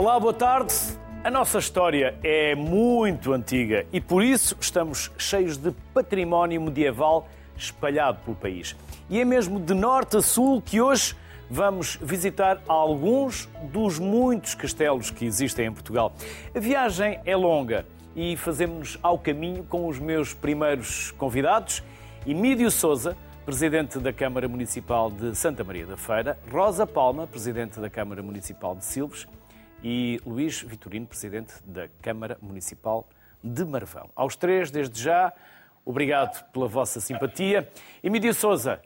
Olá, 0.00 0.18
boa 0.18 0.32
tarde. 0.32 0.72
A 1.22 1.30
nossa 1.30 1.58
história 1.58 2.18
é 2.24 2.54
muito 2.54 3.34
antiga 3.34 3.84
e 3.92 4.00
por 4.00 4.24
isso 4.24 4.56
estamos 4.58 5.12
cheios 5.18 5.58
de 5.58 5.72
património 5.92 6.58
medieval 6.58 7.28
espalhado 7.54 8.18
pelo 8.24 8.34
país. 8.34 8.74
E 9.10 9.20
é 9.20 9.26
mesmo 9.26 9.60
de 9.60 9.74
norte 9.74 10.16
a 10.16 10.22
sul 10.22 10.62
que 10.62 10.80
hoje 10.80 11.14
vamos 11.50 11.96
visitar 12.00 12.62
alguns 12.66 13.46
dos 13.64 13.98
muitos 13.98 14.54
castelos 14.54 15.10
que 15.10 15.26
existem 15.26 15.66
em 15.66 15.72
Portugal. 15.72 16.14
A 16.54 16.58
viagem 16.58 17.20
é 17.26 17.36
longa 17.36 17.84
e 18.16 18.38
fazemos-nos 18.38 18.98
ao 19.02 19.18
caminho 19.18 19.64
com 19.64 19.86
os 19.86 19.98
meus 19.98 20.32
primeiros 20.32 21.10
convidados, 21.10 21.82
Emílio 22.26 22.70
Souza, 22.70 23.14
presidente 23.44 23.98
da 23.98 24.14
Câmara 24.14 24.48
Municipal 24.48 25.10
de 25.10 25.36
Santa 25.36 25.62
Maria 25.62 25.84
da 25.84 25.98
Feira, 25.98 26.38
Rosa 26.50 26.86
Palma, 26.86 27.26
presidente 27.26 27.78
da 27.78 27.90
Câmara 27.90 28.22
Municipal 28.22 28.74
de 28.74 28.86
Silves 28.86 29.26
e 29.82 30.20
Luís 30.26 30.60
Vitorino, 30.62 31.06
presidente 31.06 31.54
da 31.64 31.88
Câmara 32.02 32.38
Municipal 32.40 33.08
de 33.42 33.64
Marvão. 33.64 34.10
Aos 34.14 34.36
três, 34.36 34.70
desde 34.70 35.02
já, 35.02 35.32
obrigado 35.84 36.44
pela 36.50 36.68
vossa 36.68 37.00
simpatia. 37.00 37.70
Emílio 38.02 38.34
Souza, 38.34 38.80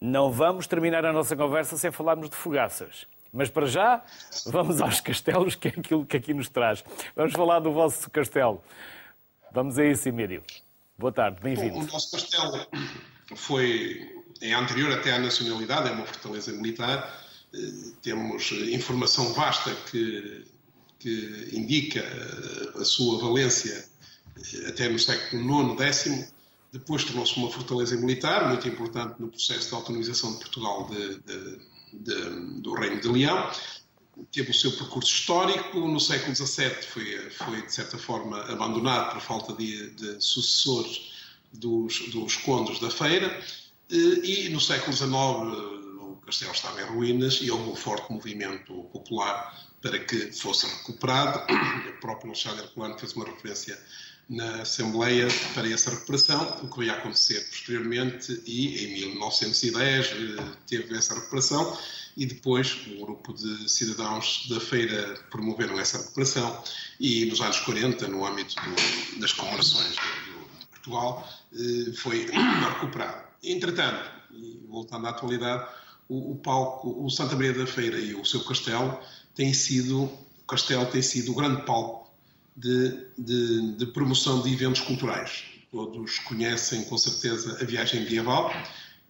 não 0.00 0.30
vamos 0.30 0.66
terminar 0.66 1.04
a 1.04 1.12
nossa 1.12 1.34
conversa 1.34 1.76
sem 1.76 1.90
falarmos 1.90 2.30
de 2.30 2.36
fogaças. 2.36 3.06
Mas 3.32 3.50
para 3.50 3.66
já, 3.66 4.02
vamos 4.46 4.80
aos 4.80 5.00
castelos, 5.00 5.54
que 5.54 5.68
é 5.68 5.70
aquilo 5.72 6.06
que 6.06 6.16
aqui 6.16 6.32
nos 6.32 6.48
traz. 6.48 6.84
Vamos 7.14 7.32
falar 7.32 7.58
do 7.60 7.72
vosso 7.72 8.08
castelo. 8.10 8.62
Vamos 9.52 9.78
a 9.78 9.84
isso, 9.84 10.08
Emílio. 10.08 10.42
Boa 10.96 11.12
tarde, 11.12 11.38
bem-vindo. 11.42 11.76
O 11.76 11.86
nosso 11.86 12.10
castelo 12.12 12.66
foi, 13.34 14.24
é 14.40 14.54
anterior 14.54 14.92
até 14.92 15.12
à 15.12 15.18
nacionalidade, 15.18 15.88
é 15.88 15.92
uma 15.92 16.06
fortaleza 16.06 16.52
militar. 16.52 17.25
Eh, 17.54 17.92
temos 18.02 18.52
informação 18.52 19.32
vasta 19.32 19.74
que, 19.90 20.44
que 20.98 21.50
indica 21.52 22.02
a 22.78 22.84
sua 22.84 23.18
valência 23.18 23.88
eh, 24.36 24.68
até 24.68 24.88
no 24.88 24.98
século 24.98 25.72
IX, 25.72 25.80
X, 25.80 26.32
depois 26.72 27.04
tornou-se 27.04 27.36
uma 27.38 27.50
fortaleza 27.50 27.96
militar, 27.96 28.48
muito 28.48 28.68
importante 28.68 29.20
no 29.20 29.28
processo 29.28 29.68
de 29.68 29.74
autonomização 29.74 30.32
de 30.32 30.38
Portugal 30.38 30.90
de, 30.90 31.18
de, 31.20 31.60
de, 31.92 32.60
do 32.60 32.74
Reino 32.74 33.00
de 33.00 33.08
Leão. 33.08 33.50
Teve 34.32 34.50
o 34.50 34.54
seu 34.54 34.72
percurso 34.72 35.10
histórico. 35.10 35.80
No 35.80 36.00
século 36.00 36.34
XVII 36.34 36.82
foi, 36.82 37.30
foi 37.30 37.62
de 37.62 37.72
certa 37.72 37.96
forma, 37.96 38.40
abandonado 38.50 39.12
por 39.12 39.20
falta 39.20 39.52
de, 39.54 39.90
de 39.90 40.20
sucessores 40.22 41.12
dos, 41.52 42.10
dos 42.10 42.36
condes 42.36 42.78
da 42.78 42.90
feira. 42.90 43.42
E 43.88 44.48
no 44.48 44.60
século 44.60 44.94
XIX 44.94 45.75
castelo 46.26 46.52
estava 46.52 46.82
em 46.82 46.84
ruínas 46.84 47.38
e 47.40 47.50
houve 47.50 47.70
um 47.70 47.76
forte 47.76 48.12
movimento 48.12 48.74
popular 48.92 49.56
para 49.80 49.98
que 50.00 50.32
fosse 50.32 50.66
recuperado. 50.66 51.40
O 51.88 52.00
próprio 52.00 52.30
Alexandre 52.30 52.64
Herculano 52.64 52.98
fez 52.98 53.12
uma 53.12 53.24
referência 53.24 53.78
na 54.28 54.62
Assembleia 54.62 55.28
para 55.54 55.70
essa 55.70 55.90
recuperação, 55.90 56.58
o 56.64 56.68
que 56.68 56.80
veio 56.80 56.92
a 56.92 56.96
acontecer 56.96 57.40
posteriormente 57.48 58.42
e 58.44 58.84
em 58.84 58.94
1910 59.10 60.06
eh, 60.06 60.12
teve 60.66 60.96
essa 60.96 61.14
recuperação 61.14 61.78
e 62.16 62.26
depois 62.26 62.76
o 62.88 63.04
grupo 63.04 63.32
de 63.32 63.70
cidadãos 63.70 64.48
da 64.48 64.58
feira 64.58 65.14
promoveram 65.30 65.78
essa 65.78 65.98
recuperação 65.98 66.60
e 66.98 67.24
nos 67.26 67.40
anos 67.40 67.60
40, 67.60 68.08
no 68.08 68.26
âmbito 68.26 68.56
do, 68.56 69.20
das 69.20 69.32
comemorações 69.32 69.92
de 69.92 70.66
Portugal, 70.72 71.28
eh, 71.52 71.92
foi 71.92 72.26
recuperado. 72.74 73.28
Entretanto, 73.44 74.10
voltando 74.66 75.06
à 75.06 75.10
atualidade, 75.10 75.68
o, 76.08 76.32
o 76.32 76.36
palco, 76.36 77.04
o 77.04 77.10
Santa 77.10 77.34
Maria 77.34 77.52
da 77.52 77.66
Feira 77.66 77.98
e 77.98 78.14
o 78.14 78.24
seu 78.24 78.40
castelo 78.44 78.98
tem 79.34 79.52
sido, 79.52 80.04
o 80.04 80.46
castelo 80.46 80.86
tem 80.86 81.02
sido 81.02 81.32
o 81.32 81.34
grande 81.34 81.62
palco 81.62 82.10
de, 82.56 83.06
de, 83.18 83.76
de, 83.76 83.86
promoção 83.86 84.40
de 84.42 84.52
eventos 84.52 84.80
culturais. 84.80 85.44
Todos 85.70 86.18
conhecem 86.20 86.84
com 86.84 86.96
certeza 86.96 87.58
a 87.60 87.64
viagem 87.64 88.00
medieval, 88.00 88.50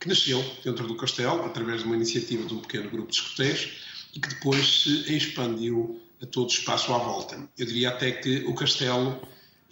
que 0.00 0.08
nasceu 0.08 0.44
dentro 0.64 0.86
do 0.86 0.96
castelo, 0.96 1.44
através 1.44 1.82
de 1.82 1.86
uma 1.86 1.96
iniciativa 1.96 2.44
de 2.44 2.54
um 2.54 2.60
pequeno 2.60 2.90
grupo 2.90 3.10
de 3.10 3.16
escoteiros, 3.16 3.84
e 4.14 4.20
que 4.20 4.28
depois 4.28 4.82
se 4.82 5.14
expandiu 5.14 6.00
a 6.20 6.26
todo 6.26 6.48
o 6.48 6.52
espaço 6.52 6.92
à 6.92 6.98
volta. 6.98 7.38
Eu 7.56 7.66
diria 7.66 7.90
até 7.90 8.10
que 8.10 8.44
o 8.46 8.54
castelo 8.54 9.20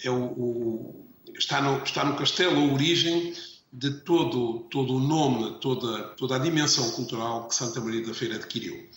é 0.03 0.11
o, 0.11 0.25
o, 0.25 1.07
está, 1.37 1.61
no, 1.61 1.83
está 1.83 2.05
no 2.05 2.17
castelo 2.17 2.61
a 2.61 2.73
origem 2.73 3.35
de 3.75 3.91
todo, 3.91 4.61
todo 4.71 4.95
o 4.95 5.01
nome, 5.01 5.59
toda, 5.61 6.05
toda 6.17 6.37
a 6.37 6.39
dimensão 6.39 6.89
cultural 6.93 7.49
que 7.49 7.57
Santa 7.57 7.81
Maria 7.81 8.07
da 8.07 8.15
Feira 8.15 8.37
adquiriu. 8.37 8.89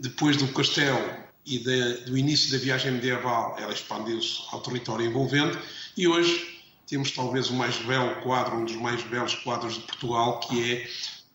Depois 0.00 0.38
do 0.38 0.48
castelo 0.48 0.98
e 1.44 1.58
de, 1.58 1.94
do 2.06 2.16
início 2.16 2.50
da 2.50 2.56
viagem 2.56 2.92
medieval, 2.92 3.54
ela 3.58 3.72
expandiu-se 3.72 4.42
ao 4.50 4.62
território 4.62 5.04
envolvente 5.04 5.58
e 5.94 6.08
hoje 6.08 6.62
temos 6.86 7.10
talvez 7.10 7.50
o 7.50 7.54
mais 7.54 7.76
belo 7.76 8.22
quadro, 8.22 8.56
um 8.56 8.64
dos 8.64 8.76
mais 8.76 9.02
belos 9.02 9.34
quadros 9.36 9.74
de 9.74 9.80
Portugal, 9.80 10.40
que 10.40 10.72
é 10.72 10.88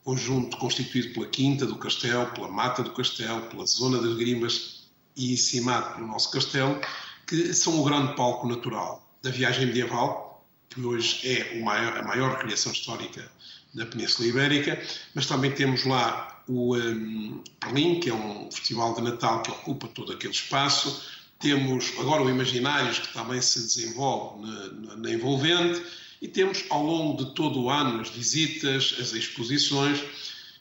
conjunto 0.03 0.57
constituído 0.57 1.13
pela 1.13 1.27
Quinta 1.27 1.67
do 1.67 1.75
Castelo, 1.75 2.25
pela 2.31 2.47
Mata 2.47 2.81
do 2.81 2.91
Castelo, 2.91 3.41
pela 3.41 3.67
Zona 3.67 4.01
das 4.01 4.15
Grimas 4.15 4.89
e 5.15 5.33
encimado 5.33 5.93
pelo 5.93 6.07
nosso 6.07 6.31
castelo, 6.31 6.79
que 7.27 7.53
são 7.53 7.79
o 7.79 7.83
grande 7.83 8.15
palco 8.15 8.47
natural 8.47 9.07
da 9.21 9.29
viagem 9.29 9.67
medieval, 9.67 10.28
que 10.69 10.81
hoje 10.81 11.27
é 11.27 11.59
maior, 11.59 11.97
a 11.97 12.03
maior 12.03 12.37
recriação 12.37 12.71
histórica 12.71 13.29
da 13.73 13.85
Península 13.85 14.27
Ibérica, 14.27 14.81
mas 15.13 15.25
também 15.25 15.51
temos 15.51 15.85
lá 15.85 16.43
o 16.47 16.75
um, 16.75 17.43
Berlim, 17.61 17.99
que 17.99 18.09
é 18.09 18.13
um 18.13 18.49
festival 18.51 18.95
de 18.95 19.01
Natal 19.01 19.43
que 19.43 19.51
ocupa 19.51 19.87
todo 19.87 20.11
aquele 20.11 20.33
espaço. 20.33 21.03
Temos 21.39 21.93
agora 21.99 22.23
o 22.23 22.29
Imaginários, 22.29 22.99
que 22.99 23.13
também 23.13 23.41
se 23.41 23.59
desenvolve 23.59 24.45
na, 24.45 24.95
na, 24.97 25.11
envolvente. 25.11 25.81
E 26.21 26.27
temos 26.27 26.65
ao 26.69 26.83
longo 26.83 27.23
de 27.23 27.33
todo 27.33 27.61
o 27.61 27.69
ano 27.69 28.01
as 28.01 28.09
visitas, 28.09 28.95
as 28.99 29.13
exposições, 29.13 30.03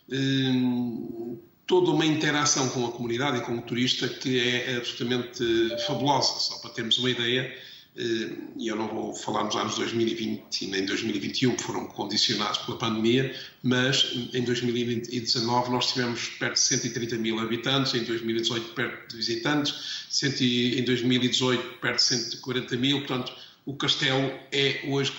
um, 0.09 1.39
toda 1.67 1.91
uma 1.91 2.07
interação 2.07 2.69
com 2.69 2.87
a 2.87 2.93
comunidade 2.93 3.39
e 3.39 3.41
com 3.41 3.59
o 3.59 3.63
turista 3.63 4.09
que 4.09 4.39
é 4.39 4.77
absolutamente 4.77 5.43
fabulosa. 5.87 6.39
Só 6.39 6.59
para 6.59 6.71
termos 6.71 6.99
uma 6.99 7.11
ideia, 7.11 7.57
e 7.99 8.69
eu 8.69 8.77
não 8.77 8.87
vou 8.87 9.13
falar 9.13 9.45
nos 9.45 9.57
anos 9.57 9.75
2020 9.75 10.69
nem 10.69 10.87
2021, 10.87 11.57
que 11.57 11.63
foram 11.63 11.87
condicionados 11.87 12.59
pela 12.59 12.79
pandemia, 12.79 13.35
mas 13.63 14.13
em 14.33 14.45
2019 14.45 15.71
nós 15.71 15.93
tivemos 15.93 16.29
perto 16.39 16.55
de 16.55 16.61
130 16.61 17.17
mil 17.17 17.41
habitantes, 17.41 17.95
em 17.95 18.05
2018 18.05 18.73
perto 18.73 19.11
de 19.11 19.17
visitantes, 19.17 19.75
em 20.23 20.85
2018 20.85 21.79
perto 21.81 21.97
de 21.97 22.05
140 22.05 22.77
mil, 22.77 22.99
portanto 22.99 23.33
o 23.67 23.75
Castelo 23.75 24.33
é 24.53 24.81
hoje 24.87 25.13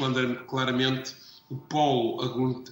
claramente 0.47 1.13
o 1.49 1.57
polo 1.57 2.21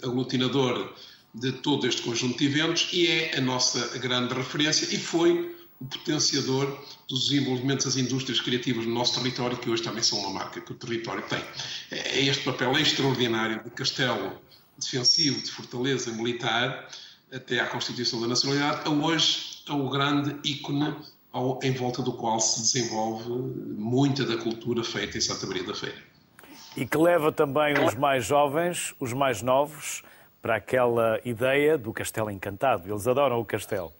aglutinador 0.01 0.95
de 1.33 1.51
todo 1.51 1.85
este 1.85 2.01
conjunto 2.01 2.37
de 2.37 2.45
eventos 2.45 2.89
e 2.93 3.07
é 3.07 3.37
a 3.37 3.41
nossa 3.41 3.97
grande 3.99 4.33
referência 4.33 4.85
e 4.95 4.97
foi 4.97 5.56
o 5.79 5.85
potenciador 5.85 6.77
dos 7.07 7.29
desenvolvimentos 7.29 7.85
das 7.85 7.97
indústrias 7.97 8.41
criativas 8.41 8.85
no 8.85 8.93
nosso 8.93 9.19
território, 9.19 9.57
que 9.57 9.69
hoje 9.69 9.83
também 9.83 10.01
são 10.01 10.19
uma 10.19 10.31
marca 10.31 10.59
que 10.59 10.71
o 10.71 10.75
território 10.75 11.23
tem. 11.23 11.41
É 11.91 12.21
este 12.21 12.43
papel 12.43 12.71
extraordinário 12.77 13.63
de 13.63 13.69
castelo 13.71 14.33
defensivo, 14.77 15.41
de 15.41 15.51
fortaleza 15.51 16.11
militar, 16.11 16.87
até 17.31 17.59
à 17.59 17.67
constituição 17.67 18.21
da 18.21 18.27
nacionalidade, 18.27 18.87
a 18.87 18.89
hoje 18.89 19.63
é 19.67 19.73
o 19.73 19.89
grande 19.89 20.35
ícone 20.49 20.95
ao, 21.31 21.59
em 21.61 21.71
volta 21.71 22.01
do 22.01 22.13
qual 22.13 22.39
se 22.39 22.61
desenvolve 22.61 23.29
muita 23.29 24.25
da 24.25 24.37
cultura 24.37 24.83
feita 24.83 25.17
em 25.17 25.21
Santa 25.21 25.45
Maria 25.45 25.63
da 25.63 25.75
Feira. 25.75 25.97
E 26.75 26.85
que 26.85 26.97
leva 26.97 27.31
também 27.31 27.73
os 27.83 27.95
mais 27.95 28.25
jovens, 28.25 28.93
os 28.99 29.11
mais 29.11 29.41
novos, 29.41 30.03
para 30.41 30.55
aquela 30.55 31.19
ideia 31.25 31.77
do 31.77 31.91
castelo 31.91 32.29
encantado. 32.29 32.89
Eles 32.89 33.07
adoram 33.07 33.39
o 33.39 33.45
castelo. 33.45 33.91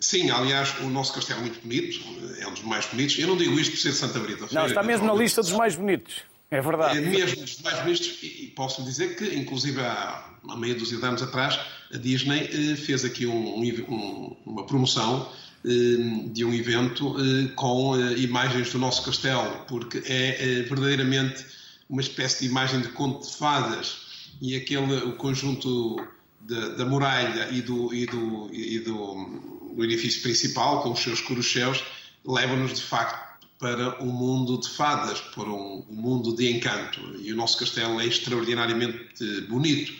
Sim, 0.00 0.30
aliás, 0.30 0.74
o 0.80 0.88
nosso 0.88 1.12
castelo 1.12 1.40
é 1.40 1.42
muito 1.42 1.60
bonito, 1.60 2.00
é 2.38 2.48
um 2.48 2.52
dos 2.54 2.62
mais 2.62 2.86
bonitos. 2.86 3.18
Eu 3.18 3.28
não 3.28 3.36
digo 3.36 3.60
isto 3.60 3.72
por 3.72 3.78
ser 3.78 3.92
Santa 3.92 4.18
Feira. 4.18 4.46
Não, 4.50 4.66
está 4.66 4.82
mesmo 4.82 5.06
na 5.06 5.14
lista 5.14 5.42
dos 5.42 5.52
mais 5.52 5.76
bonitos. 5.76 6.22
É 6.50 6.60
verdade. 6.60 6.98
É 6.98 7.00
mesmo 7.02 7.42
dos 7.42 7.60
mais 7.60 7.78
bonitos 7.80 8.18
e 8.22 8.52
posso 8.56 8.82
dizer 8.82 9.14
que, 9.14 9.36
inclusive, 9.36 9.78
há 9.80 10.24
uma 10.42 10.56
meia 10.56 10.74
dúzia 10.74 10.98
de 10.98 11.04
anos 11.04 11.22
atrás, 11.22 11.60
a 11.92 11.98
Disney 11.98 12.48
eh, 12.52 12.76
fez 12.76 13.04
aqui 13.04 13.26
um, 13.26 13.60
um, 13.60 14.36
uma 14.46 14.64
promoção 14.64 15.30
eh, 15.64 16.28
de 16.32 16.44
um 16.44 16.54
evento 16.54 17.16
eh, 17.18 17.52
com 17.54 17.94
imagens 18.16 18.72
do 18.72 18.78
nosso 18.78 19.04
castelo, 19.04 19.64
porque 19.68 20.02
é 20.06 20.62
verdadeiramente 20.62 21.44
uma 21.88 22.00
espécie 22.00 22.44
de 22.44 22.50
imagem 22.50 22.80
de 22.80 22.88
conto 22.88 23.28
de 23.28 23.36
fadas 23.36 23.98
e 24.40 24.56
aquele, 24.56 24.94
o 25.04 25.12
conjunto 25.12 25.96
da, 26.40 26.68
da 26.70 26.86
muralha 26.86 27.48
e 27.50 27.60
do, 27.60 27.92
e 27.92 28.06
do, 28.06 28.48
e 28.52 28.78
do 28.80 29.59
do 29.74 29.84
edifício 29.84 30.22
principal, 30.22 30.82
com 30.82 30.92
os 30.92 31.00
seus 31.00 31.20
corucheus, 31.20 31.82
leva-nos 32.24 32.74
de 32.74 32.82
facto 32.82 33.30
para 33.58 34.02
um 34.02 34.06
mundo 34.06 34.58
de 34.58 34.70
fadas, 34.70 35.20
para 35.20 35.48
um, 35.48 35.84
um, 35.88 35.94
mundo 35.94 36.34
de 36.34 36.50
encanto. 36.50 37.00
E 37.20 37.32
o 37.32 37.36
nosso 37.36 37.58
castelo 37.58 38.00
é 38.00 38.06
extraordinariamente 38.06 39.42
bonito. 39.42 39.92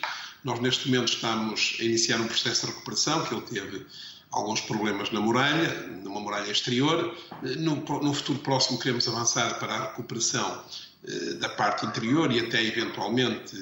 Nós, 0.43 0.59
neste 0.59 0.89
momento, 0.89 1.13
estamos 1.13 1.77
a 1.79 1.83
iniciar 1.83 2.19
um 2.19 2.27
processo 2.27 2.65
de 2.65 2.73
recuperação 2.73 3.23
que 3.23 3.35
ele 3.35 3.43
teve 3.43 3.85
alguns 4.31 4.61
problemas 4.61 5.11
na 5.11 5.19
muralha, 5.19 5.87
numa 6.03 6.19
muralha 6.19 6.49
exterior. 6.49 7.15
No, 7.59 7.75
no 7.75 8.13
futuro 8.13 8.39
próximo 8.39 8.79
queremos 8.79 9.07
avançar 9.07 9.59
para 9.59 9.73
a 9.73 9.81
recuperação 9.89 10.63
eh, 11.07 11.33
da 11.33 11.49
parte 11.49 11.85
interior 11.85 12.31
e 12.31 12.39
até 12.39 12.63
eventualmente 12.63 13.55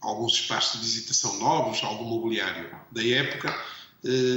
alguns 0.00 0.34
espaços 0.34 0.80
de 0.80 0.86
visitação 0.86 1.38
novos, 1.38 1.82
algum 1.82 2.04
mobiliário 2.04 2.70
da 2.92 3.06
época, 3.06 3.54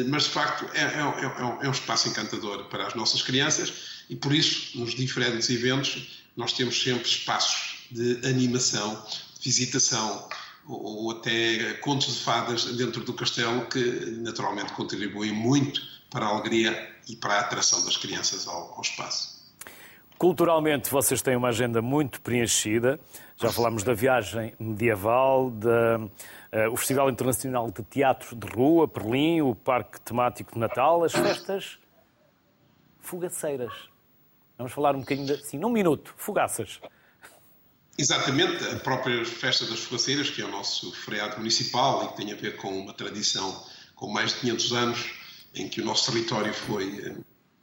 mas 0.07 0.23
de 0.23 0.29
facto 0.29 0.65
é, 0.73 0.81
é, 0.81 0.85
é, 0.85 1.65
é, 1.65 1.67
um 1.67 1.71
espaço 1.71 2.07
encantador 2.07 2.65
para 2.65 2.87
as 2.87 2.95
nossas 2.95 3.21
crianças 3.21 3.73
e 4.09 4.15
por 4.15 4.33
isso, 4.33 4.77
nos 4.79 4.95
diferentes 4.95 5.49
eventos, 5.49 6.23
nós 6.35 6.53
temos 6.53 6.81
sempre 6.81 7.07
espaços 7.07 7.87
de 7.91 8.25
animação, 8.25 9.05
visitação 9.41 10.29
ou 10.65 11.11
até 11.11 11.73
contos 11.75 12.13
de 12.15 12.23
fadas 12.23 12.65
dentro 12.65 13.03
do 13.03 13.13
castelo 13.13 13.65
que 13.67 13.79
naturalmente 14.21 14.73
contribuem 14.73 15.31
muito 15.31 15.81
para 16.09 16.25
a 16.25 16.29
alegria 16.29 16.95
e 17.07 17.15
para 17.15 17.35
a 17.35 17.39
atração 17.41 17.83
das 17.85 17.97
crianças 17.97 18.47
ao, 18.47 18.73
ao 18.73 18.81
espaço. 18.81 19.36
Culturalmente, 20.17 20.89
vocês 20.89 21.21
têm 21.21 21.35
uma 21.35 21.49
agenda 21.49 21.79
muito 21.81 22.19
preenchida. 22.21 22.99
Já 23.35 23.51
falámos 23.51 23.83
da 23.83 23.93
viagem 23.93 24.53
medieval, 24.59 25.51
da, 25.51 25.99
uh, 25.99 26.71
o 26.71 26.75
Festival 26.75 27.09
Internacional 27.09 27.69
de 27.69 27.83
Teatro 27.83 28.35
de 28.35 28.47
Rua, 28.47 28.87
Berlim, 28.87 29.41
o 29.41 29.53
Parque 29.53 30.01
Temático 30.01 30.53
de 30.53 30.59
Natal, 30.59 31.03
as 31.03 31.11
festas 31.11 31.77
fugaceiras. 32.99 33.71
Vamos 34.57 34.73
falar 34.73 34.95
um 34.95 35.01
bocadinho, 35.01 35.31
assim, 35.35 35.59
num 35.59 35.69
minuto, 35.69 36.15
fugaças. 36.17 36.79
Exatamente, 37.95 38.63
a 38.69 38.75
própria 38.77 39.23
Festa 39.23 39.65
das 39.65 39.79
Fogaceiras, 39.79 40.31
que 40.31 40.41
é 40.41 40.45
o 40.45 40.51
nosso 40.51 40.91
feriado 40.93 41.37
municipal 41.37 42.03
e 42.03 42.07
que 42.09 42.17
tem 42.17 42.33
a 42.33 42.35
ver 42.35 42.57
com 42.57 42.69
uma 42.69 42.93
tradição 42.93 43.63
com 43.95 44.07
mais 44.07 44.33
de 44.33 44.39
500 44.41 44.71
anos, 44.73 45.11
em 45.53 45.69
que 45.69 45.81
o 45.81 45.85
nosso 45.85 46.11
território 46.11 46.53
foi 46.53 47.05
eh, 47.05 47.15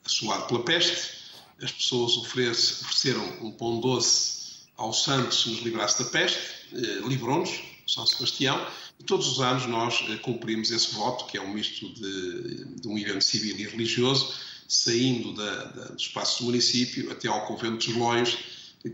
assolado 0.04 0.46
pela 0.46 0.64
peste. 0.64 1.23
As 1.62 1.72
pessoas 1.72 2.16
ofereceram 2.16 3.24
um 3.40 3.50
pão 3.52 3.80
doce 3.80 4.34
ao 4.76 4.92
santo 4.92 5.34
se 5.34 5.50
nos 5.50 5.60
livrasse 5.62 6.02
da 6.02 6.10
peste, 6.10 6.38
eh, 6.72 7.00
livrou-nos, 7.06 7.60
São 7.86 8.06
Sebastião, 8.06 8.66
e 8.98 9.04
todos 9.04 9.28
os 9.28 9.40
anos 9.40 9.66
nós 9.66 10.04
eh, 10.08 10.16
cumprimos 10.16 10.70
esse 10.70 10.94
voto, 10.94 11.26
que 11.26 11.38
é 11.38 11.40
um 11.40 11.52
misto 11.52 11.88
de, 11.94 12.64
de 12.80 12.88
um 12.88 12.98
evento 12.98 13.22
civil 13.22 13.56
e 13.58 13.66
religioso, 13.66 14.34
saindo 14.68 15.32
da, 15.34 15.64
da, 15.64 15.84
do 15.86 15.96
espaço 15.96 16.42
do 16.42 16.46
município 16.46 17.10
até 17.12 17.28
ao 17.28 17.46
convento 17.46 17.86
dos 17.86 17.96
Loios, 17.96 18.36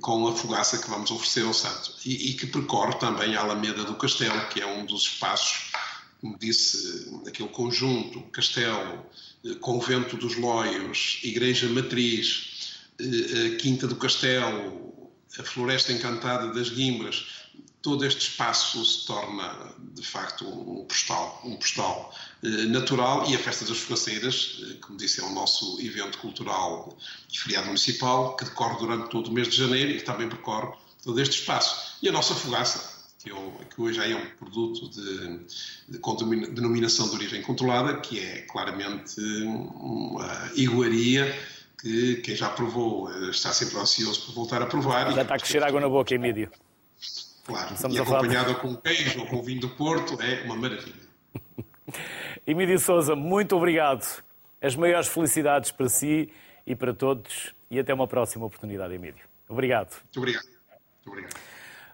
com 0.01 0.29
a 0.29 0.35
fogaça 0.35 0.79
que 0.79 0.89
vamos 0.89 1.11
oferecer 1.11 1.45
ao 1.45 1.55
santo. 1.55 1.95
E, 2.05 2.31
e, 2.31 2.35
que 2.35 2.47
percorre 2.47 2.95
também 2.99 3.35
a 3.35 3.41
Alameda 3.41 3.85
do 3.85 3.95
Castelo, 3.95 4.49
que 4.49 4.61
é 4.61 4.67
um 4.67 4.87
dos 4.87 5.03
espaços, 5.03 5.73
como 6.21 6.39
disse, 6.39 7.11
aquele 7.27 7.49
conjunto, 7.49 8.21
castelo, 8.31 9.05
eh, 9.45 9.55
convento 9.61 10.17
dos 10.17 10.37
Loios, 10.37 11.19
igreja 11.25 11.69
matriz, 11.69 12.50
eh, 13.01 13.57
Quinta 13.57 13.87
do 13.87 13.97
Castelo, 13.97 15.11
a 15.39 15.43
Floresta 15.43 15.93
Encantada 15.93 16.53
das 16.53 16.71
Guimbras, 16.71 17.41
todo 17.83 18.05
este 18.05 18.29
espaço 18.29 18.85
se 18.85 19.07
torna, 19.07 19.75
de 19.79 20.03
facto, 20.03 20.47
um 20.47 20.85
postal, 20.85 21.41
um 21.45 21.57
postal 21.57 22.15
eh, 22.43 22.49
natural 22.67 23.29
e 23.29 23.35
a 23.35 23.39
Festa 23.39 23.65
das 23.65 23.79
Fogaceiras, 23.79 24.63
eh, 24.63 24.75
como 24.81 24.99
disse, 24.99 25.21
é 25.21 25.25
o 25.25 25.31
nosso 25.31 25.81
evento 25.81 26.19
cultural 26.19 26.97
e 27.33 27.39
feriado 27.39 27.67
municipal 27.67 28.37
que 28.37 28.45
decorre 28.45 28.79
durante 28.79 29.09
todo 29.09 29.29
o 29.29 29.33
mês 29.33 29.49
de 29.49 29.57
janeiro 29.57 29.91
e 29.91 29.99
que 29.99 30.05
também 30.05 30.29
percorre 30.29 30.77
todo 31.03 31.21
este 31.21 31.41
espaço. 31.41 31.97
E 32.03 32.09
a 32.09 32.13
nossa 32.13 32.35
fogaça, 32.35 33.01
que, 33.23 33.31
eu, 33.31 33.61
que 33.75 33.81
hoje 33.81 34.01
é 34.01 34.17
um 34.17 34.27
produto 34.37 34.89
de, 34.91 35.39
de, 35.89 35.99
de 35.99 36.51
denominação 36.53 37.09
de 37.09 37.15
origem 37.15 37.43
controlada, 37.43 38.01
que 38.01 38.19
é 38.19 38.43
claramente 38.43 39.21
uma 39.21 40.51
iguaria 40.55 41.35
que 41.81 42.17
quem 42.17 42.35
já 42.37 42.51
provou 42.51 43.11
eh, 43.11 43.31
está 43.31 43.53
sempre 43.53 43.79
ansioso 43.79 44.27
por 44.27 44.35
voltar 44.35 44.63
a 44.63 44.67
provar. 44.67 45.13
Já 45.13 45.23
está 45.23 45.35
a 45.35 45.39
crescer 45.39 45.63
água 45.63 45.81
na 45.81 45.89
boca, 45.89 46.15
Emílio. 46.15 46.51
Claro, 47.45 47.69
Começamos 47.69 47.97
e 47.97 48.01
acompanhada 48.01 48.55
com 48.55 48.77
queijo 48.77 49.21
ou 49.21 49.27
com 49.27 49.43
vinho 49.43 49.61
do 49.61 49.71
Porto 49.71 50.21
é 50.21 50.43
uma 50.45 50.57
maravilha. 50.57 51.09
Emílio 52.47 52.79
Souza, 52.79 53.17
muito 53.17 53.57
obrigado. 53.57 54.23
As 54.61 54.77
maiores 54.77 55.09
felicidades 55.09 55.71
para 55.71 55.89
si 55.89 56.31
e 56.67 56.77
para 56.77 56.93
todos 56.93 57.55
e 57.71 57.79
até 57.79 57.95
uma 57.95 58.07
próxima 58.07 58.45
oportunidade, 58.45 58.95
Emílio. 58.95 59.25
Obrigado. 59.49 59.91
Muito 59.91 60.19
obrigado. 60.19 60.45
Muito 60.45 61.09
obrigado. 61.09 61.41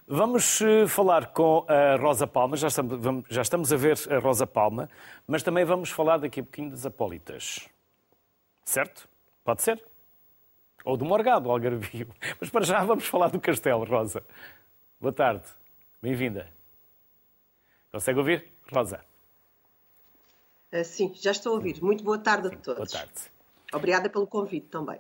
Vamos 0.09 0.61
eh, 0.61 0.87
falar 0.87 1.27
com 1.33 1.67
a 1.69 1.97
Rosa 1.97 2.27
Palma, 2.27 2.57
já 2.57 2.69
estamos, 2.69 3.25
já 3.29 3.43
estamos 3.43 3.73
a 3.73 3.77
ver 3.77 3.99
a 4.09 4.19
Rosa 4.19 4.47
Palma, 4.47 4.89
mas 5.27 5.43
também 5.43 5.65
vamos 5.65 5.91
falar 5.91 6.19
daqui 6.19 6.41
a 6.41 6.43
pouquinho 6.45 6.71
das 6.71 6.87
Apólitas. 6.87 7.69
Certo? 8.65 9.09
Pode 9.47 9.63
ser? 9.63 9.81
Ou 10.85 10.97
do 10.97 11.05
Morgado, 11.05 11.49
Algarvio. 11.49 12.09
Mas 12.41 12.51
para 12.51 12.65
já 12.65 12.83
vamos 12.83 13.07
falar 13.07 13.29
do 13.29 13.41
Castelo, 13.41 13.85
Rosa. 13.85 14.25
Boa 15.01 15.13
tarde. 15.13 15.45
Bem-vinda. 16.03 16.49
Consegue 17.93 18.19
ouvir, 18.19 18.45
Rosa? 18.73 19.05
Uh, 20.73 20.85
sim, 20.85 21.13
já 21.15 21.31
estou 21.31 21.53
a 21.53 21.55
ouvir. 21.55 21.81
Muito 21.81 22.03
boa 22.03 22.19
tarde 22.19 22.49
sim, 22.49 22.57
a 22.57 22.59
todos. 22.59 22.93
Boa 22.93 23.05
tarde. 23.05 23.21
Obrigada 23.73 24.11
pelo 24.11 24.27
convite 24.27 24.67
também. 24.67 24.99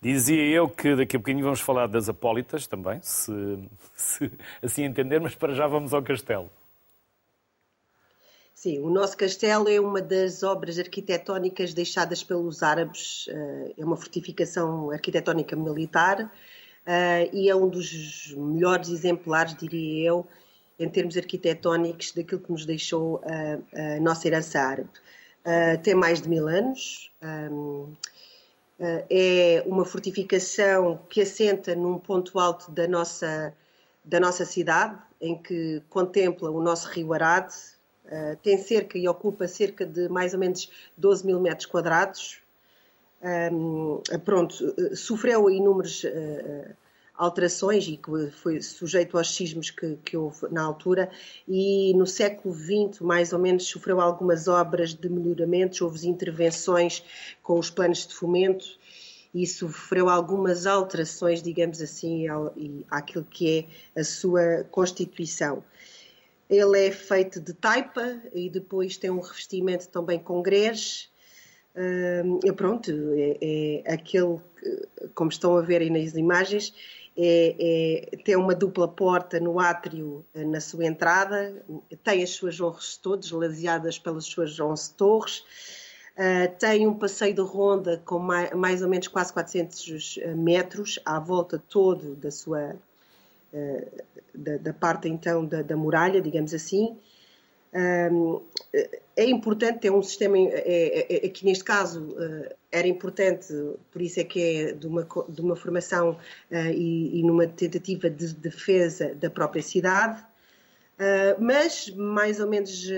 Dizia 0.00 0.44
eu 0.44 0.68
que 0.68 0.94
daqui 0.94 1.16
a 1.16 1.18
bocadinho 1.18 1.44
vamos 1.44 1.60
falar 1.60 1.88
das 1.88 2.08
Apólitas 2.08 2.68
também, 2.68 3.00
se, 3.02 3.32
se 3.96 4.30
assim 4.62 4.84
entender, 4.84 5.20
mas 5.20 5.34
para 5.34 5.52
já 5.54 5.66
vamos 5.66 5.92
ao 5.92 6.04
castelo. 6.04 6.48
Sim, 8.66 8.80
o 8.80 8.90
nosso 8.90 9.16
castelo 9.16 9.68
é 9.68 9.78
uma 9.78 10.02
das 10.02 10.42
obras 10.42 10.76
arquitetónicas 10.76 11.72
deixadas 11.72 12.24
pelos 12.24 12.64
árabes, 12.64 13.26
eh, 13.28 13.74
é 13.78 13.84
uma 13.84 13.96
fortificação 13.96 14.90
arquitetónica 14.90 15.54
militar 15.54 16.24
uh, 16.24 17.30
e 17.32 17.48
é 17.48 17.54
um 17.54 17.68
dos 17.68 18.34
melhores 18.36 18.88
exemplares, 18.88 19.54
diria 19.54 20.08
eu, 20.08 20.26
em 20.80 20.88
termos 20.88 21.16
arquitetónicos, 21.16 22.10
daquilo 22.10 22.40
que 22.40 22.50
nos 22.50 22.66
deixou 22.66 23.20
a, 23.22 23.98
a 23.98 24.00
nossa 24.00 24.26
herança 24.26 24.58
árabe. 24.58 24.90
Tem 25.84 25.94
mais 25.94 26.20
de 26.20 26.28
mil 26.28 26.48
anos, 26.48 27.12
é 29.08 29.62
uma 29.64 29.84
fortificação 29.84 30.98
que 31.08 31.20
assenta 31.20 31.76
num 31.76 32.00
ponto 32.00 32.36
alto 32.40 32.68
da 32.72 32.88
nossa, 32.88 33.54
da 34.04 34.18
nossa 34.18 34.44
cidade, 34.44 34.98
em 35.20 35.40
que 35.40 35.80
contempla 35.88 36.50
o 36.50 36.60
nosso 36.60 36.88
rio 36.88 37.12
Arade, 37.12 37.75
uh, 38.06 38.36
tem 38.42 38.58
cerca 38.58 38.98
e 38.98 39.08
ocupa 39.08 39.46
cerca 39.46 39.84
de 39.84 40.08
mais 40.08 40.34
ou 40.34 40.40
menos 40.40 40.70
12 40.96 41.26
mil 41.26 41.40
metros 41.40 41.66
quadrados, 41.66 42.40
um, 43.52 44.00
pronto, 44.24 44.54
sofreu 44.94 45.50
inúmeras 45.50 46.04
uh, 46.04 46.74
alterações 47.16 47.86
e 47.88 47.96
que 47.96 48.30
foi 48.30 48.60
sujeito 48.60 49.16
aos 49.16 49.34
sismos 49.34 49.70
que, 49.70 49.96
que, 50.04 50.16
houve 50.16 50.48
na 50.50 50.62
altura 50.62 51.10
e 51.48 51.94
no 51.94 52.06
século 52.06 52.54
XX 52.54 53.00
mais 53.00 53.32
ou 53.32 53.38
menos 53.38 53.66
sofreu 53.66 54.00
algumas 54.00 54.48
obras 54.48 54.94
de 54.94 55.08
melhoramentos, 55.08 55.80
houve 55.80 56.06
intervenções 56.06 57.02
com 57.42 57.58
os 57.58 57.70
planos 57.70 58.06
de 58.06 58.14
fomento 58.14 58.66
e 59.34 59.46
sofreu 59.46 60.08
algumas 60.08 60.66
alterações, 60.66 61.42
digamos 61.42 61.82
assim, 61.82 62.26
ao, 62.28 62.54
àquilo 62.90 63.24
que 63.24 63.66
é 63.94 64.00
a 64.00 64.04
sua 64.04 64.64
constituição. 64.70 65.62
Ele 66.48 66.86
é 66.86 66.90
feito 66.90 67.40
de 67.40 67.52
taipa 67.52 68.20
e 68.32 68.48
depois 68.48 68.96
tem 68.96 69.10
um 69.10 69.20
revestimento 69.20 69.88
também 69.88 70.18
com 70.18 70.42
grés, 70.42 71.10
Uh, 71.78 72.54
pronto, 72.54 72.90
é, 72.90 73.36
é, 73.84 73.92
aquele, 73.92 74.40
como 75.14 75.28
estão 75.28 75.58
a 75.58 75.60
ver 75.60 75.82
aí 75.82 75.90
nas 75.90 76.14
imagens, 76.14 76.72
é, 77.18 78.10
é, 78.12 78.16
tem 78.18 78.36
uma 78.36 78.54
dupla 78.54 78.86
porta 78.86 79.40
no 79.40 79.58
átrio 79.58 80.24
eh, 80.34 80.44
na 80.44 80.60
sua 80.60 80.84
entrada, 80.84 81.64
tem 82.04 82.22
as 82.22 82.30
suas 82.30 82.60
honras 82.60 82.98
todas, 82.98 83.30
laseadas 83.30 83.98
pelas 83.98 84.26
suas 84.26 84.60
11 84.60 84.94
torres, 84.94 85.38
uh, 85.38 86.54
tem 86.58 86.86
um 86.86 86.92
passeio 86.92 87.34
de 87.34 87.40
ronda 87.40 88.02
com 88.04 88.18
mais, 88.18 88.50
mais, 88.52 88.82
ou 88.82 88.88
menos 88.88 89.08
quase 89.08 89.32
400 89.32 90.18
eh, 90.18 90.34
metros 90.34 90.98
à 91.06 91.18
volta 91.18 91.58
todo 91.58 92.14
da 92.16 92.30
sua 92.30 92.76
da, 94.34 94.56
da, 94.58 94.72
parte 94.72 95.08
então 95.08 95.44
da, 95.44 95.62
da 95.62 95.76
muralha, 95.76 96.20
digamos 96.20 96.52
assim, 96.52 96.96
é 99.16 99.24
importante 99.24 99.80
ter 99.80 99.90
um 99.90 100.02
sistema, 100.02 100.36
é, 100.38 101.06
é, 101.08 101.26
é, 101.26 101.28
que 101.28 101.44
neste 101.44 101.64
caso 101.64 102.14
eh, 102.18 102.56
era 102.70 102.86
importante, 102.86 103.46
por 103.90 104.00
isso 104.00 104.20
é 104.20 104.24
que 104.24 104.40
é 104.40 104.72
de 104.72 104.86
uma, 104.86 105.06
de 105.28 105.40
uma 105.40 105.56
formação 105.56 106.18
eh, 106.50 106.72
e, 106.72 107.20
e 107.20 107.22
numa 107.22 107.46
tentativa 107.46 108.08
de 108.08 108.34
defesa 108.34 109.14
da 109.14 109.30
própria 109.30 109.62
cidade, 109.62 110.24
Uh, 110.98 111.36
mas 111.38 111.90
mais 111.90 112.40
ou 112.40 112.48
menos 112.48 112.88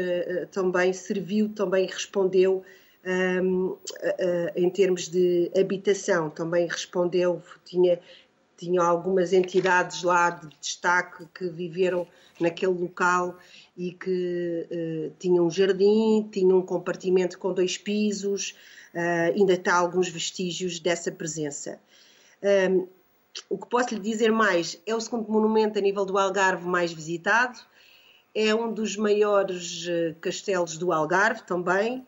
também 0.52 0.92
serviu, 0.92 1.48
também 1.48 1.84
respondeu 1.84 2.62
um, 3.42 3.76
em 4.54 4.70
termos 4.70 5.08
de 5.08 5.50
habitação, 5.58 6.30
também 6.30 6.68
respondeu, 6.68 7.42
tinha 7.64 7.98
tinham 8.58 8.84
algumas 8.84 9.32
entidades 9.32 10.02
lá 10.02 10.30
de 10.30 10.48
destaque 10.60 11.24
que 11.32 11.48
viveram 11.48 12.06
naquele 12.40 12.72
local 12.72 13.38
e 13.76 13.92
que 13.92 14.66
uh, 14.70 15.14
tinham 15.18 15.46
um 15.46 15.50
jardim, 15.50 16.28
tinham 16.30 16.58
um 16.58 16.62
compartimento 16.62 17.38
com 17.38 17.54
dois 17.54 17.78
pisos, 17.78 18.56
uh, 18.92 19.32
ainda 19.34 19.54
está 19.54 19.74
alguns 19.74 20.08
vestígios 20.08 20.80
dessa 20.80 21.12
presença. 21.12 21.80
Um, 22.42 22.88
o 23.48 23.56
que 23.56 23.68
posso 23.68 23.94
lhe 23.94 24.00
dizer 24.00 24.32
mais, 24.32 24.80
é 24.84 24.94
o 24.94 25.00
segundo 25.00 25.30
monumento 25.30 25.78
a 25.78 25.82
nível 25.82 26.04
do 26.04 26.18
Algarve 26.18 26.66
mais 26.66 26.92
visitado, 26.92 27.60
é 28.34 28.52
um 28.52 28.72
dos 28.72 28.96
maiores 28.96 29.86
uh, 29.86 30.16
castelos 30.20 30.76
do 30.76 30.92
Algarve 30.92 31.42
também, 31.44 32.04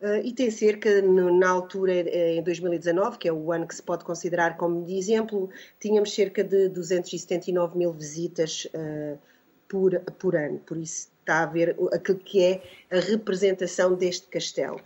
Uh, 0.00 0.20
e 0.22 0.32
tem 0.32 0.50
cerca, 0.50 1.00
na 1.00 1.48
altura, 1.48 1.92
em 1.92 2.42
2019, 2.42 3.16
que 3.16 3.28
é 3.28 3.32
o 3.32 3.50
ano 3.50 3.66
que 3.66 3.74
se 3.74 3.82
pode 3.82 4.04
considerar 4.04 4.58
como 4.58 4.84
de 4.84 4.94
exemplo, 4.94 5.48
tínhamos 5.80 6.14
cerca 6.14 6.44
de 6.44 6.68
279 6.68 7.78
mil 7.78 7.92
visitas 7.92 8.66
uh, 8.74 9.18
por, 9.66 9.98
por 10.18 10.36
ano. 10.36 10.58
Por 10.58 10.76
isso 10.76 11.08
está 11.20 11.42
a 11.42 11.46
ver 11.46 11.76
aquilo 11.94 12.18
que 12.18 12.42
é 12.42 12.62
a 12.90 13.00
representação 13.00 13.94
deste 13.94 14.28
castelo. 14.28 14.80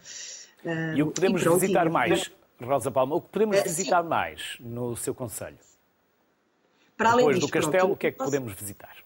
Uh, 0.65 0.97
e 0.97 1.03
o 1.03 1.09
que 1.09 1.15
podemos 1.15 1.43
pronto, 1.43 1.59
visitar 1.59 1.91
mais, 1.91 2.31
Rosa 2.61 2.91
Palma, 2.93 3.17
o 3.17 3.21
que 3.21 3.31
podemos 3.31 3.61
visitar 3.63 4.03
sim. 4.03 4.09
mais 4.09 4.57
no 4.61 4.97
seu 4.97 5.15
Conselho? 5.15 5.59
Para 6.97 7.11
Depois 7.11 7.25
além 7.25 7.41
disto, 7.41 7.49
do 7.49 7.53
castelo, 7.53 7.79
pronto, 7.79 7.93
o 7.95 7.97
que 7.97 8.07
é 8.07 8.13
que 8.13 8.19
podemos 8.19 8.53
visitar? 8.53 8.97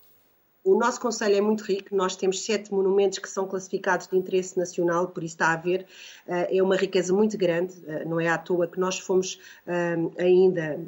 O 0.64 0.78
nosso 0.78 0.99
Conselho 0.99 1.37
é 1.37 1.40
muito 1.42 1.62
rico, 1.62 1.94
nós 1.94 2.16
temos 2.16 2.42
sete 2.42 2.73
monumentos 2.73 3.18
que 3.18 3.28
são 3.28 3.47
classificados 3.47 4.06
de 4.06 4.16
interesse 4.16 4.56
nacional, 4.59 5.09
por 5.09 5.23
isso 5.23 5.35
está 5.35 5.52
a 5.52 5.56
ver, 5.56 5.87
eh, 6.26 6.56
é 6.56 6.62
uma 6.62 6.75
riqueza 6.75 7.12
muito 7.12 7.37
grande, 7.37 7.75
eh, 7.87 8.06
não 8.06 8.18
é 8.18 8.28
à 8.28 8.38
toa 8.38 8.66
que 8.66 8.80
nós 8.80 8.99
fomos 8.99 9.38
eh, 9.66 9.97
ainda 10.18 10.80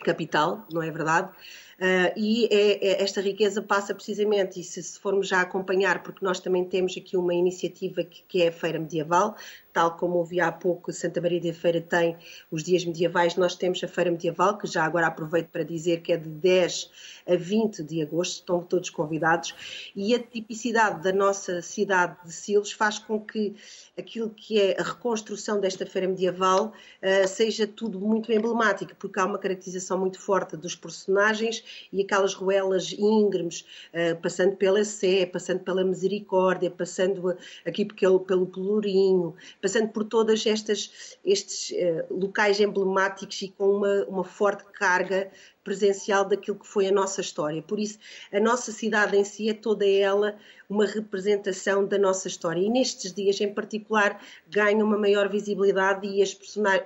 capital, 0.00 0.66
não 0.72 0.82
é 0.82 0.90
verdade? 0.90 1.30
Uh, 1.78 2.10
e 2.16 2.46
é, 2.46 2.88
é, 2.88 3.02
esta 3.04 3.20
riqueza 3.20 3.62
passa 3.62 3.94
precisamente, 3.94 4.60
e 4.60 4.64
se, 4.64 4.82
se, 4.82 4.98
formos 4.98 5.28
já 5.28 5.40
acompanhar, 5.40 6.02
porque 6.02 6.24
nós 6.24 6.40
também 6.40 6.64
temos 6.64 6.96
aqui 6.96 7.16
uma 7.16 7.32
iniciativa 7.32 8.02
que, 8.02 8.24
que, 8.26 8.42
é 8.42 8.48
a 8.48 8.52
Feira 8.52 8.80
Medieval, 8.80 9.36
tal 9.78 9.92
como 9.92 10.18
ouvi 10.18 10.40
há 10.40 10.50
pouco, 10.50 10.92
Santa 10.92 11.20
Maria 11.20 11.40
da 11.40 11.52
Feira 11.52 11.80
tem 11.80 12.16
os 12.50 12.64
dias 12.64 12.84
medievais, 12.84 13.36
nós 13.36 13.54
temos 13.54 13.80
a 13.84 13.86
Feira 13.86 14.10
Medieval, 14.10 14.58
que 14.58 14.66
já 14.66 14.84
agora 14.84 15.06
aproveito 15.06 15.50
para 15.50 15.62
dizer 15.62 16.00
que 16.00 16.12
é 16.12 16.16
de 16.16 16.28
10 16.28 16.90
a 17.28 17.36
20 17.36 17.84
de 17.84 18.02
agosto, 18.02 18.40
estão 18.40 18.60
todos 18.60 18.90
convidados, 18.90 19.54
e 19.94 20.12
a 20.16 20.18
tipicidade 20.18 21.00
da 21.00 21.12
nossa 21.12 21.62
cidade 21.62 22.16
de 22.24 22.32
Silos 22.32 22.72
faz 22.72 22.98
com 22.98 23.20
que 23.20 23.54
aquilo 23.96 24.30
que 24.30 24.60
é 24.60 24.80
a 24.80 24.82
reconstrução 24.82 25.60
desta 25.60 25.86
feira 25.86 26.08
medieval 26.08 26.72
uh, 27.00 27.28
seja 27.28 27.64
tudo 27.64 28.00
muito 28.00 28.32
emblemático, 28.32 28.96
porque 28.98 29.20
há 29.20 29.26
uma 29.26 29.38
caracterização 29.38 29.96
muito 29.96 30.18
forte 30.18 30.56
dos 30.56 30.74
personagens 30.74 31.86
e 31.92 32.02
aquelas 32.02 32.34
ruelas 32.34 32.92
íngremes, 32.92 33.64
uh, 33.94 34.20
passando 34.20 34.56
pela 34.56 34.84
Sé, 34.84 35.24
passando 35.26 35.60
pela 35.60 35.84
Misericórdia, 35.84 36.68
passando 36.68 37.36
aqui 37.64 37.84
pelo, 37.84 38.18
pelo 38.20 38.46
Pelourinho, 38.46 39.36
passando 39.68 39.88
por 39.90 40.04
todas 40.04 40.46
estas 40.46 41.18
estes 41.22 41.70
uh, 41.70 42.14
locais 42.14 42.58
emblemáticos 42.58 43.42
e 43.42 43.48
com 43.48 43.68
uma, 43.76 44.04
uma 44.06 44.24
forte 44.24 44.64
carga 44.72 45.30
presencial 45.62 46.24
daquilo 46.24 46.58
que 46.58 46.66
foi 46.66 46.86
a 46.86 46.92
nossa 46.92 47.20
história. 47.20 47.60
Por 47.60 47.78
isso, 47.78 47.98
a 48.32 48.40
nossa 48.40 48.72
cidade 48.72 49.14
em 49.14 49.24
si 49.24 49.50
é 49.50 49.54
toda 49.54 49.86
ela 49.86 50.38
uma 50.68 50.86
representação 50.86 51.86
da 51.86 51.98
nossa 51.98 52.26
história. 52.26 52.60
E 52.60 52.70
nestes 52.70 53.12
dias, 53.12 53.38
em 53.42 53.52
particular, 53.52 54.18
ganha 54.48 54.82
uma 54.82 54.96
maior 54.96 55.28
visibilidade 55.28 56.06
e 56.06 56.22
as, 56.22 56.34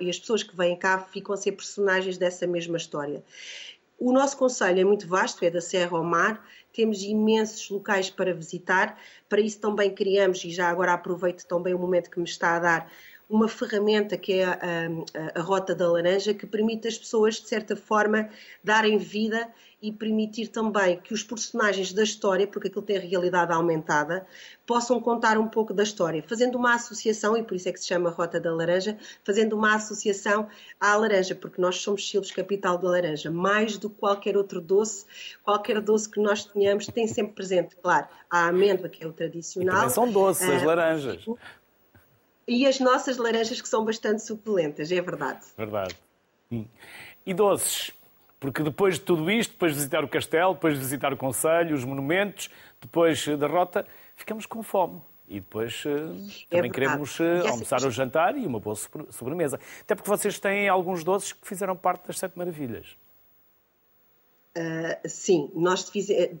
e 0.01 0.09
as 0.09 0.19
pessoas 0.19 0.43
que 0.43 0.55
vêm 0.55 0.77
cá 0.77 0.99
ficam 0.99 1.33
a 1.33 1.37
ser 1.37 1.53
personagens 1.53 2.17
dessa 2.17 2.45
mesma 2.45 2.75
história. 2.75 3.23
O 3.97 4.11
nosso 4.11 4.35
conselho 4.35 4.81
é 4.81 4.83
muito 4.83 5.07
vasto, 5.07 5.45
é 5.45 5.49
da 5.49 5.61
Serra 5.61 5.97
ao 5.97 6.03
Mar, 6.03 6.45
temos 6.73 7.03
imensos 7.03 7.69
locais 7.69 8.09
para 8.09 8.33
visitar. 8.33 8.99
Para 9.29 9.39
isso 9.39 9.59
também 9.59 9.93
criamos, 9.93 10.43
e 10.43 10.51
já 10.51 10.67
agora 10.69 10.93
aproveito 10.93 11.45
também 11.45 11.73
o 11.73 11.79
momento 11.79 12.09
que 12.09 12.19
me 12.19 12.25
está 12.25 12.55
a 12.55 12.59
dar, 12.59 12.91
uma 13.33 13.47
ferramenta 13.47 14.15
que 14.15 14.33
é 14.33 14.45
a, 14.45 14.51
a, 14.53 15.39
a, 15.39 15.41
Rota 15.41 15.73
da 15.73 15.91
Laranja, 15.91 16.35
que 16.35 16.45
permite 16.45 16.87
às 16.87 16.99
pessoas, 16.99 17.41
de 17.41 17.47
certa 17.47 17.75
forma, 17.75 18.29
darem 18.63 18.99
vida 18.99 19.51
e 19.81 19.91
permitir 19.91 20.49
também 20.49 20.97
que 20.99 21.15
os 21.15 21.23
personagens 21.23 21.91
da 21.91 22.03
história, 22.03 22.45
porque 22.45 22.67
aquilo 22.67 22.83
tem 22.83 22.99
realidade 22.99 23.51
aumentada, 23.51 24.25
possam 24.67 25.01
contar 25.01 25.37
um 25.39 25.47
pouco 25.47 25.73
da 25.73 25.81
história, 25.81 26.23
fazendo 26.25 26.59
uma 26.59 26.75
associação, 26.75 27.35
e 27.35 27.41
por 27.41 27.55
isso 27.55 27.67
é 27.67 27.71
que 27.71 27.79
se 27.79 27.87
chama 27.87 28.11
Rota 28.11 28.39
da 28.39 28.53
Laranja, 28.53 28.97
fazendo 29.25 29.57
uma 29.57 29.75
associação 29.75 30.47
à 30.79 30.95
laranja, 30.95 31.33
porque 31.33 31.59
nós 31.59 31.81
somos 31.81 32.07
Silves 32.07 32.31
capital 32.31 32.77
da 32.77 32.87
laranja. 32.87 33.31
Mais 33.31 33.79
do 33.79 33.89
que 33.89 33.97
qualquer 33.97 34.37
outro 34.37 34.61
doce, 34.61 35.05
qualquer 35.43 35.81
doce 35.81 36.07
que 36.07 36.21
nós 36.21 36.45
tenhamos 36.45 36.85
tem 36.85 37.07
sempre 37.07 37.33
presente, 37.33 37.75
claro, 37.81 38.07
a 38.29 38.47
amêndoa, 38.47 38.87
que 38.87 39.03
é 39.03 39.07
o 39.07 39.11
tradicional. 39.11 39.87
E 39.87 39.89
são 39.89 40.09
doces, 40.09 40.47
as 40.47 40.61
ah, 40.61 40.65
laranjas. 40.65 41.25
E 42.47 42.67
as 42.67 42.79
nossas 42.79 43.17
laranjas 43.17 43.61
que 43.61 43.67
são 43.67 43.85
bastante 43.85 44.21
suculentas, 44.21 44.91
é 44.91 45.01
verdade. 45.01 45.45
Verdade. 45.57 45.95
Hum. 46.51 46.65
E 47.25 47.33
doces? 47.33 47.91
Porque 48.39 48.61
depois 48.61 48.95
de 48.95 49.01
tudo 49.01 49.31
isto, 49.31 49.51
depois 49.51 49.71
de 49.71 49.77
visitar 49.77 50.03
o 50.03 50.07
castelo, 50.07 50.53
depois 50.53 50.73
de 50.73 50.79
visitar 50.81 51.13
o 51.13 51.17
conselho, 51.17 51.73
os 51.73 51.85
monumentos, 51.85 52.49
depois 52.81 53.25
da 53.37 53.47
rota, 53.47 53.85
ficamos 54.17 54.45
com 54.45 54.61
fome. 54.61 55.01
E 55.29 55.39
depois 55.39 55.85
uh, 55.85 56.13
também 56.49 56.69
queremos 56.69 57.17
uh, 57.19 57.47
almoçar 57.47 57.83
ou 57.83 57.89
jantar 57.89 58.37
e 58.37 58.45
uma 58.45 58.59
boa 58.59 58.75
sobremesa. 59.09 59.57
Até 59.81 59.95
porque 59.95 60.09
vocês 60.09 60.37
têm 60.39 60.67
alguns 60.67 61.03
doces 61.03 61.31
que 61.31 61.47
fizeram 61.47 61.75
parte 61.75 62.07
das 62.07 62.19
Sete 62.19 62.37
Maravilhas. 62.37 62.97
Uh, 64.55 65.09
sim, 65.09 65.49
nós 65.55 65.91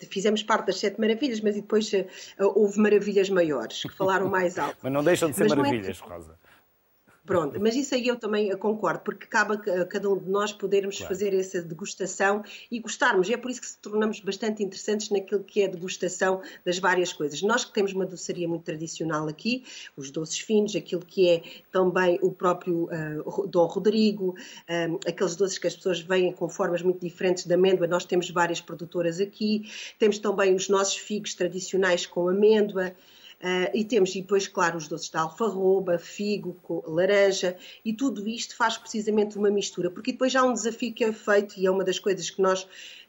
fizemos 0.09 0.43
parte 0.43 0.67
das 0.67 0.79
Sete 0.79 1.01
Maravilhas, 1.01 1.41
mas 1.41 1.55
depois 1.55 1.91
uh, 1.93 2.05
houve 2.39 2.79
maravilhas 2.79 3.27
maiores, 3.27 3.81
que 3.81 3.89
falaram 3.89 4.29
mais 4.29 4.57
alto. 4.59 4.77
mas 4.83 4.93
não 4.93 5.03
deixam 5.03 5.31
de 5.31 5.35
ser 5.35 5.45
mas 5.45 5.55
maravilhas, 5.55 5.99
é... 5.99 6.07
Rosa. 6.07 6.37
Pronto, 7.25 7.57
mas 7.57 7.73
isso 7.73 7.95
aí 7.95 8.05
eu 8.05 8.17
também 8.17 8.55
concordo, 8.57 8.99
porque 8.99 9.25
cabe 9.25 9.53
a 9.53 9.85
cada 9.85 10.09
um 10.09 10.19
de 10.19 10.29
nós 10.29 10.51
podermos 10.51 10.97
claro. 10.97 11.13
fazer 11.13 11.33
essa 11.33 11.61
degustação 11.61 12.43
e 12.69 12.79
gostarmos. 12.79 13.29
E 13.29 13.33
é 13.33 13.37
por 13.37 13.49
isso 13.49 13.61
que 13.61 13.67
se 13.67 13.77
tornamos 13.77 14.19
bastante 14.19 14.61
interessantes 14.61 15.09
naquilo 15.09 15.41
que 15.41 15.61
é 15.61 15.65
a 15.65 15.69
degustação 15.69 16.41
das 16.65 16.79
várias 16.79 17.13
coisas. 17.13 17.41
Nós 17.41 17.63
que 17.63 17.71
temos 17.71 17.93
uma 17.93 18.05
doçaria 18.05 18.45
muito 18.45 18.63
tradicional 18.63 19.25
aqui, 19.29 19.63
os 19.95 20.11
doces 20.11 20.39
finos, 20.39 20.75
aquilo 20.75 21.05
que 21.05 21.29
é 21.29 21.41
também 21.71 22.19
o 22.21 22.29
próprio 22.29 22.89
uh, 22.91 23.47
Dom 23.47 23.67
Rodrigo, 23.67 24.35
um, 24.69 24.95
ah, 24.95 24.99
aqueles 25.07 25.37
doces 25.37 25.57
que 25.57 25.67
as 25.67 25.77
pessoas 25.77 26.01
veem 26.01 26.33
com 26.33 26.49
formas 26.49 26.81
muito 26.81 26.99
diferentes 26.99 27.45
de 27.45 27.53
amêndoa, 27.53 27.87
nós 27.87 28.03
temos 28.03 28.29
várias 28.29 28.59
produtoras 28.59 29.21
aqui, 29.21 29.71
temos 29.97 30.19
também 30.19 30.53
os 30.53 30.67
nossos 30.67 30.97
figos 30.97 31.33
tradicionais 31.33 32.05
com 32.05 32.27
amêndoa. 32.27 32.93
Uh, 33.43 33.67
e 33.73 33.83
temos 33.83 34.13
depois, 34.13 34.47
claro, 34.47 34.77
os 34.77 34.87
doces 34.87 35.09
de 35.09 35.17
alfarroba, 35.17 35.99
figo, 35.99 36.57
laranja, 36.87 37.57
e 37.83 37.91
tudo 37.91 38.25
isto 38.25 38.55
faz 38.55 38.77
precisamente 38.77 39.37
uma 39.37 39.51
mistura, 39.51 39.91
porque 39.91 40.13
depois 40.13 40.33
há 40.33 40.43
um 40.43 40.53
desafio 40.53 40.93
que 40.93 41.03
é 41.03 41.11
feito, 41.11 41.59
e 41.59 41.65
é 41.65 41.69
uma 41.69 41.83
das 41.83 41.99
coisas 41.99 42.29
que 42.29 42.41
nós 42.41 42.65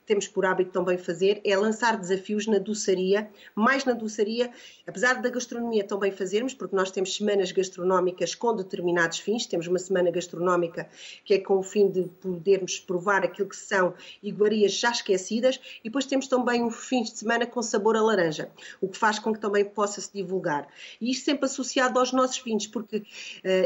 temos 0.07 0.29
por 0.29 0.45
hábito 0.45 0.71
também 0.71 0.99
fazer 0.99 1.41
é 1.45 1.57
lançar 1.57 1.97
desafios 1.97 2.47
na 2.47 2.59
doçaria, 2.59 3.29
mais 3.55 3.85
na 3.85 3.93
doçaria, 3.93 4.51
apesar 4.87 5.21
da 5.21 5.29
gastronomia 5.29 5.85
também 5.85 6.13
fazermos, 6.13 6.55
porque 6.55 6.77
nós 6.77 6.91
temos 6.91 7.15
semanas 7.15 7.53
gastronómicas 7.53 8.35
com 8.35 8.55
determinados 8.55 9.19
fins, 9.19 9.47
temos 9.47 9.67
uma 9.67 9.79
semana 9.79 10.11
gastronómica 10.11 10.89
que 11.25 11.35
é 11.35 11.39
com 11.39 11.59
o 11.59 11.63
fim 11.63 11.91
de 11.91 12.05
podermos 12.21 12.79
provar 12.79 13.25
aquilo 13.25 13.49
que 13.49 13.57
são 13.57 13.95
iguarias 14.23 14.73
já 14.73 14.91
esquecidas, 14.91 15.61
e 15.81 15.89
depois 15.89 16.07
temos 16.07 16.27
também 16.27 16.63
um 16.63 16.71
fim 16.71 17.03
de 17.03 17.17
semana 17.17 17.47
com 17.47 17.63
sabor 17.63 17.97
a 17.97 18.03
laranja, 18.03 18.51
o 18.81 18.89
que 18.89 18.97
faz 18.99 19.19
com 19.19 19.33
que 19.33 19.41
também 19.41 19.65
possa 19.65 20.01
se 20.01 20.13
divulgar. 20.13 20.69
E 21.01 21.11
isto 21.11 21.25
sempre 21.25 21.47
associado 21.47 21.99
aos 21.99 22.13
nossos 22.13 22.39
vinhos, 22.39 22.67
porque 22.67 22.99
uh, 22.99 23.03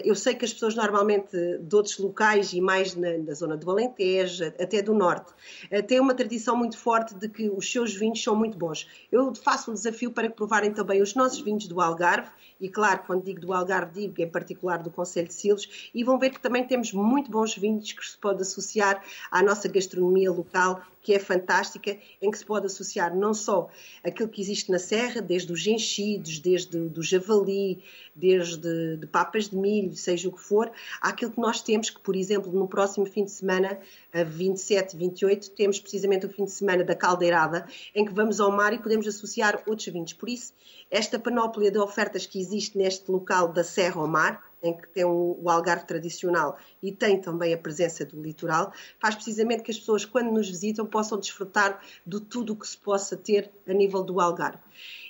eu 0.04 0.14
sei 0.14 0.34
que 0.34 0.44
as 0.44 0.52
pessoas 0.52 0.74
normalmente 0.74 1.36
de 1.60 1.76
outros 1.76 1.98
locais 1.98 2.52
e 2.52 2.60
mais 2.60 2.94
na, 2.94 3.18
na 3.18 3.34
zona 3.34 3.56
do 3.56 3.70
Alentejo, 3.70 4.46
até 4.58 4.82
do 4.82 4.94
Norte, 4.94 5.32
uh, 5.72 5.82
têm 5.82 6.00
uma 6.00 6.14
tradição 6.14 6.27
muito 6.56 6.76
forte 6.76 7.14
de 7.14 7.28
que 7.28 7.48
os 7.48 7.70
seus 7.70 7.94
vinhos 7.94 8.22
são 8.22 8.34
muito 8.34 8.58
bons. 8.58 8.86
Eu 9.10 9.34
faço 9.34 9.70
um 9.70 9.74
desafio 9.74 10.10
para 10.10 10.28
que 10.28 10.34
provarem 10.34 10.72
também 10.72 11.00
os 11.00 11.14
nossos 11.14 11.40
vinhos 11.40 11.66
do 11.66 11.80
Algarve, 11.80 12.30
e 12.60 12.68
claro, 12.68 13.02
quando 13.06 13.24
digo 13.24 13.40
do 13.40 13.52
Algarve, 13.52 14.00
digo 14.00 14.20
em 14.20 14.28
particular 14.28 14.82
do 14.82 14.90
Conselho 14.90 15.28
de 15.28 15.34
Silos, 15.34 15.90
e 15.94 16.02
vão 16.02 16.18
ver 16.18 16.30
que 16.30 16.40
também 16.40 16.66
temos 16.66 16.92
muito 16.92 17.30
bons 17.30 17.56
vinhos 17.56 17.92
que 17.92 18.04
se 18.04 18.18
pode 18.18 18.42
associar 18.42 19.02
à 19.30 19.42
nossa 19.42 19.68
gastronomia 19.68 20.30
local 20.30 20.82
que 21.02 21.14
é 21.14 21.18
fantástica, 21.18 21.96
em 22.20 22.30
que 22.30 22.38
se 22.38 22.44
pode 22.44 22.66
associar 22.66 23.16
não 23.16 23.32
só 23.32 23.70
aquilo 24.04 24.28
que 24.28 24.40
existe 24.40 24.70
na 24.70 24.78
serra, 24.78 25.20
desde 25.20 25.52
os 25.52 25.66
enchidos, 25.66 26.38
desde 26.38 26.88
do 26.88 27.02
javali, 27.02 27.82
desde 28.14 28.96
de 28.96 29.06
papas 29.06 29.48
de 29.48 29.56
milho, 29.56 29.94
seja 29.94 30.28
o 30.28 30.32
que 30.32 30.40
for, 30.40 30.70
àquilo 31.00 31.30
que 31.30 31.40
nós 31.40 31.62
temos, 31.62 31.90
que 31.90 32.00
por 32.00 32.16
exemplo 32.16 32.52
no 32.52 32.66
próximo 32.66 33.06
fim 33.06 33.24
de 33.24 33.30
semana, 33.30 33.78
a 34.12 34.22
27, 34.22 34.96
28, 34.96 35.50
temos 35.52 35.78
precisamente 35.78 36.26
o 36.26 36.30
fim 36.30 36.44
de 36.44 36.50
semana 36.50 36.84
da 36.84 36.94
caldeirada, 36.94 37.66
em 37.94 38.04
que 38.04 38.12
vamos 38.12 38.40
ao 38.40 38.50
mar 38.50 38.72
e 38.72 38.78
podemos 38.78 39.06
associar 39.06 39.62
outros 39.66 39.86
vinhos. 39.86 40.12
Por 40.12 40.28
isso, 40.28 40.52
esta 40.90 41.18
panóplia 41.18 41.70
de 41.70 41.78
ofertas 41.78 42.26
que 42.26 42.40
existe 42.40 42.76
neste 42.76 43.10
local 43.10 43.48
da 43.48 43.62
Serra 43.62 44.00
ao 44.00 44.08
Mar, 44.08 44.47
em 44.62 44.76
que 44.76 44.88
tem 44.88 45.04
o 45.04 45.48
Algarve 45.48 45.86
tradicional 45.86 46.58
e 46.82 46.92
tem 46.92 47.20
também 47.20 47.54
a 47.54 47.58
presença 47.58 48.04
do 48.04 48.20
litoral, 48.20 48.72
faz 48.98 49.14
precisamente 49.14 49.62
que 49.62 49.70
as 49.70 49.78
pessoas, 49.78 50.04
quando 50.04 50.30
nos 50.32 50.48
visitam, 50.48 50.86
possam 50.86 51.18
desfrutar 51.18 51.80
de 52.06 52.20
tudo 52.20 52.52
o 52.52 52.56
que 52.56 52.66
se 52.66 52.76
possa 52.76 53.16
ter 53.16 53.50
a 53.66 53.72
nível 53.72 54.02
do 54.02 54.20
Algarve. 54.20 54.62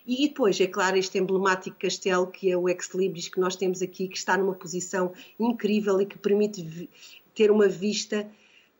E 0.07 0.29
depois, 0.29 0.61
é 0.61 0.67
claro, 0.67 0.97
este 0.97 1.19
emblemático 1.19 1.77
castelo 1.79 2.27
que 2.27 2.51
é 2.51 2.57
o 2.57 2.69
Ex 2.69 2.95
Libris 2.95 3.29
que 3.29 3.41
nós 3.41 3.57
temos 3.57 3.83
aqui, 3.83 4.09
que 4.09 4.17
está 4.17 4.37
numa 4.37 4.55
posição 4.55 5.13
incrível 5.39 6.01
e 6.01 6.07
que 6.07 6.19
permite 6.19 6.89
ter 7.35 7.51
uma 7.51 7.69
vista 7.69 8.29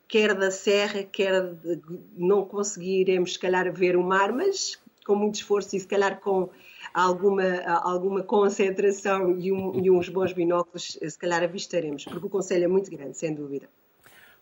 quer 0.09 0.33
da 0.33 0.49
serra, 0.49 1.03
quer 1.03 1.53
de, 1.53 1.79
não 2.17 2.43
conseguiremos 2.43 3.33
se 3.33 3.39
calhar 3.39 3.71
ver 3.71 3.95
o 3.95 4.03
mar, 4.03 4.33
mas 4.33 4.77
com 5.05 5.15
muito 5.15 5.35
esforço 5.35 5.75
e 5.75 5.79
se 5.79 5.87
calhar 5.87 6.19
com 6.19 6.49
alguma, 6.93 7.61
alguma 7.83 8.23
concentração 8.23 9.37
e, 9.39 9.51
um, 9.51 9.75
e 9.75 9.89
uns 9.91 10.09
bons 10.09 10.33
binóculos, 10.33 10.97
se 11.01 11.17
calhar 11.17 11.43
avistaremos, 11.43 12.05
porque 12.05 12.25
o 12.25 12.29
Conselho 12.29 12.65
é 12.65 12.67
muito 12.67 12.89
grande, 12.89 13.17
sem 13.17 13.33
dúvida. 13.33 13.67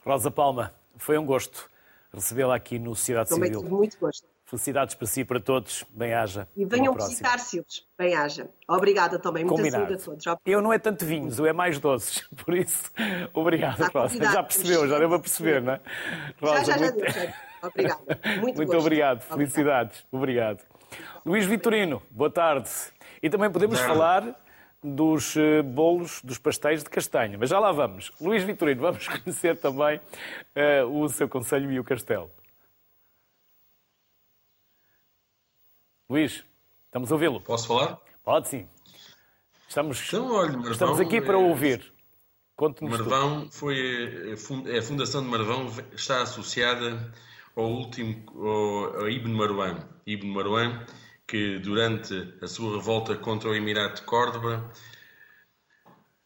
Rosa 0.05 0.31
Palma, 0.31 0.73
foi 0.97 1.17
um 1.17 1.25
gosto 1.25 1.69
recebê-la 2.13 2.55
aqui 2.55 2.79
no 2.79 2.95
Sociedade 2.95 3.29
Também 3.29 3.47
Civil. 3.47 3.61
Também 3.61 3.77
muito 3.77 3.97
gosto. 3.99 4.25
Felicidades 4.45 4.95
para 4.95 5.07
si 5.07 5.21
e 5.21 5.25
para 5.25 5.41
todos. 5.41 5.83
Bem-haja. 5.89 6.47
E 6.55 6.63
venham 6.65 6.93
visitar 6.93 7.37
Silves. 7.37 7.85
Bem-haja. 7.97 8.49
Obrigada 8.65 9.19
também. 9.19 9.43
Muita 9.43 9.57
Combinado. 9.57 9.99
saúde 9.99 10.25
a 10.25 10.35
todos. 10.35 10.41
Eu 10.45 10.61
não 10.61 10.71
é 10.71 10.79
tanto 10.79 11.05
vinhos, 11.05 11.37
eu 11.37 11.45
é 11.45 11.51
mais 11.51 11.79
doces. 11.79 12.25
Por 12.45 12.55
isso, 12.55 12.89
obrigado, 13.33 13.81
Rosa. 13.93 14.23
Já 14.23 14.41
percebeu, 14.41 14.87
já 14.87 14.99
deu 14.99 15.13
a 15.13 15.19
perceber, 15.19 15.61
não 15.61 15.73
é? 15.73 15.81
Rosa, 16.41 16.63
já, 16.63 16.77
já, 16.77 16.79
muito... 16.79 17.11
já 17.11 17.19
deu. 17.21 17.33
Obrigada. 17.61 18.19
Muito, 18.39 18.57
muito 18.57 18.77
obrigado. 18.77 19.21
Felicidades. 19.21 20.05
Obrigado. 20.11 20.63
Luís 21.25 21.45
Vitorino, 21.45 22.01
boa 22.09 22.29
tarde. 22.29 22.69
E 23.21 23.29
também 23.29 23.51
podemos 23.51 23.79
falar 23.79 24.35
dos 24.83 25.35
uh, 25.35 25.63
bolos, 25.63 26.21
dos 26.23 26.37
pastéis 26.37 26.83
de 26.83 26.89
castanha. 26.89 27.37
Mas 27.37 27.49
já 27.49 27.59
lá 27.59 27.71
vamos. 27.71 28.11
Luís 28.21 28.43
Vitorino, 28.43 28.81
vamos 28.81 29.07
conhecer 29.09 29.57
também 29.57 29.99
uh, 29.99 31.01
o 31.01 31.09
seu 31.09 31.27
conselho 31.27 31.71
e 31.71 31.79
o 31.79 31.83
castelo. 31.83 32.31
Luís, 36.09 36.43
estamos 36.85 37.11
a 37.11 37.15
ouvi-lo. 37.15 37.41
Posso 37.41 37.67
falar? 37.67 37.97
Pode 38.23 38.47
sim. 38.47 38.67
Estamos, 39.67 40.07
então, 40.07 40.31
olha, 40.31 40.53
Marvão, 40.53 40.71
estamos 40.71 40.99
aqui 40.99 41.19
para 41.19 41.37
ouvir. 41.37 41.93
Conte-nos 42.55 42.99
Marvão 42.99 43.41
tudo. 43.41 43.51
foi 43.51 44.33
a 44.77 44.81
Fundação 44.81 45.21
de 45.21 45.27
Marvão 45.29 45.67
está 45.93 46.23
associada 46.23 47.13
ao 47.57 47.69
último 47.69 48.23
ao, 48.35 49.01
ao 49.01 49.09
Ibn 49.09 49.33
Marwan. 49.33 49.77
Ibn 50.05 50.27
Marwan 50.27 50.85
que 51.27 51.59
durante 51.59 52.33
a 52.41 52.47
sua 52.47 52.77
revolta 52.77 53.15
contra 53.17 53.49
o 53.49 53.55
Emirato 53.55 54.01
de 54.01 54.07
Córdoba, 54.07 54.71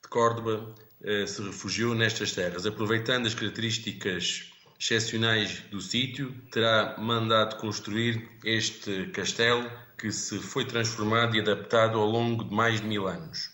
de 0.04 0.08
Córdoba 0.10 0.76
eh, 1.02 1.26
se 1.26 1.42
refugiou 1.42 1.96
nestas 1.96 2.34
terras, 2.34 2.68
aproveitando 2.68 3.26
as 3.26 3.34
características 3.34 4.52
excepcionais 4.80 5.62
do 5.72 5.82
sítio, 5.82 6.32
terá 6.52 6.96
mandado 7.00 7.58
construir 7.58 8.30
este 8.46 9.08
castelo 9.08 9.70
que 9.98 10.12
se 10.12 10.40
foi 10.40 10.66
transformado 10.66 11.36
e 11.36 11.40
adaptado 11.40 11.98
ao 11.98 12.06
longo 12.06 12.44
de 12.44 12.54
mais 12.54 12.80
de 12.80 12.88
mil 12.88 13.08
anos. 13.08 13.50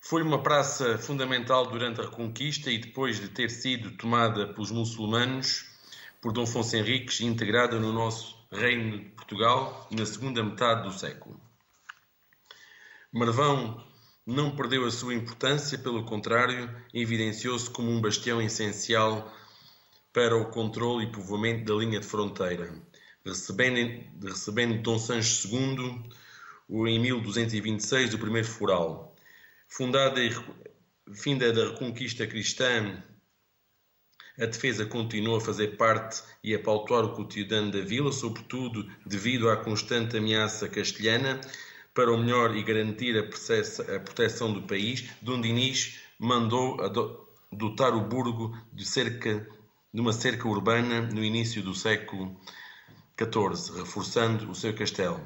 Foi 0.00 0.22
uma 0.22 0.42
praça 0.42 0.96
fundamental 0.96 1.66
durante 1.66 2.00
a 2.00 2.04
Reconquista 2.04 2.70
e 2.70 2.78
depois 2.78 3.20
de 3.20 3.28
ter 3.28 3.50
sido 3.50 3.92
tomada 3.92 4.46
pelos 4.54 4.70
muçulmanos, 4.70 5.69
por 6.20 6.32
Dom 6.32 6.42
Afonso 6.42 6.76
Henriques 6.76 7.20
integrada 7.20 7.80
no 7.80 7.92
nosso 7.92 8.36
Reino 8.52 8.98
de 8.98 9.04
Portugal 9.10 9.88
na 9.90 10.04
segunda 10.04 10.42
metade 10.42 10.82
do 10.82 10.92
século. 10.92 11.40
Marvão 13.12 13.82
não 14.26 14.54
perdeu 14.54 14.84
a 14.84 14.90
sua 14.90 15.14
importância, 15.14 15.78
pelo 15.78 16.04
contrário, 16.04 16.70
evidenciou-se 16.92 17.70
como 17.70 17.90
um 17.90 18.00
bastião 18.00 18.40
essencial 18.40 19.32
para 20.12 20.36
o 20.36 20.50
controle 20.50 21.06
e 21.06 21.12
povoamento 21.12 21.64
da 21.64 21.74
linha 21.74 22.00
de 22.00 22.06
fronteira, 22.06 22.72
recebendo, 23.24 24.04
recebendo 24.22 24.82
Dom 24.82 24.98
Sancho 24.98 25.48
II 25.48 26.02
em 26.86 26.98
1226 26.98 28.14
o 28.14 28.18
primeiro 28.18 28.46
foral. 28.46 29.16
Fundada 29.68 30.22
e 30.22 30.30
finda 31.14 31.52
da 31.52 31.70
reconquista 31.70 32.26
cristã, 32.26 33.02
a 34.40 34.46
defesa 34.46 34.86
continuou 34.86 35.36
a 35.36 35.40
fazer 35.40 35.76
parte 35.76 36.22
e 36.42 36.54
a 36.54 36.58
pautar 36.58 37.04
o 37.04 37.12
cotidiano 37.12 37.70
da 37.70 37.80
vila, 37.80 38.10
sobretudo 38.10 38.90
devido 39.04 39.50
à 39.50 39.56
constante 39.56 40.16
ameaça 40.16 40.68
castelhana, 40.68 41.40
para 41.92 42.10
o 42.10 42.16
melhor 42.16 42.56
e 42.56 42.62
garantir 42.62 43.18
a, 43.18 44.00
proteção 44.00 44.52
do 44.52 44.62
país, 44.62 45.10
Dom 45.20 45.40
Dinis 45.40 45.98
mandou 46.18 46.78
dotar 47.52 47.94
o 47.94 48.00
burgo 48.00 48.56
de 48.72 48.86
cerca 48.86 49.46
de 49.92 50.00
uma 50.00 50.12
cerca 50.12 50.46
urbana 50.46 51.02
no 51.02 51.22
início 51.22 51.62
do 51.62 51.74
século 51.74 52.40
XIV, 53.18 53.76
reforçando 53.76 54.48
o 54.48 54.54
seu 54.54 54.72
castelo. 54.72 55.20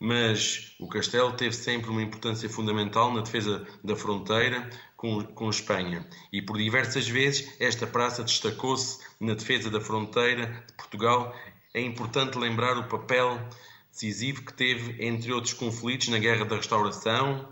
Mas 0.00 0.76
o 0.78 0.86
castelo 0.86 1.32
teve 1.32 1.54
sempre 1.54 1.90
uma 1.90 2.02
importância 2.02 2.48
fundamental 2.48 3.12
na 3.12 3.22
defesa 3.22 3.66
da 3.82 3.96
fronteira 3.96 4.70
com, 4.96 5.22
com 5.24 5.50
Espanha 5.50 6.06
e 6.32 6.40
por 6.40 6.56
diversas 6.56 7.08
vezes 7.08 7.56
esta 7.58 7.86
praça 7.86 8.22
destacou-se 8.22 8.98
na 9.20 9.34
defesa 9.34 9.70
da 9.70 9.80
fronteira 9.80 10.64
de 10.66 10.72
Portugal. 10.74 11.34
É 11.74 11.80
importante 11.80 12.38
lembrar 12.38 12.78
o 12.78 12.88
papel 12.88 13.40
decisivo 13.90 14.44
que 14.44 14.52
teve, 14.52 15.04
entre 15.04 15.32
outros 15.32 15.54
conflitos, 15.54 16.08
na 16.08 16.18
Guerra 16.18 16.44
da 16.44 16.56
Restauração, 16.56 17.48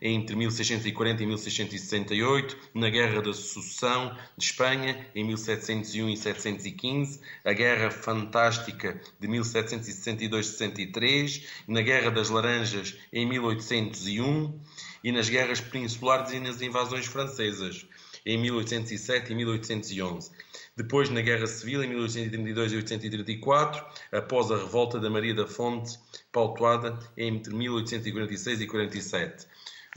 entre 0.00 0.36
1640 0.36 1.22
e 1.22 1.26
1668, 1.26 2.56
na 2.74 2.88
Guerra 2.88 3.20
da 3.20 3.32
Sucessão 3.32 4.16
de 4.36 4.44
Espanha, 4.44 5.06
em 5.14 5.24
1701 5.24 6.08
e 6.08 6.16
715, 6.16 7.20
a 7.44 7.52
Guerra 7.52 7.90
Fantástica 7.90 9.00
de 9.18 9.28
1762-63, 9.28 11.44
na 11.66 11.82
Guerra 11.82 12.10
das 12.10 12.30
Laranjas, 12.30 12.96
em 13.12 13.26
1801, 13.26 14.60
e 15.02 15.12
nas 15.12 15.28
Guerras 15.28 15.60
Peninsulares 15.60 16.32
e 16.32 16.40
nas 16.40 16.60
invasões 16.60 17.06
francesas, 17.06 17.86
em 18.24 18.38
1807 18.38 19.32
e 19.32 19.34
1811. 19.34 20.30
Depois, 20.76 21.10
na 21.10 21.20
Guerra 21.20 21.46
Civil, 21.46 21.82
em 21.82 21.88
1832 21.88 22.72
e 22.72 22.76
1834, 22.76 23.84
após 24.12 24.50
a 24.50 24.56
revolta 24.56 25.00
da 25.00 25.10
Maria 25.10 25.34
da 25.34 25.46
Fonte, 25.46 25.98
pautuada 26.30 26.98
entre 27.16 27.54
1846 27.54 28.60
e 28.60 28.66
47. 28.66 29.46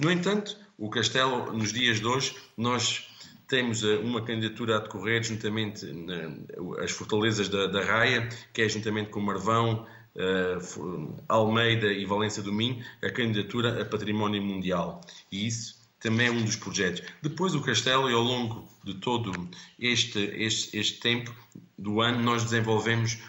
No 0.02 0.12
entanto, 0.12 0.58
o 0.80 0.90
Castelo, 0.90 1.54
nos 1.54 1.72
dias 1.72 2.00
de 2.00 2.08
hoje, 2.08 2.36
nós 2.58 3.08
temos 3.48 3.84
eh, 3.84 3.98
uma 3.98 4.24
candidatura 4.24 4.78
a 4.78 4.80
decorrer 4.80 5.22
juntamente 5.22 5.86
nas 5.86 6.90
fortalezas 6.90 7.48
da, 7.48 7.68
da 7.68 7.84
Raia, 7.84 8.28
que 8.52 8.64
é 8.64 8.70
juntamente 8.70 9.12
com 9.12 9.20
Marvão, 9.20 9.86
uh, 10.16 11.16
Almeida 11.30 11.94
e 11.94 12.04
Valência 12.06 12.42
do 12.42 12.52
Minho, 12.52 12.84
a 13.04 13.12
candidatura 13.12 13.80
a 13.80 13.86
património 13.86 14.42
mundial. 14.42 15.02
E 15.32 15.46
isso 15.46 15.80
também 16.00 16.28
é 16.28 16.32
um 16.32 16.44
dos 16.44 16.56
projetos. 16.56 17.04
Depois 17.22 17.54
o 17.54 17.62
Castelo, 17.62 18.10
e 18.10 18.14
ao 18.14 18.24
longo 18.24 18.68
de 18.84 18.96
todo 18.96 19.32
este, 19.78 20.20
este, 20.20 20.76
este 20.76 21.00
tempo 21.00 21.32
do 21.78 22.02
ano, 22.02 22.24
nós 22.24 22.44
desenvolvemos, 22.44 23.20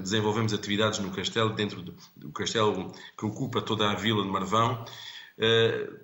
desenvolvemos 0.00 0.54
atividades 0.54 0.98
no 0.98 1.10
Castelo, 1.10 1.50
dentro 1.50 1.82
do, 1.82 1.94
do 2.16 2.32
Castelo 2.32 2.90
que 3.18 3.26
ocupa 3.26 3.60
toda 3.60 3.90
a 3.90 3.94
vila 3.94 4.22
de 4.22 4.30
Marvão, 4.30 4.82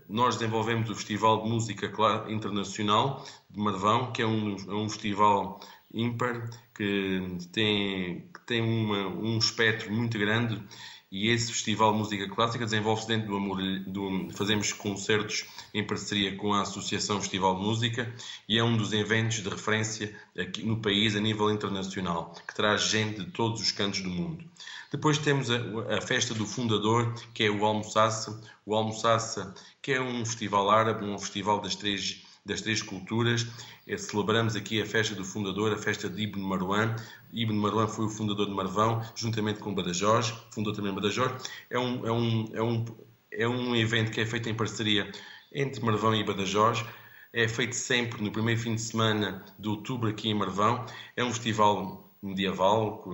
nós 0.09 0.37
desenvolvemos 0.37 0.91
o 0.91 0.95
Festival 0.95 1.43
de 1.43 1.49
Música 1.49 1.93
Internacional 2.29 3.25
de 3.51 3.61
Marvão, 3.61 4.13
que 4.13 4.23
é 4.23 4.27
um, 4.27 4.57
é 4.57 4.75
um 4.75 4.89
festival 4.89 5.61
ímpar, 5.93 6.51
que 6.75 7.39
tem, 7.53 8.29
que 8.33 8.41
tem 8.47 8.63
uma, 8.63 9.09
um 9.09 9.39
espectro 9.39 9.93
muito 9.93 10.19
grande 10.19 10.63
e 11.11 11.31
esse 11.31 11.53
Festival 11.53 11.93
de 11.93 11.99
Música 11.99 12.29
Clássica 12.29 12.65
desenvolve-se 12.65 13.09
dentro 13.09 13.29
do, 13.29 13.37
Amor, 13.37 13.59
do 13.87 14.29
Fazemos 14.35 14.73
concertos 14.73 15.47
em 15.73 15.87
parceria 15.87 16.37
com 16.37 16.53
a 16.53 16.63
Associação 16.63 17.21
Festival 17.21 17.57
de 17.57 17.63
Música 17.63 18.15
e 18.49 18.59
é 18.59 18.65
um 18.65 18.77
dos 18.77 18.93
eventos 18.93 19.43
de 19.43 19.49
referência 19.49 20.15
aqui 20.39 20.63
no 20.63 20.83
país 20.83 21.17
a 21.17 21.21
nível 21.21 21.51
internacional, 21.51 22.35
que 22.47 22.55
traz 22.55 22.83
gente 22.83 23.25
de 23.25 23.31
todos 23.31 23.61
os 23.61 23.73
cantos 23.73 24.03
do 24.03 24.11
mundo. 24.11 24.45
Depois 24.91 25.19
temos 25.19 25.51
a, 25.51 25.57
a 25.97 26.01
festa 26.01 26.35
do 26.35 26.47
fundador, 26.47 27.15
que 27.35 27.45
é 27.45 27.51
o 27.51 27.65
Almoçaça. 27.65 28.41
O 28.65 28.75
Almoçaça, 28.75 29.55
que 29.83 29.93
é 29.93 30.01
um 30.01 30.25
festival 30.25 30.71
árabe, 30.71 31.05
um 31.05 31.19
festival 31.19 31.61
das 31.61 31.75
três, 31.75 32.23
das 32.49 32.63
três 32.63 32.83
culturas. 32.83 33.47
É, 33.87 33.97
celebramos 33.97 34.57
aqui 34.57 34.81
a 34.83 34.87
festa 34.87 35.15
do 35.15 35.25
fundador, 35.25 35.73
a 35.73 35.77
festa 35.77 36.09
de 36.09 36.23
Ibn 36.23 36.41
Marwan. 36.41 36.97
Ibn 37.33 37.55
Marwan 37.55 37.87
foi 37.87 38.07
o 38.07 38.09
fundador 38.09 38.47
de 38.47 38.53
Marvão, 38.53 39.03
juntamente 39.15 39.61
com 39.61 39.75
Badajoz, 39.75 40.33
fundou 40.51 40.73
também 40.73 40.93
Badajoz. 40.93 41.31
É 41.71 41.79
um, 41.79 42.07
é 42.07 42.11
um, 42.11 42.49
é 42.55 42.63
um, 42.63 42.85
é 43.31 43.49
um 43.49 43.77
evento 43.77 44.11
que 44.11 44.21
é 44.21 44.27
feito 44.27 44.49
em 44.49 44.55
parceria 44.55 45.13
entre 45.53 45.85
Marvão 45.85 46.15
e 46.15 46.25
Badajoz. 46.25 46.85
É 47.33 47.47
feito 47.47 47.77
sempre 47.77 48.23
no 48.23 48.33
primeiro 48.33 48.59
fim 48.59 48.75
de 48.75 48.81
semana 48.81 49.45
de 49.59 49.69
outubro 49.69 50.09
aqui 50.09 50.31
em 50.31 50.35
Marvão. 50.35 50.87
É 51.15 51.23
um 51.23 51.31
festival 51.31 52.11
medieval, 52.23 53.05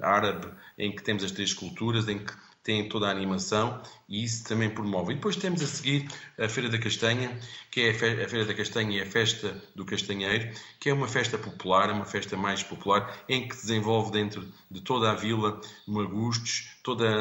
árabe, 0.00 0.48
em 0.78 0.94
que 0.94 1.02
temos 1.02 1.24
as 1.24 1.32
três 1.32 1.52
culturas, 1.52 2.06
em 2.08 2.18
que 2.18 2.32
tem 2.62 2.88
toda 2.88 3.08
a 3.08 3.10
animação 3.10 3.82
e 4.08 4.24
isso 4.24 4.44
também 4.44 4.70
promove. 4.70 5.12
E 5.12 5.14
depois 5.16 5.36
temos 5.36 5.62
a 5.62 5.66
seguir 5.66 6.08
a 6.38 6.48
Feira 6.48 6.68
da 6.68 6.78
Castanha, 6.78 7.38
que 7.70 7.80
é 7.80 7.90
a 7.90 7.94
Feira 7.94 8.44
da 8.44 8.54
Castanha 8.54 8.98
e 8.98 9.02
a 9.02 9.06
Festa 9.06 9.62
do 9.74 9.84
Castanheiro, 9.84 10.54
que 10.78 10.90
é 10.90 10.94
uma 10.94 11.08
festa 11.08 11.36
popular, 11.36 11.90
uma 11.90 12.04
festa 12.04 12.36
mais 12.36 12.62
popular, 12.62 13.24
em 13.28 13.48
que 13.48 13.56
se 13.56 13.62
desenvolve 13.62 14.12
dentro 14.12 14.46
de 14.70 14.80
toda 14.80 15.10
a 15.10 15.14
vila 15.14 15.60
magustos, 15.86 16.71
todas 16.82 17.12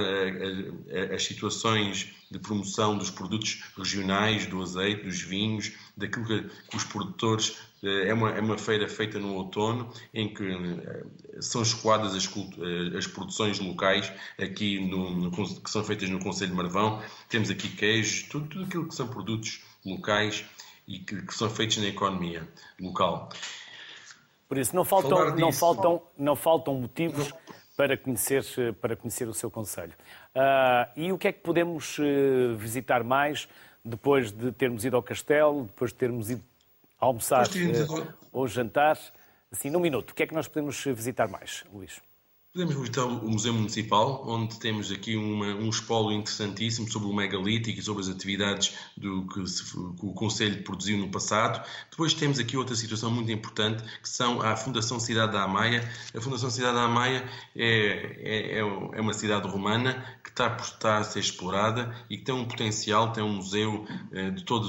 as 1.13 1.23
situações 1.23 2.13
de 2.29 2.39
promoção 2.39 2.97
dos 2.97 3.11
produtos 3.11 3.61
regionais, 3.77 4.45
do 4.45 4.61
azeite, 4.61 5.03
dos 5.03 5.21
vinhos, 5.21 5.73
daquilo 5.95 6.25
que 6.25 6.75
os 6.75 6.83
produtores 6.83 7.57
eh, 7.83 8.09
é 8.09 8.13
uma, 8.13 8.31
é 8.31 8.39
uma 8.39 8.57
feira 8.57 8.87
feita 8.87 9.19
no 9.19 9.33
outono 9.35 9.91
em 10.13 10.33
que 10.33 10.43
eh, 10.43 11.03
são 11.41 11.61
escoadas 11.61 12.15
as, 12.15 12.25
eh, 12.27 12.97
as 12.97 13.07
produções 13.07 13.59
locais 13.59 14.11
aqui 14.39 14.79
no, 14.79 15.09
no, 15.09 15.31
que 15.31 15.69
são 15.69 15.83
feitas 15.83 16.09
no 16.09 16.19
Conselho 16.19 16.51
de 16.51 16.57
Marvão. 16.57 17.01
Temos 17.29 17.49
aqui 17.49 17.69
queijos, 17.69 18.23
tudo, 18.29 18.47
tudo 18.47 18.65
aquilo 18.65 18.87
que 18.87 18.95
são 18.95 19.07
produtos 19.07 19.61
locais 19.85 20.45
e 20.87 20.99
que, 20.99 21.21
que 21.21 21.33
são 21.33 21.49
feitos 21.49 21.77
na 21.77 21.87
economia 21.87 22.47
local. 22.79 23.29
Por 24.47 24.57
isso, 24.57 24.75
não 24.75 24.83
faltam, 24.83 25.35
não 25.35 25.51
faltam, 25.51 26.01
não 26.17 26.35
faltam 26.35 26.75
motivos 26.75 27.33
para 27.81 27.97
conhecer, 27.97 28.43
para 28.79 28.95
conhecer 28.95 29.27
o 29.27 29.33
seu 29.33 29.49
Conselho. 29.49 29.93
Uh, 30.35 30.87
e 30.95 31.11
o 31.11 31.17
que 31.17 31.29
é 31.29 31.31
que 31.31 31.39
podemos 31.39 31.97
uh, 31.97 32.55
visitar 32.55 33.03
mais 33.03 33.49
depois 33.83 34.31
de 34.31 34.51
termos 34.51 34.85
ido 34.85 34.95
ao 34.95 35.01
castelo, 35.01 35.63
depois 35.63 35.91
de 35.91 35.97
termos 35.97 36.29
ido 36.29 36.43
almoçar 36.99 37.47
uh, 37.47 38.13
ou 38.31 38.47
jantar? 38.47 38.99
Assim, 39.51 39.71
num 39.71 39.79
minuto, 39.79 40.11
o 40.11 40.13
que 40.13 40.21
é 40.21 40.27
que 40.27 40.33
nós 40.35 40.47
podemos 40.47 40.85
visitar 40.85 41.27
mais, 41.27 41.63
Luís? 41.73 41.99
Podemos 42.53 42.75
visitar 42.75 43.05
o 43.05 43.29
Museu 43.29 43.53
Municipal, 43.53 44.25
onde 44.27 44.59
temos 44.59 44.91
aqui 44.91 45.15
uma, 45.15 45.55
um 45.55 45.69
espólio 45.69 46.11
interessantíssimo 46.11 46.91
sobre 46.91 47.07
o 47.07 47.13
megalítico 47.13 47.79
e 47.79 47.81
sobre 47.81 48.03
as 48.03 48.09
atividades 48.09 48.73
do 48.97 49.25
que, 49.25 49.47
se, 49.47 49.63
que, 49.63 50.05
o 50.05 50.11
Conselho 50.13 50.61
produziu 50.61 50.97
no 50.97 51.07
passado. 51.09 51.65
Depois 51.89 52.13
temos 52.13 52.39
aqui 52.39 52.57
outra 52.57 52.75
situação 52.75 53.09
muito 53.09 53.31
importante, 53.31 53.81
que 54.01 54.09
são 54.09 54.41
a 54.41 54.57
Fundação 54.57 54.99
Cidade 54.99 55.31
da 55.31 55.43
Amaia. 55.43 55.89
A 56.13 56.19
Fundação 56.19 56.49
Cidade 56.49 56.75
da 56.75 56.83
Amaia 56.83 57.23
é, 57.55 57.67
é, 58.19 58.57
é, 58.57 58.59
é 58.59 59.01
uma 59.01 59.13
cidade 59.13 59.47
romana 59.47 60.05
que 60.21 60.29
está 60.29 60.53
estar 60.57 60.97
a 60.97 61.03
ser 61.05 61.19
explorada 61.19 61.95
e 62.09 62.17
que 62.17 62.25
tem 62.25 62.35
um 62.35 62.43
potencial, 62.43 63.13
tem 63.13 63.23
um 63.23 63.35
museu 63.35 63.85
eh, 64.11 64.29
de 64.29 64.43
todas 64.43 64.67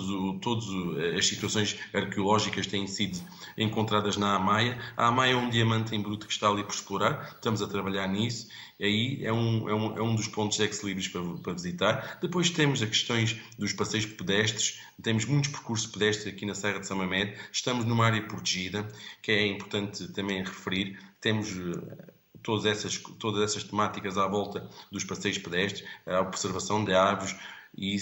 as 1.19 1.27
situações 1.27 1.77
arqueológicas 1.93 2.67
que 2.67 2.71
têm 2.71 2.87
sido 2.87 3.21
encontradas 3.59 4.17
na 4.17 4.37
Amaia. 4.37 4.79
A 4.97 5.09
Amaia 5.09 5.33
é 5.33 5.37
um 5.37 5.51
diamante 5.51 5.97
em 5.97 6.01
bruto 6.01 6.29
que 6.29 6.33
está 6.33 6.49
ali 6.49 6.63
por 6.63 6.75
explorar. 6.75 7.33
Estamos 7.35 7.61
a 7.61 7.72
trabalhar 7.73 8.07
nisso, 8.07 8.49
aí 8.81 9.25
é 9.25 9.33
um, 9.33 9.69
é 9.69 9.75
um, 9.75 9.99
é 9.99 10.03
um 10.03 10.15
dos 10.15 10.29
pontos 10.29 10.59
ex-libris 10.61 11.09
para, 11.09 11.23
para, 11.43 11.53
visitar. 11.53 12.19
Depois 12.21 12.51
temos 12.51 12.83
as 12.83 12.89
questões 12.89 13.41
dos 13.59 13.73
passeios 13.73 14.07
pedestres, 14.07 14.81
temos 15.03 15.25
muitos 15.25 15.51
percursos 15.51 15.87
pedestres 15.87 16.33
aqui 16.33 16.47
na 16.47 16.55
Serra 16.55 16.81
de 16.81 16.87
São 16.87 16.97
Mamede, 16.97 17.37
estamos 17.51 17.85
numa 17.85 18.07
área 18.07 18.23
protegida, 18.23 18.87
que 19.21 19.33
é 19.33 19.47
importante 19.47 20.07
também 20.13 20.39
referir, 20.45 20.99
temos 21.21 21.49
eh, 21.51 22.13
todas 22.43 22.67
essas, 22.67 22.99
todas 23.19 23.43
essas 23.43 23.65
temáticas 23.65 24.19
à 24.19 24.27
volta 24.27 24.69
dos 24.91 25.05
passeios 25.05 25.39
pedestres, 25.39 25.85
a 26.07 26.21
observação 26.21 26.85
de 26.85 26.95
aves 26.95 27.37
e, 27.77 27.97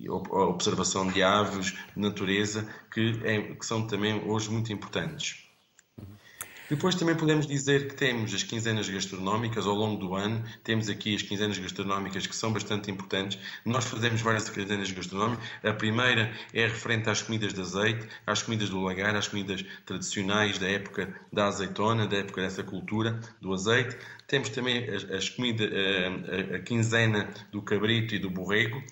e 0.00 0.08
a 0.08 0.12
observação 0.12 1.08
de 1.08 1.22
aves, 1.22 1.74
natureza, 1.96 2.68
que, 2.92 3.20
é, 3.24 3.54
que 3.54 3.64
são 3.64 3.86
também 3.86 4.22
hoje 4.28 4.50
muito 4.50 4.72
importantes. 4.72 5.48
Depois 6.72 6.94
também 6.94 7.14
podemos 7.14 7.46
dizer 7.46 7.86
que 7.86 7.94
temos 7.94 8.32
as 8.32 8.42
quinzenas 8.42 8.88
gastronómicas 8.88 9.66
ao 9.66 9.74
longo 9.74 10.00
do 10.00 10.14
ano, 10.14 10.42
temos 10.64 10.88
aqui 10.88 11.14
as 11.14 11.20
quinzenas 11.20 11.58
gastronómicas 11.58 12.26
que 12.26 12.34
são 12.34 12.50
bastante 12.50 12.90
importantes. 12.90 13.38
Nós 13.62 13.84
fazemos 13.84 14.22
várias 14.22 14.48
quinzenas 14.48 14.90
gastronómicas. 14.90 15.46
A 15.62 15.74
primeira 15.74 16.32
é 16.54 16.62
referente 16.62 17.10
às 17.10 17.20
comidas 17.20 17.52
de 17.52 17.60
azeite, 17.60 18.08
às 18.26 18.42
comidas 18.42 18.70
do 18.70 18.80
lagar, 18.80 19.14
às 19.14 19.28
comidas 19.28 19.62
tradicionais 19.84 20.58
da 20.58 20.66
época 20.66 21.14
da 21.30 21.48
azeitona, 21.48 22.06
da 22.06 22.16
época 22.16 22.40
dessa 22.40 22.62
cultura 22.62 23.20
do 23.38 23.52
azeite. 23.52 23.94
Temos 24.26 24.48
também 24.48 24.88
as, 24.88 25.04
as 25.10 25.30
a, 25.38 26.54
a, 26.54 26.56
a 26.56 26.58
quinzena 26.60 27.28
do 27.50 27.60
cabrito 27.60 28.14
e 28.14 28.18
do 28.18 28.30
borrego, 28.30 28.82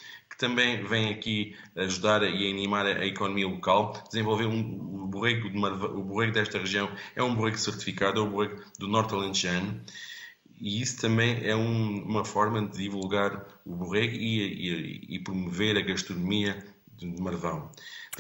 também 0.41 0.83
vem 0.83 1.11
aqui 1.11 1.55
ajudar 1.77 2.23
e 2.23 2.51
animar 2.51 2.87
a 2.87 3.07
economia 3.07 3.47
local, 3.47 4.03
desenvolver 4.09 4.47
um, 4.47 5.05
o, 5.05 5.07
borrego 5.07 5.51
de 5.51 5.59
o 5.59 6.03
borrego 6.03 6.33
desta 6.33 6.59
região 6.59 6.91
é 7.15 7.23
um 7.23 7.35
borrego 7.35 7.59
certificado, 7.59 8.19
é 8.19 8.23
o 8.23 8.31
borrego 8.31 8.63
do 8.79 8.89
Norte 8.89 9.15
Alentejano, 9.15 9.81
e 10.59 10.81
isso 10.81 10.99
também 11.01 11.45
é 11.45 11.55
um, 11.55 12.03
uma 12.05 12.25
forma 12.25 12.67
de 12.67 12.79
divulgar 12.79 13.47
o 13.67 13.77
borrego 13.77 14.15
e, 14.15 14.41
e, 14.41 15.17
e 15.17 15.19
promover 15.19 15.77
a 15.77 15.83
gastronomia 15.83 16.65
de 16.97 17.07
Marvão. 17.21 17.71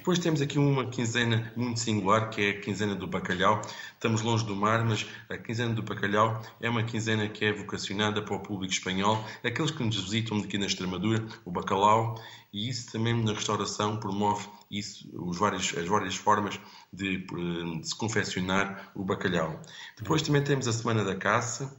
Depois 0.01 0.19
temos 0.19 0.41
aqui 0.41 0.59
uma 0.59 0.87
quinzena 0.87 1.53
muito 1.55 1.79
singular, 1.79 2.31
que 2.31 2.41
é 2.41 2.51
a 2.53 2.61
quinzena 2.63 2.95
do 2.95 3.07
bacalhau. 3.07 3.61
Estamos 3.93 4.23
longe 4.23 4.47
do 4.47 4.57
mar, 4.57 4.83
mas 4.83 5.07
a 5.29 5.37
quinzena 5.37 5.75
do 5.75 5.83
bacalhau 5.83 6.41
é 6.59 6.71
uma 6.71 6.83
quinzena 6.83 7.29
que 7.29 7.45
é 7.45 7.53
vocacionada 7.53 8.23
para 8.23 8.35
o 8.35 8.41
público 8.41 8.73
espanhol, 8.73 9.23
aqueles 9.45 9.71
que 9.71 9.85
nos 9.85 10.03
visitam 10.03 10.39
aqui 10.39 10.57
na 10.57 10.65
Extremadura, 10.65 11.23
o 11.45 11.51
bacalhau, 11.51 12.19
e 12.51 12.71
isso 12.71 12.91
também 12.91 13.13
na 13.23 13.35
restauração 13.35 14.01
promove 14.01 14.49
isso, 14.71 15.07
os 15.13 15.37
vários, 15.37 15.77
as 15.77 15.87
várias 15.87 16.17
formas 16.17 16.59
de, 16.91 17.19
de 17.19 17.87
se 17.87 17.95
confeccionar 17.95 18.91
o 18.95 19.05
bacalhau. 19.05 19.61
Depois 19.99 20.23
também 20.23 20.43
temos 20.43 20.67
a 20.67 20.73
Semana 20.73 21.05
da 21.05 21.15
Caça, 21.15 21.79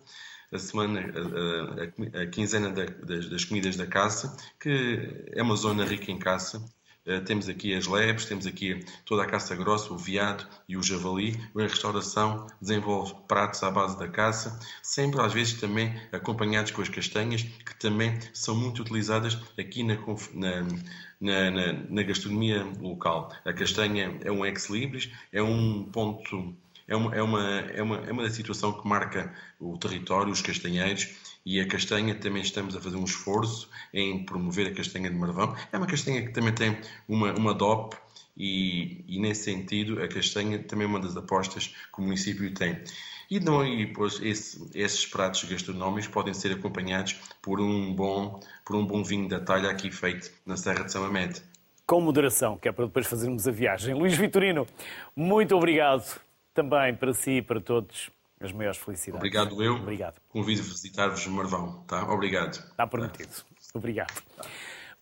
a 0.51 0.59
semana, 0.59 0.99
a, 0.99 2.19
a, 2.19 2.21
a 2.21 2.27
quinzena 2.27 2.69
da, 2.69 2.85
das, 2.85 3.29
das, 3.29 3.45
comidas 3.45 3.77
da 3.77 3.87
caça, 3.87 4.35
que 4.59 5.25
é 5.31 5.41
uma 5.41 5.55
zona 5.55 5.85
rica 5.85 6.11
em 6.11 6.19
caça, 6.19 6.57
eh, 6.57 6.80
temos 7.25 7.49
aqui 7.49 7.73
as 7.73 7.87
lebres, 7.87 8.25
temos 8.25 8.45
aqui 8.45 8.85
toda 9.05 9.23
a 9.23 9.25
caça 9.25 9.55
grossa, 9.55 9.93
o 9.93 9.97
veado 9.97 10.47
e 10.67 10.77
o 10.77 10.83
javali. 10.83 11.39
A 11.55 11.61
restauração 11.63 12.47
desenvolve 12.61 13.15
pratos 13.27 13.63
à 13.63 13.71
base 13.71 13.97
da 13.97 14.07
caça, 14.07 14.59
sempre 14.83 15.21
às 15.21 15.33
vezes 15.33 15.59
também 15.59 15.99
acompanhados 16.11 16.71
com 16.71 16.81
as 16.81 16.89
castanhas, 16.89 17.41
que 17.41 17.75
também 17.75 18.17
são 18.33 18.55
muito 18.55 18.81
utilizadas 18.81 19.37
aqui 19.57 19.83
na, 19.83 19.95
na, 20.33 21.51
na, 21.51 21.73
na 21.89 22.03
gastronomia 22.03 22.63
local. 22.79 23.33
A 23.45 23.53
castanha 23.53 24.17
é 24.23 24.31
um 24.31 24.45
ex-libris, 24.45 25.09
é 25.31 25.41
um 25.41 25.83
ponto 25.83 26.55
é 26.87 26.95
uma, 26.95 27.15
é, 27.15 27.21
uma, 27.21 27.59
é, 27.59 27.81
uma, 27.81 27.97
é 27.97 28.11
uma 28.11 28.29
situação 28.29 28.73
que 28.73 28.85
marca 28.85 29.33
o 29.59 29.77
território, 29.77 30.31
os 30.31 30.41
castanheiros, 30.41 31.07
e 31.45 31.59
a 31.59 31.67
castanha 31.67 32.15
também 32.15 32.41
estamos 32.41 32.75
a 32.75 32.81
fazer 32.81 32.97
um 32.97 33.03
esforço 33.03 33.69
em 33.93 34.23
promover 34.25 34.67
a 34.67 34.73
castanha 34.73 35.09
de 35.09 35.15
Marvão. 35.15 35.55
É 35.71 35.77
uma 35.77 35.87
castanha 35.87 36.21
que 36.21 36.31
também 36.31 36.53
tem 36.53 36.77
uma, 37.07 37.33
uma 37.33 37.53
DOP 37.53 37.95
e, 38.37 39.03
e, 39.07 39.19
nesse 39.19 39.43
sentido 39.43 40.01
a 40.01 40.07
castanha 40.07 40.59
também 40.59 40.85
é 40.85 40.89
uma 40.89 40.99
das 40.99 41.17
apostas 41.17 41.67
que 41.67 41.99
o 41.99 42.01
município 42.01 42.53
tem. 42.53 42.81
E, 43.29 43.39
não, 43.39 43.65
e 43.65 43.87
pois, 43.87 44.21
esse, 44.21 44.69
esses 44.73 45.05
pratos 45.05 45.43
gastronómicos 45.45 46.07
podem 46.07 46.33
ser 46.33 46.51
acompanhados 46.51 47.13
por 47.41 47.61
um 47.61 47.93
bom, 47.93 48.39
por 48.65 48.75
um 48.75 48.85
bom 48.85 49.03
vinho 49.03 49.27
da 49.27 49.39
talha 49.39 49.69
aqui 49.69 49.89
feito 49.89 50.31
na 50.45 50.57
Serra 50.57 50.83
de 50.83 50.91
São 50.91 51.05
Amete. 51.05 51.41
Com 51.85 52.01
moderação, 52.01 52.57
que 52.57 52.67
é 52.67 52.71
para 52.71 52.85
depois 52.85 53.07
fazermos 53.07 53.47
a 53.47 53.51
viagem. 53.51 53.95
Luís 53.95 54.15
Vitorino, 54.17 54.67
muito 55.15 55.55
obrigado 55.55 56.21
também 56.53 56.93
para 56.93 57.13
si 57.13 57.37
e 57.37 57.41
para 57.41 57.61
todos 57.61 58.09
as 58.41 58.51
maiores 58.51 58.79
felicidades. 58.79 59.19
Obrigado 59.19 59.63
eu. 59.63 59.75
Obrigado. 59.75 60.19
Convido 60.29 60.61
a 60.61 60.65
visitar-vos 60.65 61.25
Marvão, 61.27 61.83
tá? 61.87 62.11
Obrigado. 62.11 62.55
Está 62.55 62.87
prometido. 62.87 63.31
Obrigado. 63.73 64.21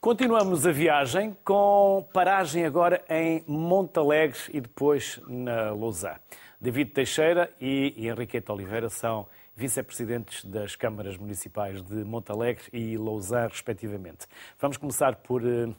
Continuamos 0.01 0.65
a 0.65 0.71
viagem 0.71 1.35
com 1.43 2.07
paragem 2.13 2.65
agora 2.65 3.03
em 3.09 3.43
Montalegre 3.47 4.39
e 4.53 4.61
depois 4.61 5.19
na 5.27 5.71
Lousã. 5.71 6.15
David 6.61 6.91
Teixeira 6.91 7.51
e 7.59 8.07
Henriqueta 8.07 8.53
Oliveira 8.53 8.89
são 8.89 9.27
vice-presidentes 9.55 10.45
das 10.45 10.73
câmaras 10.75 11.17
municipais 11.17 11.81
de 11.81 11.95
Montalegre 12.05 12.63
e 12.71 12.97
Lousã, 12.97 13.47
respectivamente. 13.47 14.25
Vamos 14.57 14.77
começar 14.77 15.17
por 15.17 15.43
uh, 15.43 15.75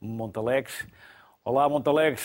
Montalegre. 0.00 0.72
Olá, 1.44 1.68
Montalegre. 1.68 2.22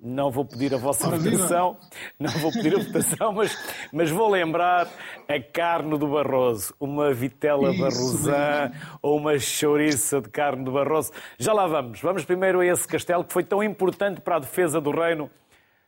Não 0.00 0.30
vou 0.30 0.44
pedir 0.44 0.72
a 0.72 0.76
vossa 0.76 1.10
votação, 1.10 1.76
não 2.20 2.30
vou 2.30 2.52
pedir 2.52 2.76
a 2.76 2.78
votação, 2.78 3.32
mas, 3.32 3.58
mas 3.92 4.10
vou 4.10 4.30
lembrar 4.30 4.88
a 5.28 5.40
carne 5.40 5.98
do 5.98 6.06
Barroso, 6.06 6.72
uma 6.78 7.12
vitela 7.12 7.70
Isso, 7.70 7.80
barrosã 7.80 8.72
ou 9.02 9.16
uma 9.16 9.38
chouriça 9.40 10.20
de 10.20 10.28
carne 10.28 10.64
do 10.64 10.70
Barroso. 10.70 11.10
Já 11.36 11.52
lá 11.52 11.66
vamos. 11.66 12.00
Vamos 12.00 12.24
primeiro 12.24 12.60
a 12.60 12.66
esse 12.66 12.86
castelo 12.86 13.24
que 13.24 13.32
foi 13.32 13.42
tão 13.42 13.60
importante 13.60 14.20
para 14.20 14.36
a 14.36 14.38
defesa 14.38 14.80
do 14.80 14.92
reino 14.92 15.28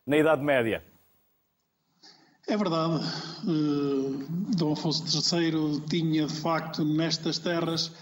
na 0.04 0.16
Idade 0.16 0.42
Média. 0.42 0.82
É 2.48 2.56
verdade. 2.56 3.04
Uh, 3.44 4.26
Dom 4.56 4.72
Afonso 4.72 5.04
III 5.36 5.82
tinha, 5.88 6.26
de 6.26 6.34
facto, 6.34 6.84
nestas 6.84 7.38
terras 7.38 7.92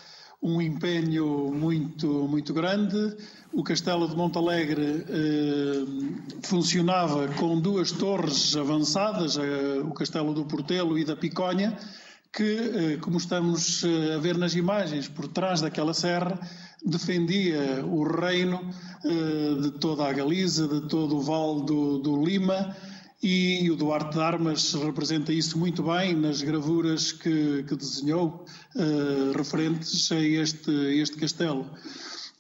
um 0.41 0.63
empenho 0.63 1.53
muito, 1.53 2.07
muito 2.29 2.55
grande. 2.55 3.17
O 3.53 3.63
Castelo 3.65 4.09
de 4.09 4.17
Montalegre 4.17 5.05
eh, 5.09 5.85
funcionava 6.43 7.29
com 7.35 7.59
duas 7.61 7.91
torres 7.91 8.57
avançadas, 8.57 9.37
eh, 9.37 9.81
o 9.85 9.93
Castelo 9.93 10.33
do 10.33 10.45
Portelo 10.45 10.99
e 10.99 11.05
da 11.05 11.17
Piconha, 11.17 11.77
que, 12.33 12.99
como 13.01 13.17
estamos 13.17 13.83
a 14.15 14.19
ver 14.19 14.37
nas 14.37 14.55
imagens, 14.55 15.09
por 15.09 15.27
trás 15.29 15.61
daquela 15.61 15.95
serra, 15.95 16.39
defendia 16.85 17.85
o 17.85 18.05
reino 18.05 18.71
de 19.63 19.71
toda 19.73 20.07
a 20.07 20.13
Galiza, 20.13 20.69
de 20.69 20.83
todo 20.89 21.17
o 21.17 21.23
Vale 21.23 21.65
do, 21.65 21.99
do 21.99 22.23
Lima, 22.23 22.77
e 23.23 23.69
o 23.71 23.77
Duarte 23.77 24.15
de 24.15 24.21
Armas 24.21 24.75
representa 24.75 25.33
isso 25.33 25.59
muito 25.59 25.83
bem 25.83 26.15
nas 26.15 26.41
gravuras 26.41 27.11
que, 27.11 27.65
que 27.65 27.75
desenhou 27.75 28.47
uh, 28.77 29.37
referentes 29.37 30.11
a 30.13 30.21
este, 30.21 30.71
este 30.71 31.17
castelo. 31.17 31.67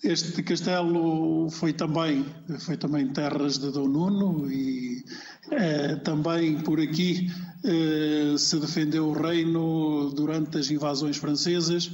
Este 0.04 0.40
castelo 0.44 1.50
foi 1.50 1.72
também, 1.72 2.24
foi 2.60 2.76
também 2.76 3.08
terras 3.08 3.58
de 3.58 3.72
Dom 3.72 3.88
Nuno 3.88 4.50
e 4.52 5.04
uh, 5.46 6.00
também 6.04 6.60
por 6.60 6.80
aqui 6.80 7.28
uh, 7.64 8.38
se 8.38 8.60
defendeu 8.60 9.08
o 9.08 9.12
reino 9.12 10.12
durante 10.14 10.58
as 10.58 10.70
invasões 10.70 11.16
francesas 11.16 11.90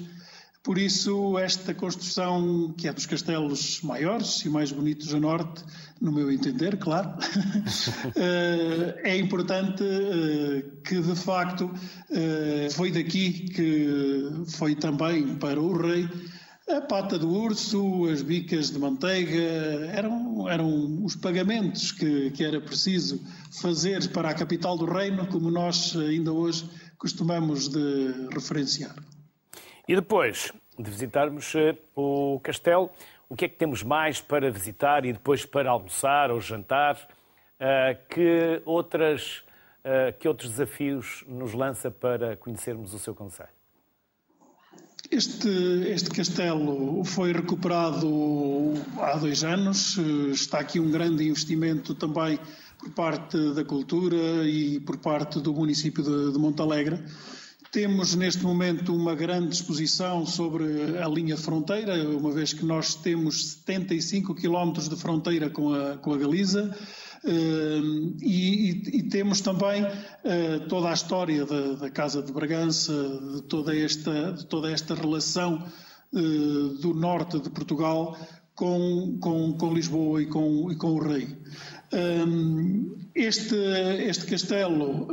por 0.64 0.78
isso, 0.78 1.38
esta 1.38 1.74
construção, 1.74 2.72
que 2.72 2.88
é 2.88 2.92
dos 2.92 3.04
castelos 3.04 3.82
maiores 3.82 4.42
e 4.46 4.48
mais 4.48 4.72
bonitos 4.72 5.12
a 5.12 5.20
norte, 5.20 5.62
no 6.00 6.10
meu 6.10 6.32
entender, 6.32 6.78
claro, 6.78 7.10
eh, 8.16 9.00
é 9.04 9.18
importante 9.18 9.84
eh, 9.84 10.64
que, 10.82 11.02
de 11.02 11.14
facto, 11.16 11.70
eh, 12.10 12.68
foi 12.72 12.90
daqui 12.90 13.46
que 13.50 14.30
foi 14.56 14.74
também 14.74 15.36
para 15.36 15.60
o 15.60 15.76
rei 15.76 16.08
a 16.66 16.80
pata 16.80 17.18
do 17.18 17.28
urso, 17.28 18.06
as 18.06 18.22
bicas 18.22 18.70
de 18.70 18.78
manteiga, 18.78 19.38
eram, 19.92 20.48
eram 20.48 21.04
os 21.04 21.14
pagamentos 21.14 21.92
que, 21.92 22.30
que 22.30 22.42
era 22.42 22.58
preciso 22.58 23.22
fazer 23.60 24.08
para 24.12 24.30
a 24.30 24.34
capital 24.34 24.78
do 24.78 24.86
reino, 24.86 25.26
como 25.26 25.50
nós 25.50 25.94
ainda 25.94 26.32
hoje 26.32 26.64
costumamos 26.96 27.68
de 27.68 28.30
referenciar. 28.32 28.96
E 29.86 29.94
depois 29.94 30.50
de 30.78 30.90
visitarmos 30.90 31.54
eh, 31.54 31.76
o 31.94 32.40
castelo, 32.42 32.90
o 33.28 33.36
que 33.36 33.44
é 33.44 33.48
que 33.48 33.56
temos 33.56 33.82
mais 33.82 34.20
para 34.20 34.50
visitar 34.50 35.04
e 35.04 35.12
depois 35.12 35.44
para 35.44 35.70
almoçar 35.70 36.30
ou 36.30 36.40
jantar? 36.40 37.06
Eh, 37.60 37.98
que, 38.08 38.62
outras, 38.64 39.42
eh, 39.84 40.12
que 40.12 40.26
outros 40.26 40.50
desafios 40.50 41.22
nos 41.28 41.52
lança 41.52 41.90
para 41.90 42.34
conhecermos 42.36 42.94
o 42.94 42.98
seu 42.98 43.14
conselho? 43.14 43.50
Este, 45.10 45.48
este, 45.86 46.08
castelo 46.10 47.04
foi 47.04 47.32
recuperado 47.32 48.72
há 48.98 49.16
dois 49.16 49.44
anos. 49.44 49.98
Está 50.32 50.60
aqui 50.60 50.80
um 50.80 50.90
grande 50.90 51.28
investimento 51.28 51.94
também 51.94 52.38
por 52.78 52.90
parte 52.90 53.52
da 53.52 53.64
cultura 53.64 54.16
e 54.48 54.80
por 54.80 54.96
parte 54.96 55.40
do 55.40 55.52
município 55.52 56.02
de, 56.02 56.32
de 56.32 56.38
Montalegre. 56.38 56.98
Temos 57.74 58.14
neste 58.14 58.40
momento 58.44 58.94
uma 58.94 59.16
grande 59.16 59.52
exposição 59.52 60.24
sobre 60.24 60.96
a 60.96 61.08
linha 61.08 61.34
de 61.34 61.42
fronteira, 61.42 62.08
uma 62.08 62.30
vez 62.30 62.52
que 62.52 62.64
nós 62.64 62.94
temos 62.94 63.50
75 63.64 64.32
quilómetros 64.32 64.88
de 64.88 64.94
fronteira 64.94 65.50
com 65.50 65.74
a, 65.74 65.96
com 65.96 66.14
a 66.14 66.16
Galiza. 66.16 66.72
Uh, 67.24 68.16
e, 68.22 68.98
e, 68.98 69.02
temos 69.08 69.40
também 69.40 69.82
uh, 69.82 70.68
toda 70.68 70.88
a 70.88 70.92
história 70.92 71.44
da, 71.44 71.72
da, 71.72 71.90
Casa 71.90 72.22
de 72.22 72.30
Bragança, 72.32 72.92
de 73.34 73.42
toda 73.42 73.76
esta, 73.76 74.34
de 74.34 74.46
toda 74.46 74.70
esta 74.70 74.94
relação 74.94 75.66
uh, 76.12 76.68
do 76.80 76.94
norte 76.94 77.40
de 77.40 77.50
Portugal 77.50 78.16
com, 78.54 79.18
com, 79.20 79.52
com 79.54 79.74
Lisboa 79.74 80.22
e 80.22 80.26
com, 80.26 80.70
e 80.70 80.76
com 80.76 80.92
o 80.92 81.02
rei. 81.02 81.36
Este, 83.16 83.56
este 84.06 84.26
castelo 84.26 85.08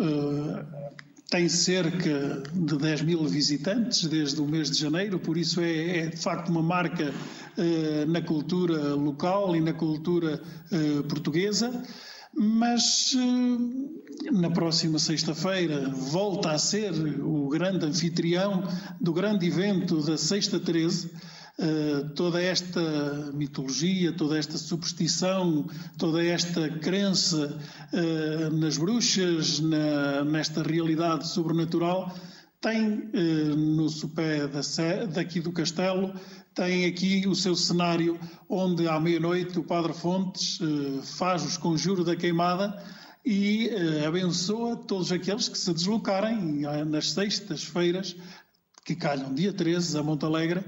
tem 1.31 1.47
cerca 1.47 2.43
de 2.53 2.77
10 2.77 3.03
mil 3.03 3.25
visitantes 3.25 4.03
desde 4.03 4.41
o 4.41 4.45
mês 4.45 4.69
de 4.69 4.77
janeiro, 4.77 5.17
por 5.17 5.37
isso 5.37 5.61
é, 5.61 5.99
é 5.99 6.07
de 6.07 6.17
facto 6.17 6.49
uma 6.49 6.61
marca 6.61 7.13
eh, 7.57 8.05
na 8.05 8.21
cultura 8.21 8.93
local 8.95 9.55
e 9.55 9.61
na 9.61 9.71
cultura 9.71 10.41
eh, 10.69 11.01
portuguesa. 11.07 11.83
Mas 12.35 13.15
eh, 13.15 14.31
na 14.31 14.51
próxima 14.51 14.99
sexta-feira 14.99 15.89
volta 15.89 16.51
a 16.51 16.57
ser 16.57 16.91
o 17.23 17.47
grande 17.47 17.85
anfitrião 17.85 18.63
do 18.99 19.13
grande 19.13 19.47
evento 19.47 20.03
da 20.03 20.17
Sexta 20.17 20.59
13 20.59 21.11
eh, 21.63 22.05
toda 22.15 22.41
esta 22.41 22.81
mitologia, 23.33 24.11
toda 24.11 24.35
esta 24.35 24.57
superstição, 24.57 25.69
toda 25.95 26.25
esta 26.25 26.67
crença 26.67 27.55
uh, 27.93 28.57
nas 28.57 28.79
bruxas, 28.79 29.59
na, 29.59 30.23
nesta 30.25 30.63
realidade 30.63 31.27
sobrenatural, 31.27 32.17
tem 32.59 32.93
uh, 32.93 33.55
no 33.55 33.87
sopé 33.89 34.47
da, 34.47 34.61
daqui 35.13 35.39
do 35.39 35.51
castelo, 35.51 36.11
tem 36.55 36.85
aqui 36.85 37.27
o 37.27 37.35
seu 37.35 37.55
cenário 37.55 38.19
onde 38.49 38.87
à 38.87 38.99
meia-noite 38.99 39.59
o 39.59 39.63
Padre 39.63 39.93
Fontes 39.93 40.57
faz 41.15 41.45
os 41.45 41.57
conjuros 41.57 42.05
da 42.05 42.15
queimada 42.15 42.75
e 43.23 43.69
abençoa 44.05 44.75
todos 44.75 45.11
aqueles 45.11 45.47
que 45.47 45.57
se 45.57 45.71
deslocarem 45.71 46.63
nas 46.87 47.11
sextas-feiras 47.11 48.17
que 48.91 49.01
calham 49.01 49.33
dia 49.33 49.53
13 49.53 49.97
a 49.97 50.03
Montalegre 50.03 50.61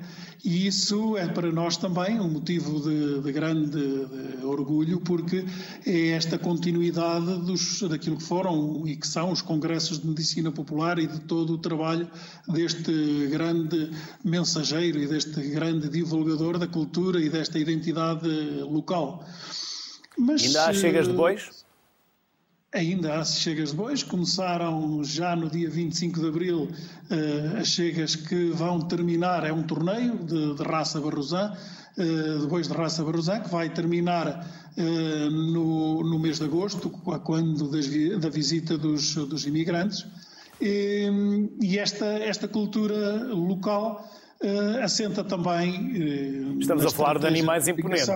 e 0.44 0.68
isso 0.68 1.18
é 1.18 1.28
para 1.28 1.52
nós 1.52 1.78
também 1.78 2.20
um 2.20 2.30
motivo 2.30 2.80
de, 2.82 3.22
de 3.22 3.32
grande 3.32 3.72
de 3.72 4.46
orgulho 4.46 5.00
porque 5.02 5.46
é 5.86 6.10
esta 6.10 6.38
continuidade 6.38 7.26
dos, 7.46 7.82
daquilo 7.82 8.18
que 8.18 8.24
foram 8.24 8.84
e 8.86 8.96
que 8.96 9.08
são 9.08 9.32
os 9.32 9.42
congressos 9.42 10.00
de 10.00 10.08
medicina 10.08 10.52
popular 10.52 11.00
e 11.00 11.08
de 11.08 11.20
todo 11.22 11.54
o 11.54 11.58
trabalho 11.58 12.10
deste 12.48 13.28
grande 13.30 13.92
mensageiro 14.24 15.00
e 15.00 15.08
deste 15.08 15.42
grande 15.50 15.90
divulgador 15.90 16.58
da 16.58 16.68
cultura 16.68 17.20
e 17.22 17.30
desta 17.30 17.60
identidade 17.60 18.28
local. 18.62 19.26
Mas, 20.18 20.44
Ainda 20.44 20.66
há 20.66 20.74
chegas 20.74 21.08
de 21.08 21.14
bois? 21.14 21.63
Ainda 22.74 23.20
há 23.20 23.24
chegas 23.24 23.70
de 23.70 23.76
bois, 23.76 24.02
começaram 24.02 25.04
já 25.04 25.36
no 25.36 25.48
dia 25.48 25.70
25 25.70 26.20
de 26.20 26.28
abril 26.28 26.62
uh, 26.64 27.58
as 27.60 27.68
chegas 27.68 28.16
que 28.16 28.50
vão 28.50 28.82
terminar, 28.82 29.46
é 29.46 29.54
um 29.54 29.62
torneio 29.62 30.18
de, 30.18 30.56
de 30.56 30.64
raça 30.64 31.00
barrosã, 31.00 31.54
uh, 31.96 32.40
de 32.40 32.48
bois 32.48 32.68
de 32.68 32.74
raça 32.74 33.04
barrosã, 33.04 33.40
que 33.40 33.48
vai 33.48 33.70
terminar 33.70 34.44
uh, 34.76 35.30
no, 35.30 36.04
no, 36.04 36.18
mês 36.18 36.40
de 36.40 36.46
agosto, 36.46 36.90
quando 37.24 37.70
das, 37.70 37.88
da 38.20 38.30
visita 38.30 38.76
dos, 38.76 39.14
dos 39.14 39.46
imigrantes. 39.46 40.08
E, 40.60 41.12
e 41.62 41.78
esta, 41.78 42.08
esta 42.08 42.48
cultura 42.48 43.24
local 43.28 44.10
assenta 44.84 45.24
também. 45.24 46.58
Estamos 46.60 46.86
a 46.86 46.90
falar 46.90 47.20
de 47.20 47.28
animais 47.28 47.68
imponentes 47.68 48.10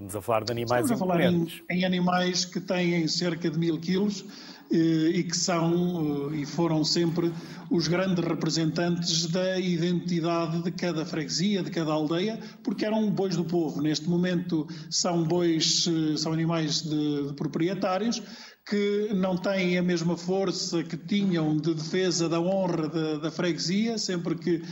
Estamos 0.00 0.16
a 0.16 0.22
falar 0.22 0.44
de 0.44 0.52
animais 0.52 0.84
Estamos 0.84 1.02
a 1.02 1.06
falar 1.06 1.20
em, 1.20 1.46
em, 1.70 1.84
animais 1.84 2.46
que 2.46 2.58
têm 2.58 3.06
cerca 3.06 3.50
de 3.50 3.58
mil 3.58 3.78
quilos 3.78 4.24
eh, 4.72 4.76
e 4.76 5.24
que 5.24 5.36
são 5.36 6.30
eh, 6.32 6.36
e 6.36 6.46
foram 6.46 6.82
sempre 6.82 7.30
os 7.70 7.86
grandes 7.86 8.24
representantes 8.24 9.26
da 9.26 9.60
identidade 9.60 10.62
de 10.62 10.70
cada 10.70 11.04
freguesia, 11.04 11.62
de 11.62 11.70
cada 11.70 11.92
aldeia, 11.92 12.40
porque 12.64 12.86
eram 12.86 13.10
bois 13.10 13.36
do 13.36 13.44
povo. 13.44 13.82
Neste 13.82 14.08
momento 14.08 14.66
são 14.88 15.22
bois, 15.22 15.86
eh, 15.86 16.16
são 16.16 16.32
animais 16.32 16.80
de, 16.82 17.28
de 17.28 17.34
proprietários 17.34 18.22
que 18.70 19.12
não 19.12 19.36
têm 19.36 19.76
a 19.76 19.82
mesma 19.82 20.16
força 20.16 20.84
que 20.84 20.96
tinham 20.96 21.56
de 21.56 21.74
defesa 21.74 22.28
da 22.28 22.40
honra 22.40 22.88
da, 22.88 23.16
da 23.16 23.30
freguesia, 23.30 23.98
sempre 23.98 24.36
que 24.36 24.58
uh, 24.58 24.62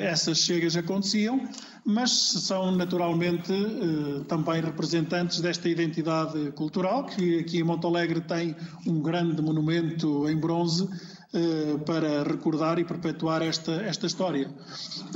essas 0.00 0.38
chegas 0.38 0.76
aconteciam, 0.76 1.48
mas 1.84 2.10
são 2.10 2.72
naturalmente 2.72 3.52
uh, 3.52 4.24
também 4.24 4.60
representantes 4.60 5.40
desta 5.40 5.68
identidade 5.68 6.50
cultural, 6.56 7.06
que 7.06 7.38
aqui 7.38 7.60
em 7.60 7.62
Montalegre 7.62 8.20
tem 8.22 8.56
um 8.88 9.00
grande 9.00 9.40
monumento 9.40 10.28
em 10.28 10.36
bronze 10.36 10.82
uh, 10.82 11.78
para 11.86 12.24
recordar 12.24 12.80
e 12.80 12.84
perpetuar 12.84 13.40
esta, 13.40 13.70
esta 13.82 14.04
história. 14.04 14.50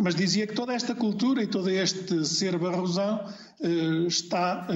Mas 0.00 0.14
dizia 0.14 0.46
que 0.46 0.54
toda 0.54 0.72
esta 0.72 0.94
cultura 0.94 1.42
e 1.42 1.48
todo 1.48 1.68
este 1.68 2.24
ser 2.24 2.56
barrosão 2.56 3.24
está 4.06 4.68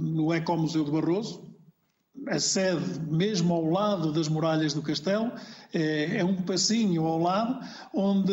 no 0.00 0.32
Ecomuseu 0.32 0.84
de 0.84 0.90
Barroso, 0.90 1.45
a 2.28 2.40
sede 2.40 3.00
mesmo 3.08 3.54
ao 3.54 3.64
lado 3.70 4.12
das 4.12 4.28
muralhas 4.28 4.74
do 4.74 4.82
castelo, 4.82 5.30
é, 5.72 6.18
é 6.18 6.24
um 6.24 6.36
passinho 6.36 7.04
ao 7.04 7.18
lado, 7.18 7.64
onde, 7.94 8.32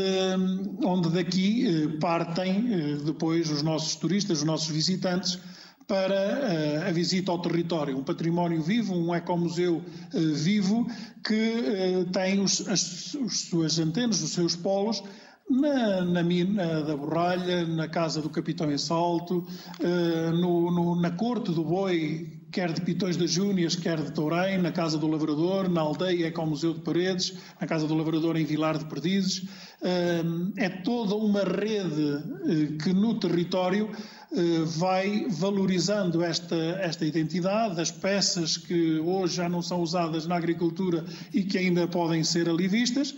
onde 0.83 1.09
daqui 1.09 1.67
eh, 1.67 1.97
partem 1.99 2.73
eh, 2.73 2.97
depois 3.05 3.49
os 3.51 3.61
nossos 3.61 3.95
turistas, 3.95 4.39
os 4.39 4.43
nossos 4.43 4.69
visitantes, 4.69 5.39
para 5.87 6.15
eh, 6.15 6.85
a 6.87 6.91
visita 6.91 7.31
ao 7.31 7.39
território. 7.39 7.97
Um 7.97 8.03
património 8.03 8.61
vivo, 8.61 8.95
um 8.95 9.13
ecomuseu 9.13 9.83
vivo, 10.11 10.87
que 11.23 12.05
tem 12.11 12.39
os, 12.39 12.67
as, 12.67 13.15
as 13.15 13.37
suas 13.41 13.79
antenas, 13.79 14.21
os 14.21 14.31
seus 14.31 14.55
polos, 14.55 15.03
na, 15.49 16.01
na, 16.01 16.23
mina 16.23 16.81
da 16.83 16.95
Borralha, 16.95 17.65
na 17.65 17.87
casa 17.87 18.21
do 18.21 18.29
Capitão 18.29 18.71
em 18.71 18.77
Salto, 18.77 19.45
no, 20.39 20.71
no, 20.71 20.95
na 20.95 21.11
corte 21.11 21.51
do 21.51 21.65
Boi, 21.65 22.42
quer 22.53 22.71
de 22.71 22.81
Pitões 22.81 23.17
das 23.17 23.31
Júnias, 23.31 23.75
quer 23.75 23.99
de 23.99 24.11
Tourém, 24.11 24.59
na 24.59 24.71
Casa 24.71 24.95
do 24.95 25.07
Lavrador, 25.07 25.67
na 25.67 25.81
aldeia 25.81 26.27
Ecomuseu 26.27 26.75
de 26.75 26.81
Paredes, 26.81 27.33
na 27.59 27.65
Casa 27.65 27.87
do 27.87 27.95
Lavrador 27.95 28.37
em 28.37 28.45
Vilar 28.45 28.77
de 28.77 28.85
Perdizes. 28.85 29.47
É 30.55 30.69
toda 30.69 31.15
uma 31.15 31.43
rede 31.43 32.77
que 32.81 32.93
no 32.93 33.19
território 33.19 33.89
vai 34.77 35.25
valorizando 35.29 36.23
esta, 36.23 36.55
esta 36.55 37.03
identidade, 37.03 37.81
as 37.81 37.89
peças 37.89 38.55
que 38.55 38.99
hoje 38.99 39.37
já 39.37 39.49
não 39.49 39.63
são 39.63 39.81
usadas 39.81 40.27
na 40.27 40.35
agricultura 40.35 41.03
e 41.33 41.43
que 41.43 41.57
ainda 41.57 41.87
podem 41.87 42.23
ser 42.23 42.47
ali 42.47 42.67
vistas, 42.67 43.15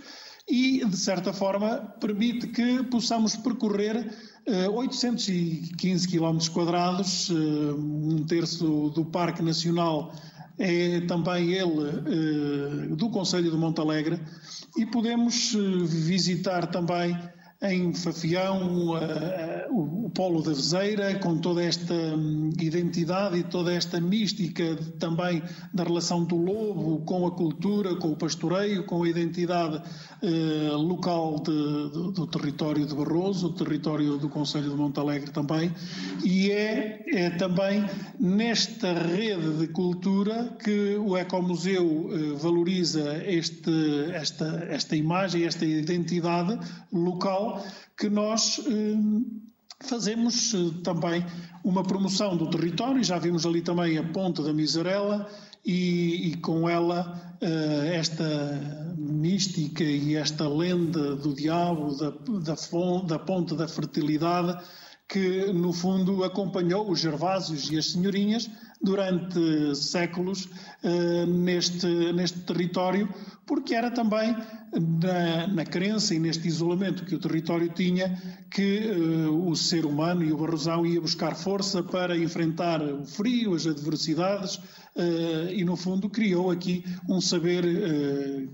e, 0.47 0.85
de 0.85 0.97
certa 0.97 1.33
forma, 1.33 1.77
permite 1.99 2.47
que 2.47 2.83
possamos 2.83 3.35
percorrer 3.35 4.13
815 4.47 6.07
km 6.07 6.37
quadrados, 6.53 7.29
um 7.31 8.23
terço 8.27 8.91
do 8.93 9.03
Parque 9.03 9.41
Nacional 9.41 10.13
é 10.57 11.01
também 11.01 11.51
ele 11.51 11.89
eh, 11.89 12.95
do 12.95 13.09
Conselho 13.09 13.51
de 13.51 13.57
Montalegre 13.57 14.19
e 14.77 14.85
podemos 14.85 15.53
eh, 15.53 15.57
visitar 15.85 16.67
também 16.67 17.17
em 17.61 17.93
Fafião, 17.93 18.89
o, 19.69 20.09
Polo 20.15 20.41
da 20.41 20.53
Vezeira, 20.53 21.15
com 21.15 21.37
toda 21.37 21.61
esta 21.61 21.93
hum, 21.93 22.49
identidade 22.59 23.37
e 23.37 23.43
toda 23.43 23.73
esta 23.73 23.99
mística 23.99 24.77
também 24.97 25.43
da 25.73 25.83
relação 25.83 26.23
do 26.23 26.37
lobo 26.37 27.01
com 27.05 27.27
a 27.27 27.31
cultura, 27.31 27.95
com 27.95 28.11
o 28.11 28.15
pastoreio, 28.15 28.85
com 28.85 29.03
a 29.03 29.09
identidade 29.09 29.81
eh, 30.21 30.71
local 30.71 31.39
de, 31.39 31.51
de, 31.89 32.13
do 32.13 32.27
território 32.27 32.85
de 32.85 32.95
Barroso, 32.95 33.47
o 33.47 33.53
território 33.53 34.17
do 34.17 34.29
Conselho 34.29 34.69
de 34.69 34.75
Montalegre 34.75 35.31
também, 35.31 35.69
e 36.23 36.49
é, 36.49 37.03
é 37.07 37.29
também 37.31 37.83
nesta 38.17 38.93
rede 38.93 39.57
de 39.57 39.67
cultura 39.67 40.55
que 40.63 40.95
o 40.95 41.17
Ecomuseu 41.17 42.09
eh, 42.09 42.37
valoriza 42.37 43.21
este, 43.25 43.69
esta, 44.13 44.65
esta 44.69 44.95
imagem, 44.95 45.43
esta 45.43 45.65
identidade 45.65 46.57
local 46.93 47.44
que 47.97 48.09
nós 48.09 48.59
eh, 48.59 48.97
fazemos 49.81 50.53
eh, 50.53 50.57
também 50.83 51.25
uma 51.63 51.83
promoção 51.83 52.35
do 52.37 52.49
território, 52.49 53.03
já 53.03 53.17
vimos 53.17 53.45
ali 53.45 53.61
também 53.61 53.97
a 53.97 54.03
Ponta 54.03 54.43
da 54.43 54.53
Miserela 54.53 55.29
e, 55.65 56.29
e 56.29 56.37
com 56.37 56.69
ela 56.69 57.37
eh, 57.41 57.95
esta 57.95 58.93
mística 58.97 59.83
e 59.83 60.15
esta 60.15 60.47
lenda 60.47 61.15
do 61.15 61.33
diabo, 61.33 61.95
da, 61.95 62.09
da, 62.09 62.55
da 63.07 63.19
Ponta 63.19 63.55
da 63.55 63.67
Fertilidade, 63.67 64.57
que 65.07 65.51
no 65.53 65.71
fundo 65.71 66.23
acompanhou 66.23 66.89
os 66.89 66.99
Gervásios 66.99 67.69
e 67.69 67.77
as 67.77 67.91
Senhorinhas 67.91 68.49
durante 68.81 69.75
séculos 69.75 70.45
uh, 70.83 71.25
neste, 71.27 71.87
neste 72.13 72.39
território, 72.39 73.07
porque 73.45 73.75
era 73.75 73.91
também 73.91 74.35
na, 75.01 75.47
na 75.47 75.65
crença 75.65 76.13
e 76.15 76.19
neste 76.19 76.47
isolamento 76.47 77.05
que 77.05 77.15
o 77.15 77.19
território 77.19 77.69
tinha 77.69 78.17
que 78.49 78.91
uh, 78.91 79.49
o 79.49 79.55
ser 79.55 79.85
humano 79.85 80.23
e 80.23 80.31
o 80.31 80.37
barrosão 80.37 80.85
ia 80.85 80.99
buscar 80.99 81.35
força 81.35 81.83
para 81.83 82.17
enfrentar 82.17 82.81
o 82.81 83.05
frio, 83.05 83.53
as 83.53 83.67
adversidades 83.67 84.55
uh, 84.55 85.49
e, 85.51 85.63
no 85.63 85.75
fundo, 85.75 86.09
criou 86.09 86.51
aqui 86.51 86.83
um 87.09 87.21
saber 87.21 87.63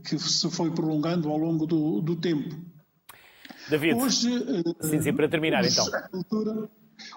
que 0.04 0.17
se 0.19 0.49
foi 0.49 0.71
prolongando 0.71 1.30
ao 1.30 1.38
longo 1.38 1.65
do, 1.65 2.01
do 2.01 2.15
tempo. 2.15 2.56
David, 3.69 3.95
hoje, 3.95 4.30
sim, 4.82 5.01
sim, 5.01 5.13
para 5.13 5.30
terminar 5.30 5.63
então. 5.63 5.86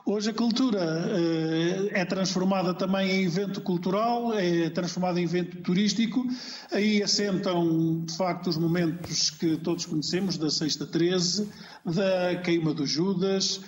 Hoje 0.06 0.30
a 0.30 0.34
cultura 0.34 0.80
uh, 0.80 1.88
é 1.92 2.04
transformada 2.04 2.74
também 2.74 3.10
em 3.10 3.24
evento 3.24 3.60
cultural, 3.60 4.34
é 4.34 4.68
transformada 4.70 5.20
em 5.20 5.24
evento 5.24 5.56
turístico. 5.62 6.26
Aí 6.72 7.02
assentam, 7.02 8.04
de 8.04 8.16
facto, 8.16 8.48
os 8.48 8.56
momentos 8.56 9.30
que 9.30 9.56
todos 9.56 9.86
conhecemos, 9.86 10.36
da 10.36 10.50
Sexta 10.50 10.86
13, 10.86 11.48
da 11.84 12.36
Queima 12.42 12.74
do 12.74 12.86
Judas, 12.86 13.60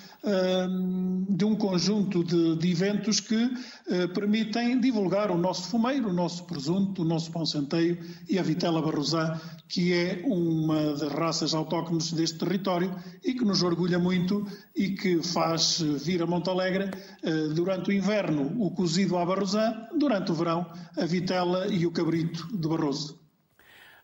de 1.29 1.45
um 1.45 1.55
conjunto 1.55 2.23
de, 2.23 2.55
de 2.57 2.71
eventos 2.71 3.19
que 3.19 3.35
uh, 3.35 4.09
permitem 4.13 4.79
divulgar 4.79 5.31
o 5.31 5.37
nosso 5.37 5.69
fumeiro, 5.69 6.09
o 6.09 6.13
nosso 6.13 6.43
presunto, 6.45 7.01
o 7.01 7.05
nosso 7.05 7.31
pão 7.31 7.45
centeio 7.45 7.97
e 8.27 8.37
a 8.37 8.43
vitela 8.43 8.81
barrosá, 8.81 9.39
que 9.67 9.93
é 9.93 10.21
uma 10.23 10.93
das 10.93 11.11
raças 11.11 11.53
autóctones 11.53 12.11
deste 12.11 12.37
território 12.37 12.93
e 13.23 13.33
que 13.33 13.43
nos 13.43 13.63
orgulha 13.63 13.99
muito 13.99 14.45
e 14.75 14.89
que 14.89 15.21
faz 15.21 15.81
vir 15.81 16.21
a 16.21 16.25
Montalegre 16.25 16.89
uh, 17.23 17.53
durante 17.53 17.89
o 17.89 17.93
inverno 17.93 18.55
o 18.59 18.71
cozido 18.71 19.17
à 19.17 19.25
barrosá, 19.25 19.89
durante 19.97 20.31
o 20.31 20.35
verão 20.35 20.65
a 20.97 21.05
vitela 21.05 21.67
e 21.67 21.85
o 21.85 21.91
cabrito 21.91 22.47
de 22.55 22.67
Barroso. 22.67 23.19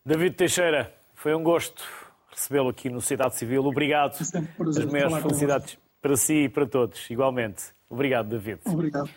David 0.06 0.36
Teixeira, 0.36 0.94
foi 1.14 1.34
um 1.34 1.44
gosto 1.44 1.84
recebê-lo 2.30 2.70
aqui 2.70 2.90
no 2.90 3.00
Cidade 3.00 3.36
Civil. 3.36 3.64
Obrigado. 3.66 4.16
É 4.16 4.80
As 4.80 4.86
maiores 4.86 5.18
felicidades 5.22 5.78
para 6.02 6.18
si 6.18 6.46
e 6.46 6.50
para 6.50 6.66
todos, 6.66 7.10
igualmente. 7.10 7.64
Obrigado, 7.90 8.30
David. 8.30 8.60
Obrigado. 8.66 9.10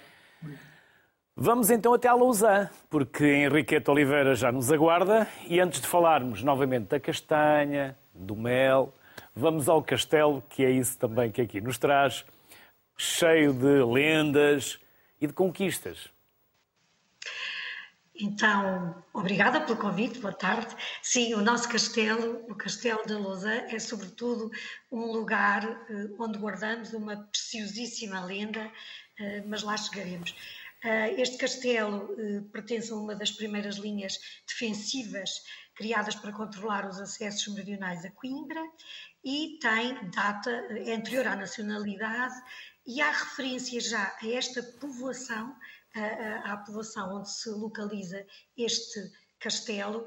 Vamos 1.39 1.69
então 1.69 1.93
até 1.93 2.09
a 2.09 2.15
Lausanne, 2.15 2.71
porque 2.89 3.23
Henriqueta 3.23 3.93
Oliveira 3.93 4.35
já 4.35 4.51
nos 4.51 4.73
aguarda. 4.73 5.29
E 5.47 5.61
antes 5.61 5.83
de 5.83 5.87
falarmos 5.87 6.43
novamente 6.43 6.87
da 6.87 6.99
castanha, 6.99 7.95
do 8.15 8.35
mel, 8.35 8.95
vamos 9.35 9.69
ao 9.69 9.83
castelo, 9.83 10.43
que 10.49 10.65
é 10.65 10.71
isso 10.71 10.99
também 10.99 11.31
que 11.31 11.43
aqui 11.43 11.61
nos 11.61 11.77
traz, 11.77 12.25
cheio 12.97 13.53
de 13.53 13.85
lendas 13.85 14.81
e 15.21 15.27
de 15.27 15.35
conquistas. 15.35 16.09
Então, 18.19 19.05
obrigada 19.13 19.61
pelo 19.61 19.77
convite, 19.77 20.19
boa 20.19 20.33
tarde. 20.33 20.75
Sim, 21.03 21.35
o 21.35 21.43
nosso 21.43 21.69
castelo, 21.69 22.47
o 22.49 22.55
Castelo 22.55 23.05
da 23.07 23.19
Lousa, 23.19 23.53
é 23.53 23.79
sobretudo 23.79 24.51
um 24.91 25.13
lugar 25.13 25.63
eh, 25.91 26.09
onde 26.19 26.39
guardamos 26.39 26.95
uma 26.95 27.15
preciosíssima 27.31 28.25
lenda, 28.25 28.73
eh, 29.21 29.43
mas 29.47 29.63
lá 29.63 29.77
chegaremos. 29.77 30.35
Eh, 30.87 31.21
este 31.21 31.37
castelo 31.37 32.15
pertence 32.53 32.93
a 32.93 32.95
uma 32.95 33.17
das 33.17 33.33
primeiras 33.33 33.75
linhas 33.75 34.21
defensivas 34.47 35.43
criadas 35.75 36.15
para 36.15 36.33
controlar 36.33 36.89
os 36.89 37.01
acessos 37.01 37.53
meridionais 37.53 38.05
a 38.05 38.11
Coimbra 38.13 38.63
e 39.25 39.59
tem 39.61 40.11
data 40.11 40.51
é 40.51 40.95
anterior 40.95 41.27
à 41.27 41.35
nacionalidade 41.35 42.37
e 42.87 43.01
há 43.01 43.11
referência 43.11 43.81
já 43.81 44.17
a 44.23 44.29
esta 44.29 44.63
povoação 44.63 45.57
à 46.45 46.57
povoação 46.59 47.17
onde 47.17 47.33
se 47.33 47.51
localiza 47.51 48.25
este 48.57 49.01
castelo 49.41 50.07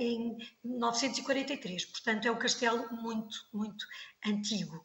em 0.00 0.38
943. 0.64 1.84
Portanto, 1.84 2.26
é 2.26 2.30
um 2.30 2.38
castelo 2.38 2.88
muito, 2.90 3.36
muito 3.52 3.86
antigo. 4.26 4.82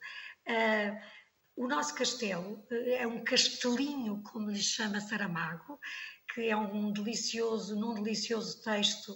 O 1.61 1.67
nosso 1.67 1.93
castelo 1.93 2.65
é 2.71 3.05
um 3.05 3.23
castelinho, 3.23 4.23
como 4.23 4.49
lhe 4.49 4.63
chama 4.63 4.99
Saramago, 4.99 5.79
que 6.33 6.49
é 6.49 6.57
um 6.57 6.91
delicioso, 6.91 7.79
num 7.79 7.93
delicioso 7.93 8.63
texto 8.63 9.15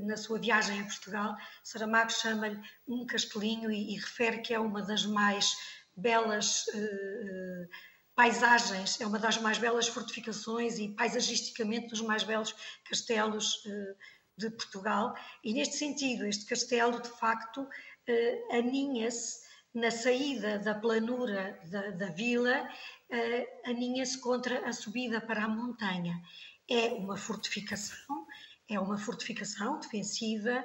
na 0.00 0.14
sua 0.18 0.38
viagem 0.38 0.78
a 0.78 0.84
Portugal, 0.84 1.34
Saramago 1.64 2.12
chama-lhe 2.12 2.60
um 2.86 3.06
castelinho 3.06 3.72
e, 3.72 3.94
e, 3.94 3.96
refere 3.96 4.42
que 4.42 4.52
é 4.52 4.60
uma 4.60 4.82
das 4.82 5.06
mais 5.06 5.56
belas 5.96 6.66
uh, 6.66 7.68
paisagens, 8.14 9.00
é 9.00 9.06
uma 9.06 9.18
das 9.18 9.38
mais 9.38 9.56
belas 9.56 9.88
fortificações 9.88 10.78
e 10.78 10.88
paisagisticamente 10.88 11.88
dos 11.88 12.02
mais 12.02 12.22
belos 12.22 12.54
castelos 12.84 13.64
eh, 13.66 13.94
de 14.36 14.50
Portugal. 14.50 15.14
E 15.42 15.54
neste 15.54 15.76
sentido, 15.76 16.26
este 16.26 16.44
castelo 16.44 17.00
de 17.00 17.08
facto 17.08 17.66
eh, 18.06 18.38
aninha-se 18.52 19.48
na 19.74 19.90
saída 19.90 20.58
da 20.58 20.74
planura 20.74 21.58
da, 21.70 21.90
da 21.90 22.06
vila, 22.10 22.68
eh, 23.10 23.60
aninha-se 23.64 24.18
contra 24.18 24.68
a 24.68 24.72
subida 24.72 25.20
para 25.20 25.44
a 25.44 25.48
montanha. 25.48 26.20
É 26.68 26.88
uma 26.92 27.16
fortificação, 27.16 28.26
é 28.68 28.78
uma 28.78 28.98
fortificação 28.98 29.80
defensiva, 29.80 30.64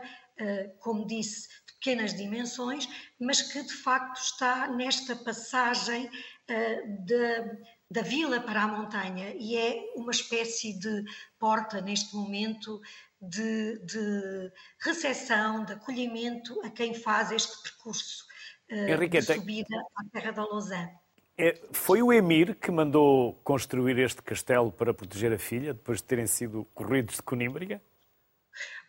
como 0.79 1.07
disse, 1.07 1.47
de 1.65 1.73
pequenas 1.75 2.13
dimensões, 2.13 2.87
mas 3.19 3.41
que 3.41 3.63
de 3.63 3.73
facto 3.73 4.17
está 4.17 4.67
nesta 4.67 5.15
passagem 5.15 6.07
da, 6.47 7.57
da 7.89 8.01
vila 8.01 8.41
para 8.41 8.63
a 8.63 8.67
montanha 8.67 9.33
e 9.37 9.55
é 9.55 9.93
uma 9.95 10.11
espécie 10.11 10.77
de 10.77 11.03
porta 11.39 11.81
neste 11.81 12.15
momento 12.15 12.81
de, 13.21 13.79
de 13.79 14.51
recepção, 14.79 15.63
de 15.65 15.73
acolhimento 15.73 16.59
a 16.61 16.69
quem 16.69 16.93
faz 16.93 17.31
este 17.31 17.61
percurso 17.63 18.25
uh, 18.71 19.09
de 19.09 19.21
subida 19.21 19.77
à 19.95 20.03
Terra 20.11 20.31
da 20.31 20.45
Lausanne. 20.45 20.91
É, 21.37 21.59
foi 21.73 22.01
o 22.01 22.13
Emir 22.13 22.55
que 22.55 22.71
mandou 22.71 23.33
construir 23.43 23.99
este 23.99 24.21
castelo 24.21 24.71
para 24.71 24.93
proteger 24.93 25.33
a 25.33 25.37
filha, 25.37 25.73
depois 25.73 25.97
de 25.97 26.05
terem 26.05 26.27
sido 26.27 26.65
corridos 26.73 27.15
de 27.15 27.23
Conímbriga? 27.23 27.81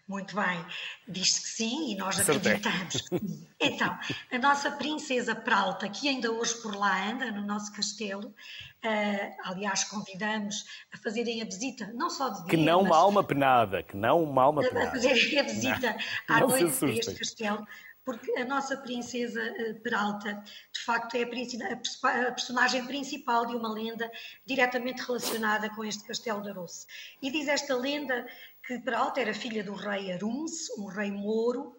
Muito 0.08 0.36
bem, 0.36 0.64
diz 1.08 1.36
que 1.40 1.48
sim 1.48 1.92
e 1.92 1.96
nós 1.96 2.20
acreditamos. 2.20 3.04
Então, 3.58 3.98
a 4.30 4.38
nossa 4.38 4.70
princesa 4.70 5.34
Pralta, 5.34 5.88
que 5.88 6.08
ainda 6.08 6.30
hoje 6.30 6.54
por 6.62 6.76
lá 6.76 7.10
anda, 7.10 7.32
no 7.32 7.44
nosso 7.44 7.72
castelo, 7.72 8.28
uh, 8.28 9.36
aliás, 9.44 9.82
convidamos 9.84 10.64
a 10.92 10.98
fazerem 10.98 11.42
a 11.42 11.44
visita, 11.44 11.90
não 11.94 12.08
só 12.08 12.28
de 12.28 12.42
dia, 12.42 12.50
Que 12.50 12.56
não 12.56 12.82
mas, 12.82 12.90
uma 12.90 12.96
alma 12.96 13.24
penada, 13.24 13.82
que 13.82 13.96
não 13.96 14.22
uma 14.22 14.42
alma 14.42 14.62
penada. 14.62 14.88
A 14.88 14.90
fazerem 14.92 15.38
a 15.38 15.42
visita 15.42 15.96
não, 16.28 16.36
à 16.36 16.40
noite 16.40 16.84
a 16.84 16.88
este 16.88 17.14
castelo, 17.14 17.66
porque 18.06 18.30
a 18.38 18.44
nossa 18.44 18.76
princesa 18.76 19.42
uh, 19.42 19.80
Peralta, 19.80 20.42
de 20.72 20.80
facto, 20.80 21.16
é 21.16 21.24
a, 21.24 22.30
personagem 22.30 22.86
principal 22.86 23.44
de 23.44 23.56
uma 23.56 23.70
lenda 23.70 24.08
diretamente 24.46 25.02
relacionada 25.02 25.68
com 25.70 25.84
este 25.84 26.04
castelo 26.04 26.40
de 26.40 26.50
Aroce. 26.50 26.86
E 27.20 27.32
diz 27.32 27.48
esta 27.48 27.76
lenda 27.76 28.24
que 28.64 28.78
Peralta 28.78 29.20
era 29.20 29.34
filha 29.34 29.64
do 29.64 29.74
rei 29.74 30.12
Aruns, 30.12 30.70
um 30.78 30.86
rei 30.86 31.10
mouro, 31.10 31.76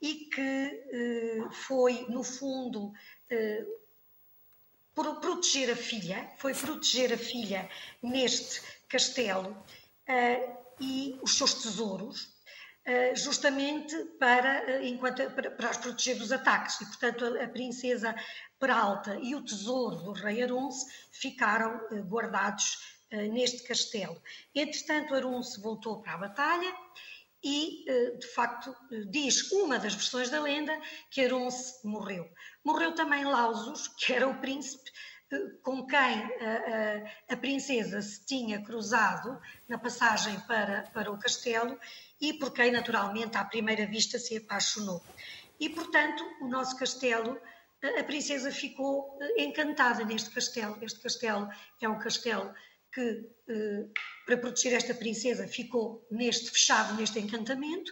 e 0.00 0.26
que 0.26 0.40
eh, 0.40 1.48
foi, 1.52 2.06
no 2.08 2.24
fundo, 2.24 2.92
eh, 3.30 3.64
por 4.92 5.20
proteger 5.20 5.70
a 5.70 5.76
filha, 5.76 6.28
foi 6.38 6.54
proteger 6.54 7.12
a 7.12 7.16
filha 7.16 7.70
neste 8.02 8.60
castelo 8.88 9.56
eh, 10.08 10.56
e 10.80 11.18
os 11.22 11.38
seus 11.38 11.54
tesouros, 11.54 12.28
justamente 13.14 13.96
para, 14.18 14.64
uh, 14.66 14.84
enquanto, 14.84 15.22
para, 15.30 15.70
os 15.70 15.76
proteger 15.76 16.18
dos 16.18 16.32
ataques. 16.32 16.80
E, 16.80 16.86
portanto, 16.86 17.24
a, 17.40 17.48
princesa 17.48 18.14
Peralta 18.58 19.18
e 19.22 19.34
o 19.34 19.44
tesouro 19.44 19.96
do 19.96 20.12
rei 20.12 20.42
Aronce 20.42 20.86
ficaram 21.10 21.80
uh, 21.90 22.02
guardados 22.02 22.78
eh, 23.12 23.28
neste 23.28 23.62
castelo. 23.64 24.20
Entretanto, 24.54 25.14
Arunce 25.14 25.60
voltou 25.60 26.00
para 26.00 26.14
a 26.14 26.16
batalha 26.16 26.74
e, 27.44 27.84
eh, 27.86 28.16
de 28.16 28.26
facto, 28.28 28.74
eh, 28.90 29.04
diz 29.06 29.52
uma 29.52 29.78
das 29.78 29.92
versões 29.92 30.30
da 30.30 30.40
lenda 30.40 30.80
que 31.10 31.20
Arunce 31.20 31.86
morreu. 31.86 32.26
Morreu 32.64 32.94
também 32.94 33.22
Lausus, 33.26 33.88
que 33.88 34.14
era 34.14 34.26
o 34.26 34.40
príncipe 34.40 34.90
com 35.62 35.86
quem 35.86 35.98
a, 35.98 37.30
a, 37.30 37.34
a, 37.34 37.36
princesa 37.36 38.02
se 38.02 38.24
tinha 38.24 38.62
cruzado 38.62 39.40
na 39.68 39.78
passagem 39.78 40.38
para, 40.40 40.82
para 40.92 41.10
o 41.10 41.18
castelo 41.18 41.78
e 42.20 42.34
por 42.34 42.52
quem, 42.52 42.70
naturalmente, 42.70 43.36
à 43.36 43.44
primeira 43.44 43.86
vista 43.86 44.18
se 44.18 44.36
apaixonou. 44.36 45.02
E, 45.58 45.68
portanto, 45.68 46.24
o 46.40 46.48
nosso 46.48 46.76
castelo, 46.76 47.40
a 47.98 48.04
princesa 48.04 48.50
ficou 48.50 49.18
encantada 49.36 50.04
neste 50.04 50.30
castelo. 50.30 50.78
Este 50.82 51.00
castelo 51.00 51.48
é 51.80 51.88
um 51.88 51.98
castelo 51.98 52.52
que, 52.92 53.26
eh, 53.48 53.86
para 54.26 54.36
proteger 54.36 54.74
esta 54.74 54.94
princesa, 54.94 55.48
ficou 55.48 56.06
neste 56.10 56.50
fechado, 56.50 56.94
neste 56.94 57.18
encantamento, 57.18 57.90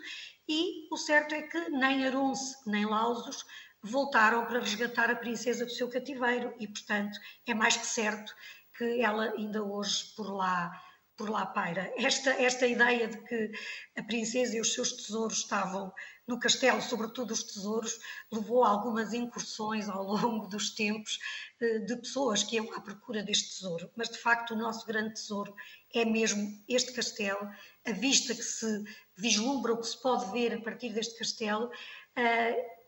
e 0.49 0.88
o 0.93 0.97
certo 0.97 1.34
é 1.34 1.43
que 1.43 1.70
nem 1.70 2.07
Aronce 2.07 2.57
nem 2.66 2.84
Lausos 2.84 3.45
voltaram 3.82 4.44
para 4.46 4.60
resgatar 4.60 5.10
a 5.10 5.16
princesa 5.16 5.64
do 5.64 5.72
seu 5.72 5.88
cativeiro, 5.88 6.54
e, 6.58 6.66
portanto, 6.66 7.18
é 7.46 7.54
mais 7.54 7.76
que 7.76 7.86
certo 7.86 8.34
que 8.76 9.02
ela 9.02 9.32
ainda 9.36 9.62
hoje 9.62 10.12
por 10.16 10.32
lá 10.32 10.82
por 11.20 11.28
lá 11.28 11.44
paira. 11.44 11.92
Esta, 11.98 12.30
esta 12.30 12.66
ideia 12.66 13.06
de 13.06 13.18
que 13.18 13.52
a 13.94 14.02
princesa 14.02 14.56
e 14.56 14.60
os 14.60 14.72
seus 14.72 14.92
tesouros 14.92 15.40
estavam 15.40 15.92
no 16.26 16.40
castelo, 16.40 16.80
sobretudo 16.80 17.32
os 17.32 17.42
tesouros, 17.42 17.98
levou 18.32 18.64
a 18.64 18.70
algumas 18.70 19.12
incursões 19.12 19.86
ao 19.90 20.02
longo 20.02 20.46
dos 20.46 20.70
tempos 20.70 21.18
eh, 21.60 21.80
de 21.80 21.94
pessoas 21.96 22.42
que 22.42 22.56
iam 22.56 22.72
à 22.74 22.80
procura 22.80 23.22
deste 23.22 23.50
tesouro. 23.50 23.90
Mas, 23.94 24.08
de 24.08 24.16
facto, 24.16 24.54
o 24.54 24.56
nosso 24.56 24.86
grande 24.86 25.12
tesouro 25.12 25.54
é 25.94 26.06
mesmo 26.06 26.64
este 26.66 26.90
castelo, 26.92 27.50
a 27.84 27.92
vista 27.92 28.34
que 28.34 28.42
se 28.42 28.82
vislumbra, 29.14 29.74
o 29.74 29.78
que 29.78 29.88
se 29.88 30.00
pode 30.00 30.32
ver 30.32 30.54
a 30.54 30.62
partir 30.62 30.90
deste 30.94 31.18
castelo 31.18 31.66
uh, 31.66 32.79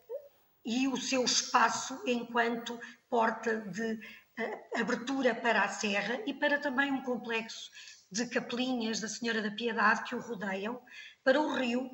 e 0.65 0.87
o 0.87 0.97
seu 0.97 1.23
espaço 1.23 2.01
enquanto 2.05 2.79
porta 3.09 3.61
de 3.61 3.93
uh, 3.93 4.79
abertura 4.79 5.35
para 5.35 5.63
a 5.63 5.69
serra 5.69 6.21
e 6.25 6.33
para 6.33 6.59
também 6.59 6.91
um 6.91 7.03
complexo 7.03 7.69
de 8.11 8.27
capelinhas 8.27 8.99
da 8.99 9.07
Senhora 9.07 9.41
da 9.41 9.51
Piedade 9.51 10.03
que 10.03 10.15
o 10.15 10.19
rodeiam, 10.19 10.79
para 11.23 11.41
o 11.41 11.55
rio 11.55 11.89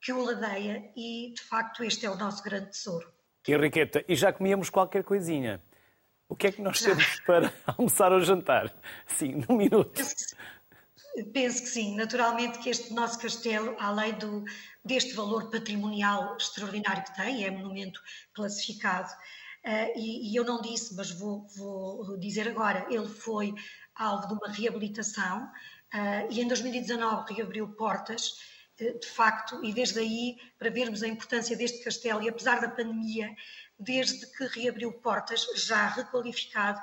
que 0.00 0.12
o 0.12 0.22
ladeia 0.22 0.90
e, 0.96 1.32
de 1.34 1.42
facto, 1.42 1.82
este 1.84 2.04
é 2.04 2.10
o 2.10 2.16
nosso 2.16 2.42
grande 2.42 2.70
tesouro. 2.70 3.10
Henriqueta, 3.46 4.04
e 4.08 4.14
já 4.14 4.32
comíamos 4.32 4.68
qualquer 4.68 5.02
coisinha. 5.02 5.62
O 6.28 6.36
que 6.36 6.48
é 6.48 6.52
que 6.52 6.62
nós 6.62 6.78
já. 6.78 6.90
temos 6.90 7.20
para 7.20 7.52
almoçar 7.66 8.12
ou 8.12 8.20
jantar? 8.20 8.74
Sim, 9.06 9.44
num 9.48 9.56
minuto. 9.56 10.02
Penso 11.32 11.62
que, 11.62 11.68
sim. 11.68 11.94
Naturalmente 11.94 12.58
que 12.58 12.70
este 12.70 12.92
nosso 12.92 13.18
castelo, 13.18 13.76
além 13.78 14.14
do, 14.14 14.44
deste 14.84 15.12
valor 15.14 15.50
patrimonial 15.50 16.36
extraordinário 16.36 17.04
que 17.04 17.14
tem, 17.14 17.44
é 17.44 17.50
monumento 17.50 18.00
classificado, 18.32 19.12
uh, 19.64 19.98
e, 19.98 20.32
e, 20.32 20.36
eu 20.36 20.44
não 20.44 20.60
disse, 20.60 20.94
mas 20.94 21.10
vou, 21.10 21.46
vou 21.56 22.18
dizer 22.18 22.48
agora, 22.48 22.86
ele 22.90 23.08
foi 23.08 23.54
alvo 23.94 24.26
de 24.28 24.34
uma 24.34 24.52
reabilitação 24.52 25.44
uh, 25.44 26.32
e 26.32 26.40
em 26.40 26.48
2019 26.48 27.34
reabriu 27.34 27.68
portas 27.68 28.32
de 28.76 29.06
facto, 29.06 29.62
e 29.64 29.72
desde 29.72 30.00
aí, 30.00 30.36
para 30.58 30.70
vermos 30.70 31.02
a 31.02 31.08
importância 31.08 31.56
deste 31.56 31.84
castelo, 31.84 32.22
e 32.22 32.28
apesar 32.28 32.60
da 32.60 32.68
pandemia, 32.68 33.30
desde 33.78 34.26
que 34.32 34.44
reabriu 34.46 34.92
portas, 34.94 35.46
já 35.54 35.88
requalificado, 35.88 36.80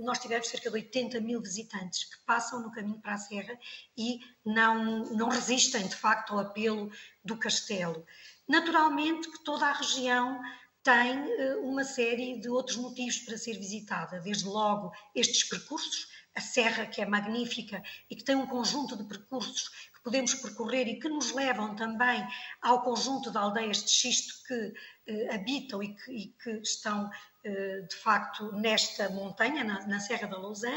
nós 0.00 0.18
tivemos 0.18 0.48
cerca 0.48 0.70
de 0.70 0.76
80 0.76 1.20
mil 1.20 1.40
visitantes 1.40 2.04
que 2.04 2.24
passam 2.24 2.60
no 2.60 2.72
caminho 2.72 3.00
para 3.00 3.14
a 3.14 3.18
Serra 3.18 3.58
e 3.96 4.20
não, 4.44 5.04
não 5.06 5.28
resistem, 5.28 5.86
de 5.86 5.94
facto, 5.96 6.32
ao 6.32 6.40
apelo 6.40 6.90
do 7.24 7.36
castelo. 7.36 8.04
Naturalmente 8.48 9.30
que 9.30 9.44
toda 9.44 9.66
a 9.66 9.72
região 9.72 10.40
tem 10.82 11.30
eh, 11.38 11.56
uma 11.56 11.84
série 11.84 12.40
de 12.40 12.48
outros 12.48 12.76
motivos 12.76 13.18
para 13.18 13.36
ser 13.36 13.58
visitada, 13.58 14.18
desde 14.20 14.46
logo 14.46 14.92
estes 15.14 15.44
percursos, 15.44 16.08
a 16.34 16.40
Serra, 16.40 16.86
que 16.86 17.02
é 17.02 17.06
magnífica 17.06 17.82
e 18.08 18.16
que 18.16 18.24
tem 18.24 18.36
um 18.36 18.46
conjunto 18.46 18.96
de 18.96 19.04
percursos 19.04 19.68
que 19.94 20.02
podemos 20.02 20.34
percorrer 20.34 20.88
e 20.88 20.98
que 20.98 21.08
nos 21.08 21.32
levam 21.32 21.74
também 21.74 22.26
ao 22.62 22.82
conjunto 22.82 23.30
de 23.30 23.38
aldeias 23.38 23.84
de 23.84 23.90
xisto 23.90 24.34
que 24.46 24.72
eh, 25.06 25.34
habitam 25.34 25.82
e 25.82 25.94
que, 25.94 26.12
e 26.12 26.26
que 26.42 26.50
estão, 26.62 27.10
eh, 27.44 27.80
de 27.88 27.96
facto, 27.96 28.52
nesta 28.52 29.08
montanha, 29.10 29.64
na, 29.64 29.86
na 29.86 30.00
Serra 30.00 30.28
da 30.28 30.38
Lousã, 30.38 30.72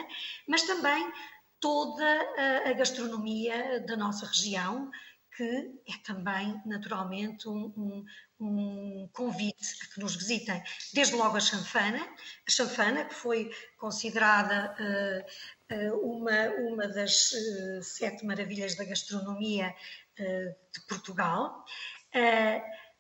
mas 0.48 0.64
também 0.64 1.12
toda 1.60 2.04
a, 2.38 2.70
a 2.70 2.74
gastronomia 2.74 3.80
da 3.82 3.96
nossa 3.96 4.26
região, 4.26 4.92
que 5.36 5.82
é 5.88 5.98
também, 6.04 6.62
naturalmente, 6.66 7.48
um, 7.48 7.74
um, 7.78 8.06
um, 8.44 9.10
convite 9.14 9.64
a 9.82 9.94
que 9.94 10.00
nos 10.00 10.16
visitem. 10.16 10.62
Desde 10.94 11.16
logo 11.16 11.38
a 11.38 11.40
chanfana, 11.40 12.06
a 12.48 12.52
chanfana 12.52 13.06
que 13.06 13.14
foi 13.14 13.52
considerada 13.78 14.76
uh, 14.80 15.76
uh, 15.76 16.18
uma, 16.18 16.50
uma 16.70 16.88
das 16.88 17.32
uh, 17.32 17.84
sete 17.84 18.26
maravilhas 18.26 18.76
da 18.76 18.84
gastronomia 18.84 19.74
de 20.16 20.80
Portugal, 20.88 21.66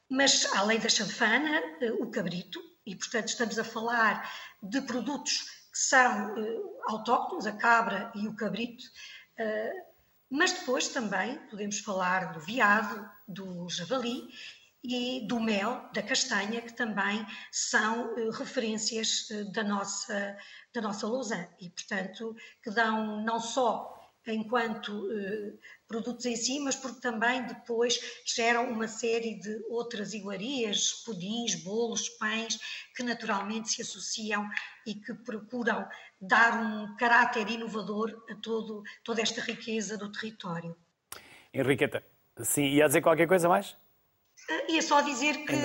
mas 0.10 0.52
além 0.56 0.80
da 0.80 0.89
chanfana, 0.89 1.62
o 2.00 2.10
cabrito, 2.10 2.60
e 2.88 2.96
portanto 2.96 3.28
estamos 3.28 3.60
a 3.60 3.64
falar 3.64 4.28
de 4.64 4.82
produtos 4.82 5.41
que 5.72 5.78
são 5.78 6.34
autóctonos, 6.88 7.46
a 7.46 7.52
cabra 7.52 8.12
e 8.16 8.28
o 8.28 8.36
cabrito, 8.36 8.84
mas 10.28 10.54
depois 10.54 10.88
também 10.88 11.38
podemos 11.52 11.78
falar 11.82 12.34
do 12.34 12.39
veado, 12.39 13.08
do 13.28 13.70
javali 13.70 14.28
e 14.84 15.26
do 15.26 15.40
mel, 15.40 15.90
da 15.94 16.04
castanha, 16.04 16.62
que 16.62 16.74
também 16.74 17.26
são 17.52 18.14
uh, 18.14 18.30
referências 18.32 19.30
uh, 19.30 19.52
da 19.52 19.64
nossa, 19.64 20.38
da 20.74 20.82
nossa 20.82 21.08
Lausanne 21.08 21.48
e, 21.60 21.70
portanto, 21.70 22.36
que 22.62 22.70
dão 22.70 23.24
não 23.24 23.40
só 23.40 23.94
enquanto 24.28 24.90
uh, 24.90 25.58
produtos 25.88 26.26
em 26.26 26.36
si, 26.36 26.60
mas 26.60 26.76
porque 26.76 27.00
também 27.00 27.46
depois 27.46 28.22
geram 28.26 28.70
uma 28.70 28.88
série 28.88 29.36
de 29.36 29.64
outras 29.70 30.14
iguarias, 30.14 30.92
pudins, 31.06 31.56
bolos, 31.56 32.10
pães, 32.10 32.60
que 32.96 33.04
naturalmente 33.04 33.70
se 33.70 33.82
associam 33.82 34.50
e 34.86 34.96
que 34.96 35.14
procuram 35.14 35.88
dar 36.20 36.60
um 36.60 36.96
caráter 36.98 37.50
inovador 37.50 38.24
a 38.30 38.36
todo, 38.36 38.84
toda 39.04 39.22
esta 39.22 39.42
riqueza 39.42 39.98
do 39.98 40.12
território. 40.12 40.76
Henriqueta, 41.54 42.04
sim, 42.42 42.64
ia 42.64 42.88
dizer 42.88 43.02
qualquer 43.02 43.28
coisa 43.28 43.48
mais? 43.48 43.78
E 44.68 44.78
é 44.78 44.82
só 44.82 45.02
dizer 45.02 45.46
que 45.46 45.56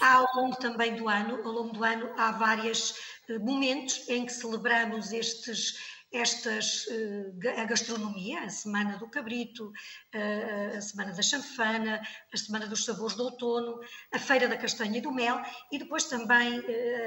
há, 0.00 0.14
ao 0.14 0.26
longo 0.34 0.56
também 0.56 0.96
do 0.96 1.08
ano, 1.08 1.36
ao 1.44 1.52
longo 1.52 1.72
do 1.72 1.84
ano, 1.84 2.10
há 2.16 2.32
vários 2.32 2.94
eh, 3.28 3.38
momentos 3.38 4.08
em 4.08 4.26
que 4.26 4.32
celebramos 4.32 5.12
estes 5.12 5.93
estas, 6.14 6.86
uh, 6.86 7.60
a 7.60 7.64
gastronomia, 7.64 8.44
a 8.44 8.48
Semana 8.48 8.96
do 8.96 9.08
Cabrito, 9.08 9.66
uh, 10.14 10.76
a 10.76 10.80
Semana 10.80 11.12
da 11.12 11.22
Chanfana, 11.22 12.00
a 12.32 12.36
Semana 12.36 12.66
dos 12.66 12.84
Sabores 12.84 13.16
do 13.16 13.24
Outono, 13.24 13.80
a 14.12 14.18
Feira 14.18 14.46
da 14.46 14.56
Castanha 14.56 14.98
e 14.98 15.00
do 15.00 15.12
Mel 15.12 15.42
e 15.72 15.78
depois 15.78 16.04
também 16.04 16.62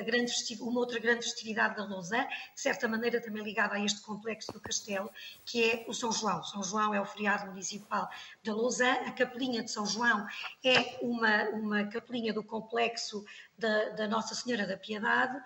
grande 0.05 0.31
uma 0.59 0.79
outra 0.79 0.99
grande 0.99 1.23
festividade 1.23 1.75
da 1.75 1.85
Lausanne, 1.85 2.27
de 2.27 2.61
certa 2.61 2.87
maneira 2.87 3.21
também 3.21 3.43
ligada 3.43 3.75
a 3.75 3.83
este 3.83 4.01
complexo 4.01 4.51
do 4.51 4.59
castelo, 4.59 5.09
que 5.45 5.63
é 5.63 5.85
o 5.87 5.93
São 5.93 6.11
João. 6.11 6.43
São 6.43 6.61
João 6.63 6.93
é 6.93 7.01
o 7.01 7.05
feriado 7.05 7.47
municipal 7.47 8.09
da 8.43 8.53
Lausanne, 8.53 9.07
a 9.07 9.11
Capelinha 9.11 9.63
de 9.63 9.71
São 9.71 9.85
João 9.85 10.27
é 10.63 10.97
uma, 11.01 11.43
uma 11.49 11.85
capelinha 11.85 12.33
do 12.33 12.43
complexo 12.43 13.23
da, 13.57 13.89
da 13.89 14.07
Nossa 14.07 14.35
Senhora 14.35 14.67
da 14.67 14.77
Piedade, 14.77 15.41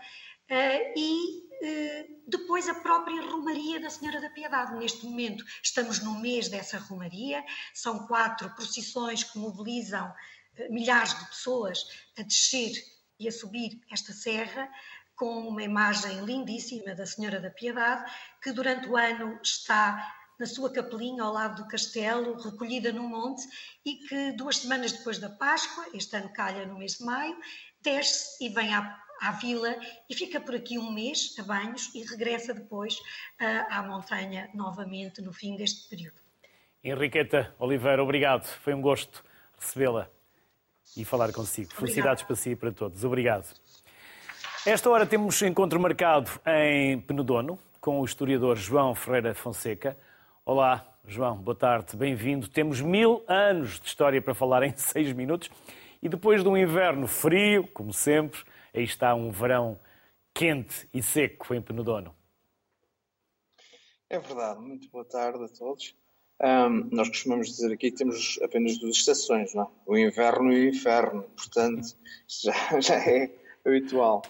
e 0.95 1.47
uh, 1.63 2.21
depois 2.27 2.67
a 2.67 2.75
própria 2.75 3.21
Romaria 3.21 3.79
da 3.79 3.89
Senhora 3.89 4.19
da 4.19 4.29
Piedade. 4.29 4.75
Neste 4.75 5.05
momento 5.05 5.45
estamos 5.63 5.99
no 5.99 6.19
mês 6.19 6.49
dessa 6.49 6.77
Romaria, 6.77 7.43
são 7.73 8.05
quatro 8.07 8.49
procissões 8.55 9.23
que 9.23 9.39
mobilizam 9.39 10.09
uh, 10.09 10.73
milhares 10.73 11.17
de 11.17 11.25
pessoas 11.27 11.85
a 12.17 12.23
descer 12.23 12.73
e 13.17 13.27
a 13.27 13.31
subir 13.31 13.79
esta 13.89 14.11
serra, 14.11 14.69
com 15.15 15.47
uma 15.47 15.63
imagem 15.63 16.25
lindíssima 16.25 16.95
da 16.95 17.05
Senhora 17.05 17.39
da 17.39 17.51
Piedade, 17.51 18.11
que 18.41 18.51
durante 18.51 18.87
o 18.87 18.97
ano 18.97 19.39
está 19.43 20.17
na 20.39 20.47
sua 20.47 20.73
capelinha 20.73 21.21
ao 21.21 21.31
lado 21.31 21.61
do 21.61 21.67
castelo, 21.67 22.41
recolhida 22.41 22.91
no 22.91 23.03
monte, 23.03 23.47
e 23.85 23.97
que 23.97 24.31
duas 24.31 24.57
semanas 24.57 24.91
depois 24.91 25.19
da 25.19 25.29
Páscoa, 25.29 25.85
este 25.93 26.15
ano 26.17 26.33
calha 26.33 26.65
no 26.65 26.79
mês 26.79 26.97
de 26.97 27.05
maio, 27.05 27.37
desce 27.81 28.43
e 28.43 28.49
vem 28.49 28.73
à 28.73 28.81
à 29.21 29.31
vila 29.31 29.75
e 30.09 30.15
fica 30.15 30.41
por 30.41 30.55
aqui 30.55 30.79
um 30.79 30.91
mês 30.91 31.35
a 31.39 31.43
banhos 31.43 31.93
e 31.93 32.03
regressa 32.03 32.53
depois 32.53 32.95
uh, 32.95 33.67
à 33.69 33.83
montanha 33.83 34.49
novamente 34.53 35.21
no 35.21 35.31
fim 35.31 35.55
deste 35.55 35.87
período. 35.87 36.19
Henriqueta 36.83 37.53
Oliveira, 37.59 38.01
obrigado. 38.01 38.45
Foi 38.45 38.73
um 38.73 38.81
gosto 38.81 39.23
recebê-la 39.59 40.09
e 40.97 41.05
falar 41.05 41.31
consigo. 41.31 41.71
Felicidades 41.71 42.23
para 42.23 42.35
si 42.35 42.49
e 42.49 42.55
para 42.55 42.71
todos. 42.71 43.03
Obrigado. 43.03 43.45
Esta 44.65 44.89
hora 44.89 45.05
temos 45.05 45.39
encontro 45.43 45.79
marcado 45.79 46.31
em 46.45 46.99
Penedono 46.99 47.59
com 47.79 47.99
o 47.99 48.05
historiador 48.05 48.57
João 48.57 48.95
Ferreira 48.95 49.35
Fonseca. 49.35 49.95
Olá, 50.43 50.85
João, 51.07 51.37
boa 51.37 51.55
tarde, 51.55 51.95
bem-vindo. 51.95 52.47
Temos 52.47 52.81
mil 52.81 53.23
anos 53.27 53.79
de 53.79 53.87
história 53.87 54.21
para 54.21 54.33
falar 54.33 54.63
em 54.63 54.73
seis 54.77 55.13
minutos 55.13 55.51
e 56.01 56.09
depois 56.09 56.41
de 56.41 56.49
um 56.49 56.57
inverno 56.57 57.07
frio, 57.07 57.67
como 57.67 57.93
sempre, 57.93 58.41
aí 58.73 58.83
está 58.83 59.13
um 59.15 59.31
verão 59.31 59.79
quente 60.33 60.87
e 60.93 61.01
seco 61.01 61.53
em 61.53 61.61
Penedono. 61.61 62.15
É 64.09 64.19
verdade, 64.19 64.59
muito 64.59 64.89
boa 64.89 65.05
tarde 65.05 65.43
a 65.43 65.47
todos. 65.47 65.95
Um, 66.41 66.89
nós 66.91 67.07
costumamos 67.07 67.47
dizer 67.49 67.71
aqui 67.71 67.91
que 67.91 67.97
temos 67.97 68.39
apenas 68.41 68.77
duas 68.79 68.97
estações, 68.97 69.53
não 69.53 69.63
é? 69.63 69.67
o 69.85 69.97
inverno 69.97 70.51
e 70.51 70.65
o 70.65 70.69
inferno, 70.69 71.23
portanto 71.35 71.95
já, 72.27 72.53
já 72.81 72.95
é 72.95 73.31
habitual. 73.63 74.23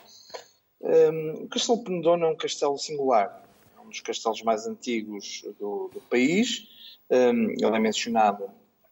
Um, 0.81 1.43
o 1.43 1.47
Castelo 1.47 1.83
Penedono 1.83 2.25
é 2.25 2.29
um 2.29 2.35
castelo 2.35 2.77
singular, 2.77 3.43
é 3.77 3.79
um 3.79 3.87
dos 3.87 4.01
castelos 4.01 4.41
mais 4.43 4.67
antigos 4.67 5.43
do, 5.57 5.89
do 5.93 6.01
país. 6.09 6.67
Um, 7.09 7.51
ele 7.51 7.75
é 7.75 7.79
mencionado 7.79 8.43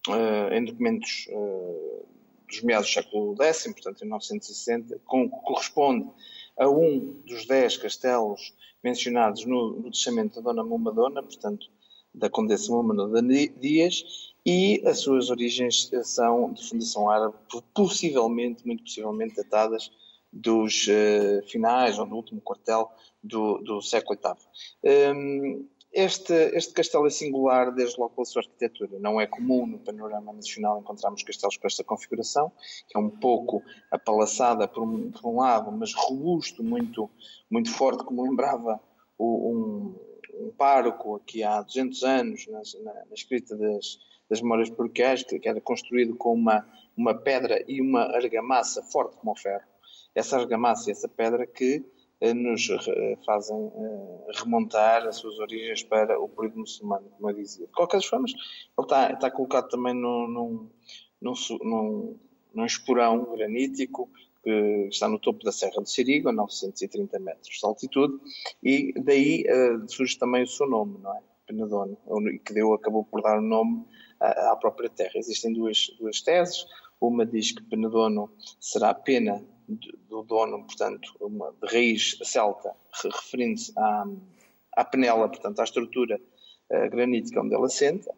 uh, 0.07 0.53
em 0.53 0.63
documentos 0.63 1.27
uh, 1.29 2.07
dos 2.49 2.61
meados 2.61 2.89
do 2.89 2.93
século 2.93 3.35
X, 3.41 3.63
portanto 3.73 4.01
em 4.01 4.05
1960, 4.05 4.99
com, 5.05 5.29
corresponde 5.29 6.09
a 6.57 6.67
um 6.69 7.21
dos 7.25 7.45
dez 7.45 7.77
castelos 7.77 8.53
mencionados 8.83 9.45
no, 9.45 9.79
no 9.79 9.91
testamento 9.91 10.35
da 10.35 10.51
Dona 10.51 10.63
Mumadona, 10.63 11.23
portanto 11.23 11.67
da 12.13 12.29
Condessa 12.29 12.71
Mumadona 12.71 13.21
Dias, 13.21 14.33
e 14.45 14.81
as 14.85 14.99
suas 14.99 15.29
origens 15.29 15.91
são 16.03 16.53
de 16.53 16.67
fundação 16.67 17.09
árabe, 17.09 17.35
possivelmente, 17.73 18.65
muito 18.65 18.83
possivelmente 18.83 19.35
datadas 19.35 19.91
dos 20.31 20.87
uh, 20.87 21.47
finais 21.47 21.99
ou 21.99 22.05
do 22.05 22.15
último 22.15 22.41
quartel 22.41 22.91
do, 23.23 23.59
do 23.59 23.81
século 23.81 24.17
VIII. 24.83 25.13
Um, 25.15 25.67
este, 25.91 26.33
este 26.55 26.73
castelo 26.73 27.07
é 27.07 27.09
singular 27.09 27.73
desde 27.73 27.99
logo 27.99 28.13
pela 28.13 28.25
sua 28.25 28.41
arquitetura. 28.41 28.99
Não 28.99 29.19
é 29.19 29.25
comum 29.25 29.65
no 29.65 29.79
panorama 29.79 30.31
nacional 30.33 30.79
encontrarmos 30.79 31.23
castelos 31.23 31.57
com 31.57 31.67
esta 31.67 31.83
configuração, 31.83 32.51
que 32.87 32.97
é 32.97 32.99
um 32.99 33.09
pouco 33.09 33.63
apalaçada 33.91 34.67
por 34.67 34.83
um, 34.83 35.11
por 35.11 35.27
um 35.27 35.37
lado, 35.37 35.71
mas 35.71 35.93
robusto, 35.93 36.63
muito, 36.63 37.09
muito 37.49 37.71
forte, 37.71 38.03
como 38.03 38.23
lembrava 38.23 38.79
o, 39.17 39.51
um, 39.51 39.95
um 40.45 40.51
pároco 40.51 41.15
aqui 41.15 41.43
há 41.43 41.61
200 41.61 42.03
anos, 42.03 42.47
na, 42.47 42.61
na, 42.83 42.93
na 43.05 43.13
escrita 43.13 43.55
das, 43.55 43.99
das 44.29 44.41
memórias 44.41 44.69
paroquiais, 44.69 45.23
que, 45.23 45.39
que 45.39 45.49
era 45.49 45.59
construído 45.59 46.15
com 46.15 46.33
uma, 46.33 46.67
uma 46.95 47.15
pedra 47.15 47.63
e 47.67 47.81
uma 47.81 48.03
argamassa 48.15 48.83
forte 48.83 49.17
como 49.17 49.31
o 49.31 49.35
ferro. 49.35 49.65
Essa 50.13 50.37
argamassa 50.37 50.89
e 50.89 50.91
essa 50.91 51.07
pedra 51.07 51.47
que 51.47 51.83
nos 52.21 52.69
eh, 52.69 53.17
fazem 53.25 53.71
eh, 53.75 54.31
remontar 54.35 55.07
as 55.07 55.15
suas 55.17 55.39
origens 55.39 55.83
para 55.83 56.19
o 56.19 56.27
período 56.27 56.59
muçulmano, 56.59 57.09
como 57.11 57.29
eu 57.29 57.35
dizia. 57.35 57.65
De 57.65 57.71
qualquer 57.71 58.01
forma, 58.01 58.25
ele 58.27 58.37
está, 58.79 59.11
está 59.13 59.31
colocado 59.31 59.69
também 59.69 59.93
num, 59.93 60.27
num, 60.27 60.69
num, 61.21 62.19
num 62.53 62.65
esporão 62.65 63.23
granítico 63.35 64.09
que 64.43 64.87
está 64.89 65.07
no 65.07 65.19
topo 65.19 65.43
da 65.43 65.51
Serra 65.51 65.81
de 65.81 65.89
Sirigo, 65.89 66.29
a 66.29 66.33
930 66.33 67.19
metros 67.19 67.57
de 67.57 67.65
altitude, 67.65 68.19
e 68.63 68.93
daí 69.01 69.43
uh, 69.43 69.89
surge 69.89 70.17
também 70.17 70.43
o 70.43 70.47
seu 70.47 70.67
nome, 70.67 70.97
não 71.01 71.13
é? 71.15 71.21
Penedono, 71.45 71.97
que 72.45 72.53
deu, 72.53 72.73
acabou 72.73 73.03
por 73.03 73.21
dar 73.23 73.39
o 73.39 73.41
nome 73.41 73.83
à, 74.19 74.51
à 74.51 74.55
própria 74.55 74.87
terra. 74.87 75.13
Existem 75.15 75.51
duas, 75.51 75.89
duas 75.99 76.21
teses, 76.21 76.63
uma 77.01 77.25
diz 77.25 77.51
que 77.51 77.63
Penedono 77.63 78.31
será 78.59 78.93
pena 78.93 79.43
do 80.09 80.23
dono, 80.23 80.65
portanto, 80.65 81.15
uma, 81.19 81.53
de 81.61 81.73
raiz 81.73 82.17
celta, 82.23 82.75
referindo-se 83.03 83.71
à, 83.77 84.05
à 84.73 84.85
penela, 84.85 85.27
portanto, 85.27 85.59
à 85.59 85.63
estrutura 85.63 86.19
uh, 86.69 86.89
granítica 86.89 87.41
onde 87.41 87.53
ela 87.53 87.67
assenta, 87.67 88.13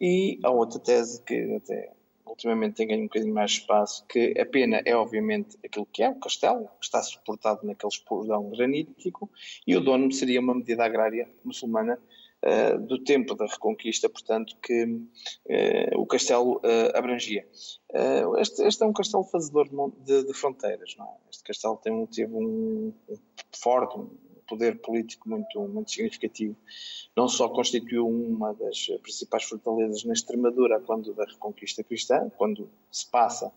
e 0.00 0.38
a 0.42 0.50
outra 0.50 0.78
tese 0.78 1.22
que 1.22 1.54
até 1.56 1.92
ultimamente 2.26 2.74
tem 2.74 2.88
ganho 2.88 3.02
um 3.02 3.06
bocadinho 3.06 3.34
mais 3.34 3.52
espaço, 3.52 4.04
que 4.06 4.38
a 4.38 4.44
pena 4.44 4.82
é 4.84 4.94
obviamente 4.94 5.56
aquilo 5.64 5.86
que 5.86 6.02
é, 6.02 6.10
o 6.10 6.16
castelo, 6.16 6.68
que 6.78 6.84
está 6.84 7.02
suportado 7.02 7.66
naquele 7.66 7.92
esporão 7.92 8.50
granítico, 8.50 9.30
e 9.66 9.76
o 9.76 9.80
dono 9.80 10.10
seria 10.12 10.40
uma 10.40 10.54
medida 10.54 10.84
agrária 10.84 11.28
muçulmana 11.44 11.98
uh, 12.46 12.78
do 12.78 13.02
tempo 13.02 13.34
da 13.34 13.46
Reconquista, 13.46 14.08
portanto, 14.08 14.56
que 14.62 14.84
uh, 14.84 16.00
o 16.00 16.06
castelo 16.06 16.56
uh, 16.58 16.96
abrangia. 16.96 17.46
Este, 18.38 18.62
este, 18.62 18.82
é 18.82 18.86
um 18.86 18.92
castelo 18.92 19.24
fazedor 19.24 19.68
de, 20.04 20.24
de 20.24 20.34
fronteiras, 20.34 20.94
não 20.98 21.06
é? 21.06 21.16
Este 21.30 21.42
castelo 21.42 21.76
tem, 21.76 22.06
teve 22.06 22.34
um, 22.34 22.92
um 23.08 23.18
forte, 23.52 23.98
um 23.98 24.08
poder 24.46 24.78
político 24.80 25.28
muito, 25.28 25.60
muito 25.62 25.90
significativo. 25.90 26.54
Não 27.16 27.26
só 27.28 27.48
constituiu 27.48 28.06
uma 28.06 28.52
das 28.54 28.86
principais 29.02 29.44
fortalezas 29.44 30.04
na 30.04 30.12
Extremadura 30.12 30.78
quando 30.80 31.14
da 31.14 31.24
Reconquista 31.24 31.82
Cristã, 31.82 32.30
quando 32.36 32.68
se 32.90 33.10
passa, 33.10 33.50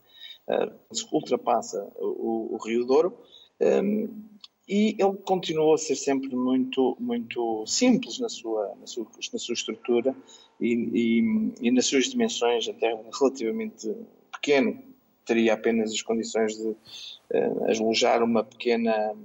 se 0.92 1.06
ultrapassa 1.12 1.86
o, 1.98 2.56
o 2.56 2.58
Rio 2.58 2.86
Douro, 2.86 3.18
um, 3.60 4.29
e 4.70 4.96
ele 5.00 5.18
continuou 5.26 5.74
a 5.74 5.78
ser 5.80 5.96
sempre 5.96 6.36
muito, 6.36 6.96
muito 7.00 7.66
simples 7.66 8.20
na 8.20 8.30
sua, 8.30 8.76
na 8.80 8.86
sua, 8.86 9.08
na 9.34 9.40
sua 9.40 9.54
estrutura 9.54 10.16
e, 10.62 10.74
e, 10.94 11.54
e, 11.60 11.72
nas 11.72 11.88
suas 11.88 12.06
dimensões, 12.06 12.70
até 12.70 12.96
relativamente 13.20 13.92
pequeno. 14.32 14.80
Teria 15.26 15.56
apenas 15.56 15.92
as 15.92 16.04
condições 16.04 16.56
de 16.56 16.68
uh, 16.68 17.66
alojar 17.68 18.22
uma 18.24 18.44
pequena 18.44 19.16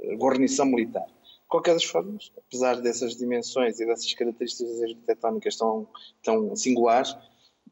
eh, 0.00 0.16
guarnição 0.16 0.66
militar. 0.66 1.06
De 1.06 1.48
qualquer 1.48 1.74
das 1.74 1.84
formas, 1.84 2.32
apesar 2.36 2.80
dessas 2.80 3.16
dimensões 3.16 3.78
e 3.78 3.86
dessas 3.86 4.12
características 4.12 4.82
arquitetónicas 4.82 5.56
tão, 5.56 5.88
tão 6.22 6.56
singulares, 6.56 7.16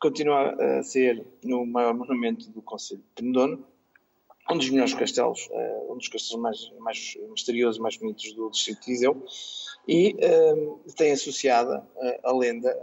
continua 0.01 0.55
a 0.79 0.83
ser 0.83 1.25
o 1.45 1.67
maior 1.67 1.95
monumento 1.95 2.49
do 2.51 2.63
Conselho 2.63 3.01
de 3.01 3.23
Pendono 3.23 3.65
um 4.51 4.59
dos 4.59 4.71
melhores 4.71 4.95
castelos, 4.95 5.49
uh, 5.51 5.93
um 5.93 5.97
dos 5.97 6.09
castelos 6.09 6.43
mais, 6.43 6.73
mais 6.79 7.19
misteriosos, 7.31 7.81
mais 7.81 7.97
bonitos 7.97 8.33
do 8.33 8.51
distrito 8.51 8.81
de 8.81 8.87
Viseu, 8.87 9.25
e 9.89 10.15
uh, 10.15 10.81
tem 10.97 11.13
associada 11.13 11.87
uh, 11.97 12.29
a 12.29 12.33
lenda, 12.33 12.77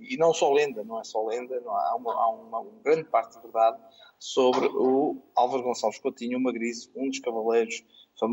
e 0.00 0.16
não 0.16 0.34
só 0.34 0.52
lenda, 0.52 0.84
não 0.84 1.00
é 1.00 1.04
só 1.04 1.24
lenda, 1.24 1.60
não, 1.60 1.74
há, 1.74 1.96
uma, 1.96 2.12
há 2.12 2.30
uma, 2.30 2.58
uma, 2.60 2.70
grande 2.82 3.04
parte 3.04 3.36
de 3.36 3.42
verdade 3.42 3.78
sobre 4.18 4.66
o 4.66 5.16
Álvaro 5.34 5.62
Gonçalves 5.62 5.98
Coutinho, 5.98 6.38
o 6.38 7.00
um 7.00 7.08
dos 7.08 7.20
cavaleiros, 7.20 7.84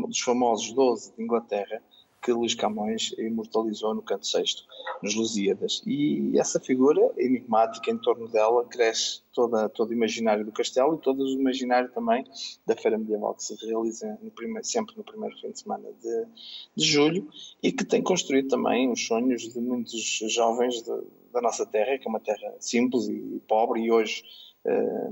dos 0.08 0.20
famosos 0.20 0.72
12 0.72 1.14
de 1.14 1.22
Inglaterra, 1.22 1.82
que 2.22 2.32
Luís 2.32 2.54
Camões 2.54 3.12
imortalizou 3.18 3.94
no 3.94 4.00
canto 4.00 4.26
sexto, 4.26 4.62
nos 5.02 5.14
Lusíadas. 5.16 5.82
E 5.84 6.38
essa 6.38 6.60
figura 6.60 7.12
enigmática 7.18 7.90
em 7.90 7.98
torno 7.98 8.28
dela 8.28 8.64
cresce 8.64 9.22
toda, 9.32 9.68
todo 9.68 9.90
o 9.90 9.92
imaginário 9.92 10.44
do 10.44 10.52
castelo 10.52 10.94
e 10.94 10.98
todo 10.98 11.24
o 11.24 11.28
imaginário 11.28 11.90
também 11.90 12.24
da 12.64 12.76
Feira 12.76 12.96
Medieval 12.96 13.34
que 13.34 13.42
se 13.42 13.66
realiza 13.66 14.18
no 14.22 14.30
primeiro, 14.30 14.64
sempre 14.64 14.96
no 14.96 15.02
primeiro 15.02 15.36
fim 15.38 15.50
de 15.50 15.58
semana 15.58 15.88
de, 16.00 16.26
de 16.76 16.84
julho 16.84 17.28
e 17.60 17.72
que 17.72 17.84
tem 17.84 18.00
construído 18.00 18.48
também 18.48 18.88
os 18.88 19.04
sonhos 19.04 19.42
de 19.52 19.60
muitos 19.60 20.20
jovens 20.28 20.80
de, 20.80 21.02
da 21.32 21.40
nossa 21.40 21.66
terra, 21.66 21.98
que 21.98 22.06
é 22.06 22.08
uma 22.08 22.20
terra 22.20 22.54
simples 22.60 23.08
e 23.08 23.42
pobre 23.48 23.80
e 23.80 23.90
hoje 23.90 24.22
eh, 24.64 25.10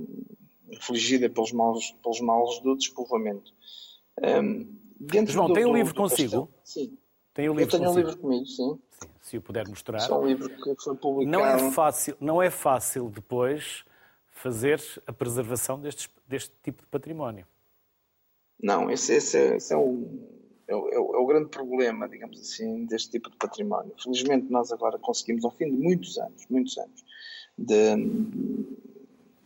afligida 0.77 1.29
pelos 1.29 1.51
maus, 1.51 1.91
pelos 2.03 2.21
maus 2.21 2.61
do 2.61 2.77
despovoamento. 2.77 3.53
Um, 4.23 4.79
João, 5.27 5.49
do, 5.49 5.55
tem 5.55 5.65
o 5.65 5.71
um 5.71 5.75
livro 5.75 5.95
consigo? 5.95 6.47
Castelo, 6.47 6.55
sim. 6.63 6.99
Tem 7.41 7.49
o 7.49 7.55
livro 7.55 7.75
Eu 7.75 7.81
tenho 7.81 7.91
um 7.91 7.97
livro 7.97 8.19
comigo, 8.19 8.45
sim. 8.45 8.79
sim. 8.91 9.09
Se 9.23 9.39
o 9.39 9.41
puder 9.41 9.67
mostrar. 9.67 9.99
É 9.99 10.13
um 10.13 10.27
livro 10.27 10.51
que 10.51 10.75
foi 10.83 10.95
publicado. 10.95 11.39
Não 11.39 11.47
é 11.47 11.71
fácil, 11.71 12.17
não 12.21 12.43
é 12.43 12.51
fácil 12.51 13.09
depois 13.09 13.83
fazer 14.31 14.79
a 15.07 15.13
preservação 15.13 15.81
deste, 15.81 16.11
deste 16.29 16.53
tipo 16.63 16.83
de 16.83 16.89
património. 16.89 17.47
Não, 18.63 18.91
esse, 18.91 19.15
esse, 19.15 19.39
é, 19.39 19.57
esse 19.57 19.73
é, 19.73 19.77
o, 19.79 20.07
é, 20.69 20.77
o, 20.77 20.89
é, 20.91 20.99
o, 20.99 21.25
grande 21.25 21.49
problema, 21.49 22.07
digamos 22.07 22.39
assim, 22.39 22.85
deste 22.85 23.13
tipo 23.13 23.31
de 23.31 23.39
património. 23.39 23.95
Felizmente 23.99 24.53
nós 24.53 24.71
agora 24.71 24.99
conseguimos, 24.99 25.43
ao 25.43 25.51
fim 25.51 25.65
de 25.65 25.79
muitos 25.79 26.19
anos, 26.19 26.47
muitos 26.51 26.77
anos, 26.77 27.03
de, 27.57 27.97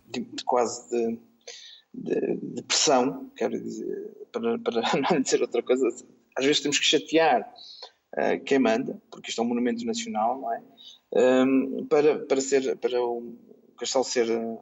de, 0.08 0.20
de 0.20 0.44
quase 0.44 0.90
de, 0.90 1.18
de, 1.94 2.36
de, 2.54 2.62
pressão, 2.62 3.30
quero 3.36 3.60
dizer, 3.60 4.10
para, 4.32 4.58
para 4.58 4.82
não 5.12 5.20
dizer 5.20 5.42
outra 5.42 5.62
coisa, 5.62 5.88
às 6.36 6.44
vezes 6.44 6.60
temos 6.60 6.78
que 6.78 6.86
chatear 6.86 7.42
uh, 8.16 8.44
quem 8.44 8.58
manda, 8.58 9.00
porque 9.10 9.30
isto 9.30 9.40
é 9.40 9.44
um 9.44 9.48
monumento 9.48 9.84
nacional, 9.84 10.40
não 10.40 10.52
é? 10.52 10.62
Um, 11.16 11.86
para, 11.86 12.18
para, 12.26 12.40
ser, 12.40 12.76
para 12.76 13.00
o 13.00 13.36
castelo 13.78 14.04
ser 14.04 14.30
eh, 14.30 14.58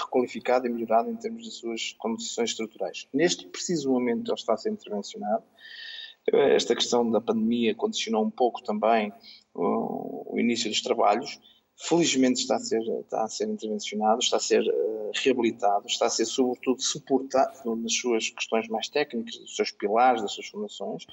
requalificado 0.00 0.66
e 0.66 0.70
melhorado 0.70 1.10
em 1.10 1.16
termos 1.16 1.44
de 1.44 1.50
suas 1.50 1.92
condições 1.98 2.50
estruturais. 2.50 3.06
Neste 3.12 3.46
preciso 3.46 3.90
momento 3.90 4.30
ele 4.30 4.38
está 4.38 4.54
a 4.54 4.56
ser 4.56 4.70
intervencionado. 4.70 5.44
Eh, 6.32 6.56
esta 6.56 6.74
questão 6.74 7.08
da 7.10 7.20
pandemia 7.20 7.74
condicionou 7.74 8.24
um 8.24 8.30
pouco 8.30 8.62
também 8.62 9.12
o, 9.54 10.34
o 10.34 10.40
início 10.40 10.68
dos 10.68 10.82
trabalhos, 10.82 11.38
felizmente 11.76 12.40
está 12.40 12.56
a 12.56 12.58
ser, 12.58 12.82
está 13.00 13.24
a 13.24 13.28
ser 13.28 13.48
intervencionado, 13.48 14.20
está 14.20 14.38
a 14.38 14.40
ser 14.40 14.62
uh, 14.62 15.10
reabilitado, 15.14 15.86
está 15.86 16.06
a 16.06 16.10
ser 16.10 16.24
sobretudo 16.24 16.80
suportado 16.82 17.76
nas 17.76 17.94
suas 17.94 18.30
questões 18.30 18.66
mais 18.68 18.88
técnicas, 18.88 19.36
dos 19.36 19.54
seus 19.54 19.70
pilares, 19.70 20.22
das 20.22 20.32
suas 20.32 20.48
formações. 20.48 21.06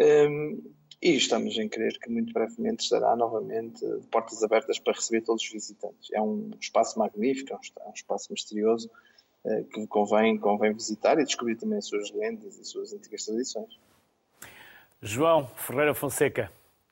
Um, 0.00 0.04
ehm, 0.04 0.58
e 1.02 1.16
estamos 1.16 1.58
em 1.58 1.68
crer 1.68 1.98
que 1.98 2.08
muito 2.08 2.32
brevemente 2.32 2.84
estará 2.84 3.16
novamente 3.16 3.84
de 3.84 4.06
portas 4.06 4.42
abertas 4.42 4.78
para 4.78 4.92
receber 4.92 5.22
todos 5.22 5.42
os 5.42 5.50
visitantes. 5.50 6.10
É 6.12 6.22
um 6.22 6.50
espaço 6.60 6.96
magnífico, 6.96 7.52
é 7.52 7.56
um 7.56 7.90
é 7.90 7.92
espaço 7.92 8.32
misterioso 8.32 8.88
uh, 9.44 9.64
que 9.64 9.86
convém, 9.88 10.38
convém 10.38 10.72
visitar 10.72 11.18
e 11.18 11.24
descobrir 11.24 11.56
também 11.56 11.78
as 11.78 11.86
suas 11.86 12.10
lendas 12.12 12.56
e 12.56 12.60
as 12.60 12.68
suas 12.68 12.92
antigas 12.92 13.24
tradições. 13.26 13.78
João 15.02 15.48
Ferreira 15.56 15.92
Fonseca, 15.92 16.50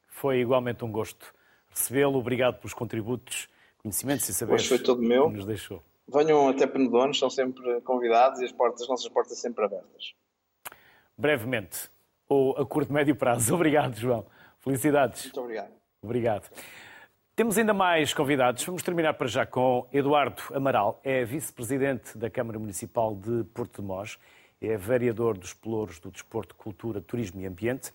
foi 0.09 0.41
igualmente 0.41 0.85
um 0.85 0.91
gosto 0.91 1.33
recebê-lo. 1.71 2.19
Obrigado 2.19 2.59
pelos 2.59 2.75
contributos, 2.75 3.49
conhecimentos 3.79 4.29
e 4.29 4.35
saberes 4.35 4.67
foi 4.67 4.79
todo 4.79 5.01
meu. 5.01 5.29
que 5.29 5.37
nos 5.37 5.47
deixou. 5.47 5.83
Venham 6.13 6.49
até 6.49 6.67
Penedonos, 6.67 7.19
são 7.19 7.31
sempre 7.31 7.81
convidados 7.83 8.41
e 8.41 8.45
as, 8.45 8.53
portas, 8.53 8.83
as 8.83 8.89
nossas 8.89 9.09
portas 9.09 9.39
sempre 9.39 9.65
abertas. 9.65 10.13
Brevemente, 11.17 11.89
ou 12.29 12.57
a 12.57 12.67
curto, 12.67 12.93
médio 12.93 13.15
prazo. 13.15 13.55
Obrigado, 13.55 13.97
João. 13.97 14.27
Felicidades. 14.59 15.25
Muito 15.25 15.41
obrigado. 15.41 15.71
Obrigado. 16.03 16.51
Temos 17.37 17.57
ainda 17.57 17.73
mais 17.73 18.13
convidados. 18.13 18.63
Vamos 18.65 18.83
terminar 18.83 19.15
para 19.15 19.27
já 19.27 19.47
com 19.47 19.87
Eduardo 19.93 20.43
Amaral, 20.53 21.01
é 21.03 21.25
vice-presidente 21.25 22.19
da 22.19 22.29
Câmara 22.29 22.59
Municipal 22.59 23.15
de 23.15 23.45
Porto 23.55 23.81
de 23.81 23.89
Mós, 23.89 24.19
é 24.61 24.77
vereador 24.77 25.39
dos 25.39 25.55
Pelouros 25.55 25.99
do 25.99 26.11
Desporto, 26.11 26.55
Cultura, 26.55 27.01
Turismo 27.01 27.41
e 27.41 27.47
Ambiente. 27.47 27.93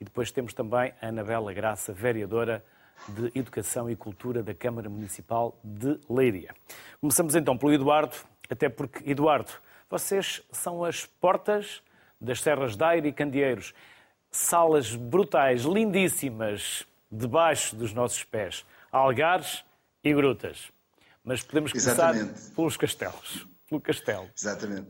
E 0.00 0.04
depois 0.04 0.30
temos 0.30 0.54
também 0.54 0.94
a 1.00 1.08
Anabela 1.08 1.52
Graça, 1.52 1.92
vereadora 1.92 2.64
de 3.08 3.30
Educação 3.34 3.90
e 3.90 3.96
Cultura 3.96 4.42
da 4.42 4.54
Câmara 4.54 4.88
Municipal 4.88 5.58
de 5.62 5.98
Leiria. 6.08 6.54
Começamos 7.00 7.34
então 7.34 7.56
pelo 7.56 7.72
Eduardo, 7.72 8.16
até 8.50 8.68
porque, 8.68 9.08
Eduardo, 9.10 9.52
vocês 9.88 10.42
são 10.50 10.84
as 10.84 11.06
portas 11.06 11.82
das 12.20 12.40
Serras 12.40 12.76
de 12.76 12.84
Aire 12.84 13.08
e 13.08 13.12
Candeeiros. 13.12 13.74
Salas 14.30 14.94
brutais, 14.94 15.62
lindíssimas, 15.62 16.86
debaixo 17.10 17.76
dos 17.76 17.92
nossos 17.92 18.24
pés. 18.24 18.64
Algares 18.90 19.64
e 20.02 20.12
grutas. 20.12 20.70
Mas 21.24 21.42
podemos 21.42 21.72
começar 21.72 22.14
Exatamente. 22.14 22.50
pelos 22.50 22.76
castelos. 22.76 23.46
Pelo 23.68 23.80
castelo. 23.80 24.30
Exatamente. 24.36 24.88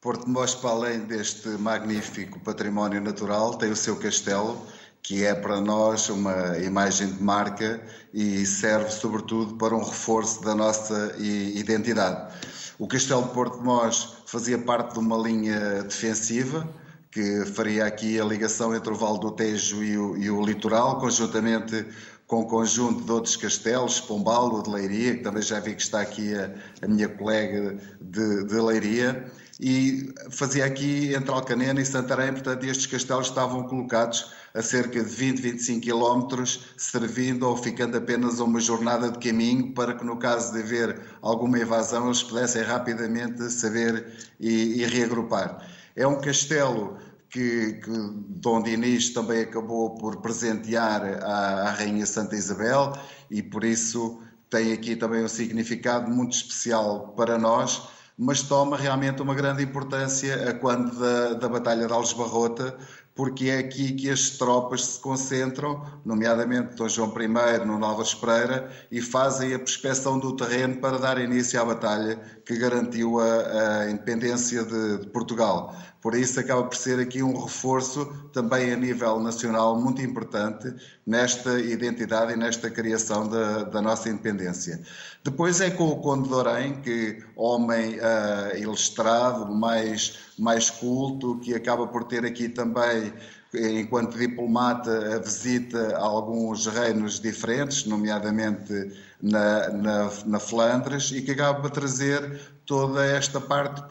Porto 0.00 0.28
Mós, 0.28 0.54
para 0.54 0.70
além 0.70 1.00
deste 1.00 1.48
magnífico 1.48 2.40
património 2.40 3.00
natural, 3.00 3.56
tem 3.56 3.70
o 3.70 3.76
seu 3.76 3.96
castelo, 3.98 4.66
que 5.02 5.24
é 5.24 5.34
para 5.34 5.60
nós 5.60 6.08
uma 6.08 6.56
imagem 6.58 7.12
de 7.12 7.22
marca 7.22 7.82
e 8.14 8.46
serve 8.46 8.90
sobretudo 8.90 9.56
para 9.56 9.74
um 9.74 9.82
reforço 9.82 10.42
da 10.42 10.54
nossa 10.54 11.14
identidade. 11.18 12.32
O 12.78 12.86
Castelo 12.86 13.22
de 13.22 13.30
Porto 13.30 13.58
de 13.58 13.64
Mós 13.64 14.16
fazia 14.26 14.58
parte 14.58 14.94
de 14.94 14.98
uma 15.00 15.16
linha 15.16 15.82
defensiva 15.82 16.68
que 17.10 17.44
faria 17.44 17.84
aqui 17.84 18.18
a 18.18 18.24
ligação 18.24 18.74
entre 18.74 18.90
o 18.90 18.96
Vale 18.96 19.20
do 19.20 19.32
Tejo 19.32 19.84
e 19.84 19.98
o, 19.98 20.16
e 20.16 20.30
o 20.30 20.42
litoral, 20.42 20.98
conjuntamente 20.98 21.86
com 22.26 22.40
o 22.40 22.46
conjunto 22.46 23.04
de 23.04 23.12
outros 23.12 23.36
castelos, 23.36 24.00
Pombal, 24.00 24.62
de 24.62 24.70
Leiria, 24.70 25.18
que 25.18 25.22
também 25.22 25.42
já 25.42 25.60
vi 25.60 25.74
que 25.74 25.82
está 25.82 26.00
aqui 26.00 26.34
a, 26.34 26.50
a 26.80 26.88
minha 26.88 27.06
colega 27.10 27.76
de, 28.00 28.44
de 28.44 28.54
Leiria, 28.54 29.30
e 29.60 30.14
fazia 30.30 30.64
aqui 30.64 31.14
entre 31.14 31.30
Alcanena 31.30 31.78
e 31.82 31.84
Santarém, 31.84 32.32
portanto 32.32 32.64
estes 32.64 32.86
castelos 32.86 33.26
estavam 33.26 33.64
colocados 33.64 34.32
a 34.54 34.62
cerca 34.62 35.02
de 35.02 35.08
20, 35.08 35.40
25 35.40 35.80
quilómetros, 35.80 36.74
servindo 36.76 37.44
ou 37.48 37.56
ficando 37.56 37.96
apenas 37.96 38.38
uma 38.38 38.60
jornada 38.60 39.10
de 39.10 39.18
caminho 39.18 39.72
para 39.72 39.94
que 39.94 40.04
no 40.04 40.16
caso 40.18 40.52
de 40.52 40.60
haver 40.60 41.00
alguma 41.22 41.58
invasão 41.58 42.06
eles 42.06 42.22
pudessem 42.22 42.62
rapidamente 42.62 43.50
saber 43.50 44.12
e, 44.38 44.82
e 44.82 44.86
reagrupar. 44.86 45.66
É 45.96 46.06
um 46.06 46.20
castelo 46.20 46.98
que, 47.30 47.80
que 47.82 47.90
Dom 48.28 48.62
Dinis 48.62 49.10
também 49.10 49.42
acabou 49.42 49.94
por 49.96 50.20
presentear 50.20 51.02
à, 51.22 51.68
à 51.68 51.70
Rainha 51.70 52.04
Santa 52.04 52.36
Isabel 52.36 52.92
e 53.30 53.42
por 53.42 53.64
isso 53.64 54.22
tem 54.50 54.74
aqui 54.74 54.94
também 54.94 55.24
um 55.24 55.28
significado 55.28 56.10
muito 56.10 56.36
especial 56.36 57.14
para 57.16 57.38
nós, 57.38 57.88
mas 58.18 58.42
toma 58.42 58.76
realmente 58.76 59.22
uma 59.22 59.34
grande 59.34 59.62
importância 59.62 60.50
a 60.50 60.52
quando 60.52 60.94
da, 60.94 61.32
da 61.32 61.48
Batalha 61.48 61.86
de 61.86 61.92
Algesbarrota, 61.92 62.76
porque 63.14 63.50
é 63.50 63.58
aqui 63.58 63.92
que 63.92 64.10
as 64.10 64.30
tropas 64.30 64.84
se 64.84 65.00
concentram, 65.00 65.84
nomeadamente 66.04 66.76
Dom 66.76 66.88
João 66.88 67.12
I 67.20 67.64
no 67.64 67.78
Nova 67.78 68.02
Espreira, 68.02 68.70
e 68.90 69.00
fazem 69.00 69.54
a 69.54 69.58
prospeção 69.58 70.18
do 70.18 70.34
terreno 70.34 70.76
para 70.76 70.98
dar 70.98 71.18
início 71.20 71.60
à 71.60 71.64
batalha 71.64 72.18
que 72.44 72.56
garantiu 72.56 73.20
a, 73.20 73.82
a 73.82 73.90
independência 73.90 74.64
de, 74.64 74.98
de 74.98 75.06
Portugal. 75.08 75.76
Por 76.02 76.16
isso 76.16 76.40
acaba 76.40 76.64
por 76.64 76.74
ser 76.74 76.98
aqui 76.98 77.22
um 77.22 77.40
reforço 77.40 78.06
também 78.32 78.72
a 78.72 78.76
nível 78.76 79.20
nacional 79.20 79.80
muito 79.80 80.02
importante 80.02 80.74
nesta 81.06 81.60
identidade 81.60 82.32
e 82.32 82.36
nesta 82.36 82.68
criação 82.68 83.28
da, 83.28 83.62
da 83.62 83.80
nossa 83.80 84.08
independência. 84.08 84.82
Depois 85.24 85.60
é 85.60 85.70
com 85.70 85.88
o 85.88 86.00
Conde 86.00 86.28
de 86.28 86.34
que 86.82 87.24
homem 87.36 87.96
uh, 87.96 88.56
ilustrado, 88.56 89.54
mais, 89.54 90.18
mais 90.36 90.68
culto, 90.68 91.38
que 91.38 91.54
acaba 91.54 91.86
por 91.86 92.04
ter 92.04 92.24
aqui 92.24 92.48
também 92.48 93.12
enquanto 93.54 94.16
diplomata, 94.16 95.16
a 95.16 95.18
visita 95.18 95.96
a 95.96 96.00
alguns 96.00 96.66
reinos 96.66 97.20
diferentes, 97.20 97.84
nomeadamente 97.84 98.92
na, 99.20 99.68
na, 99.68 100.10
na 100.24 100.40
Flandres, 100.40 101.12
e 101.12 101.20
que 101.20 101.32
acaba 101.32 101.60
por 101.60 101.70
trazer 101.70 102.40
toda 102.64 103.04
esta 103.04 103.40
parte 103.40 103.82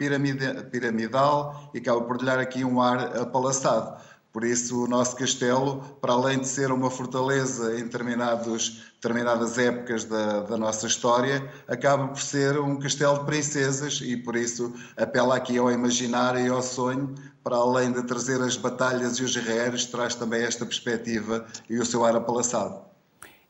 piramidal 0.70 1.70
e 1.72 1.78
acaba 1.78 2.00
por 2.00 2.18
lhe 2.18 2.26
dar 2.26 2.38
aqui 2.40 2.64
um 2.64 2.80
ar 2.80 3.16
apalaçado. 3.16 4.00
Por 4.32 4.44
isso, 4.44 4.84
o 4.84 4.88
nosso 4.88 5.14
castelo, 5.14 5.82
para 6.00 6.14
além 6.14 6.38
de 6.38 6.48
ser 6.48 6.72
uma 6.72 6.90
fortaleza 6.90 7.78
em 7.78 7.84
determinadas 7.84 9.58
épocas 9.58 10.04
da, 10.04 10.40
da, 10.40 10.56
nossa 10.56 10.86
história, 10.86 11.52
acaba 11.68 12.08
por 12.08 12.20
ser 12.20 12.58
um 12.58 12.78
castelo 12.78 13.18
de 13.18 13.26
princesas 13.26 14.00
e, 14.00 14.16
por 14.16 14.34
isso, 14.34 14.74
apela 14.96 15.36
aqui 15.36 15.58
ao 15.58 15.70
imaginário 15.70 16.40
e 16.40 16.48
ao 16.48 16.62
sonho, 16.62 17.14
para 17.44 17.56
além 17.56 17.92
de 17.92 18.02
trazer 18.04 18.40
as 18.40 18.56
batalhas 18.56 19.18
e 19.18 19.22
os 19.22 19.36
guerreiros, 19.36 19.84
traz 19.84 20.14
também 20.14 20.42
esta 20.42 20.64
perspectiva 20.64 21.46
e 21.68 21.76
o 21.78 21.84
seu 21.84 22.02
ar 22.02 22.16
apalaçado. 22.16 22.80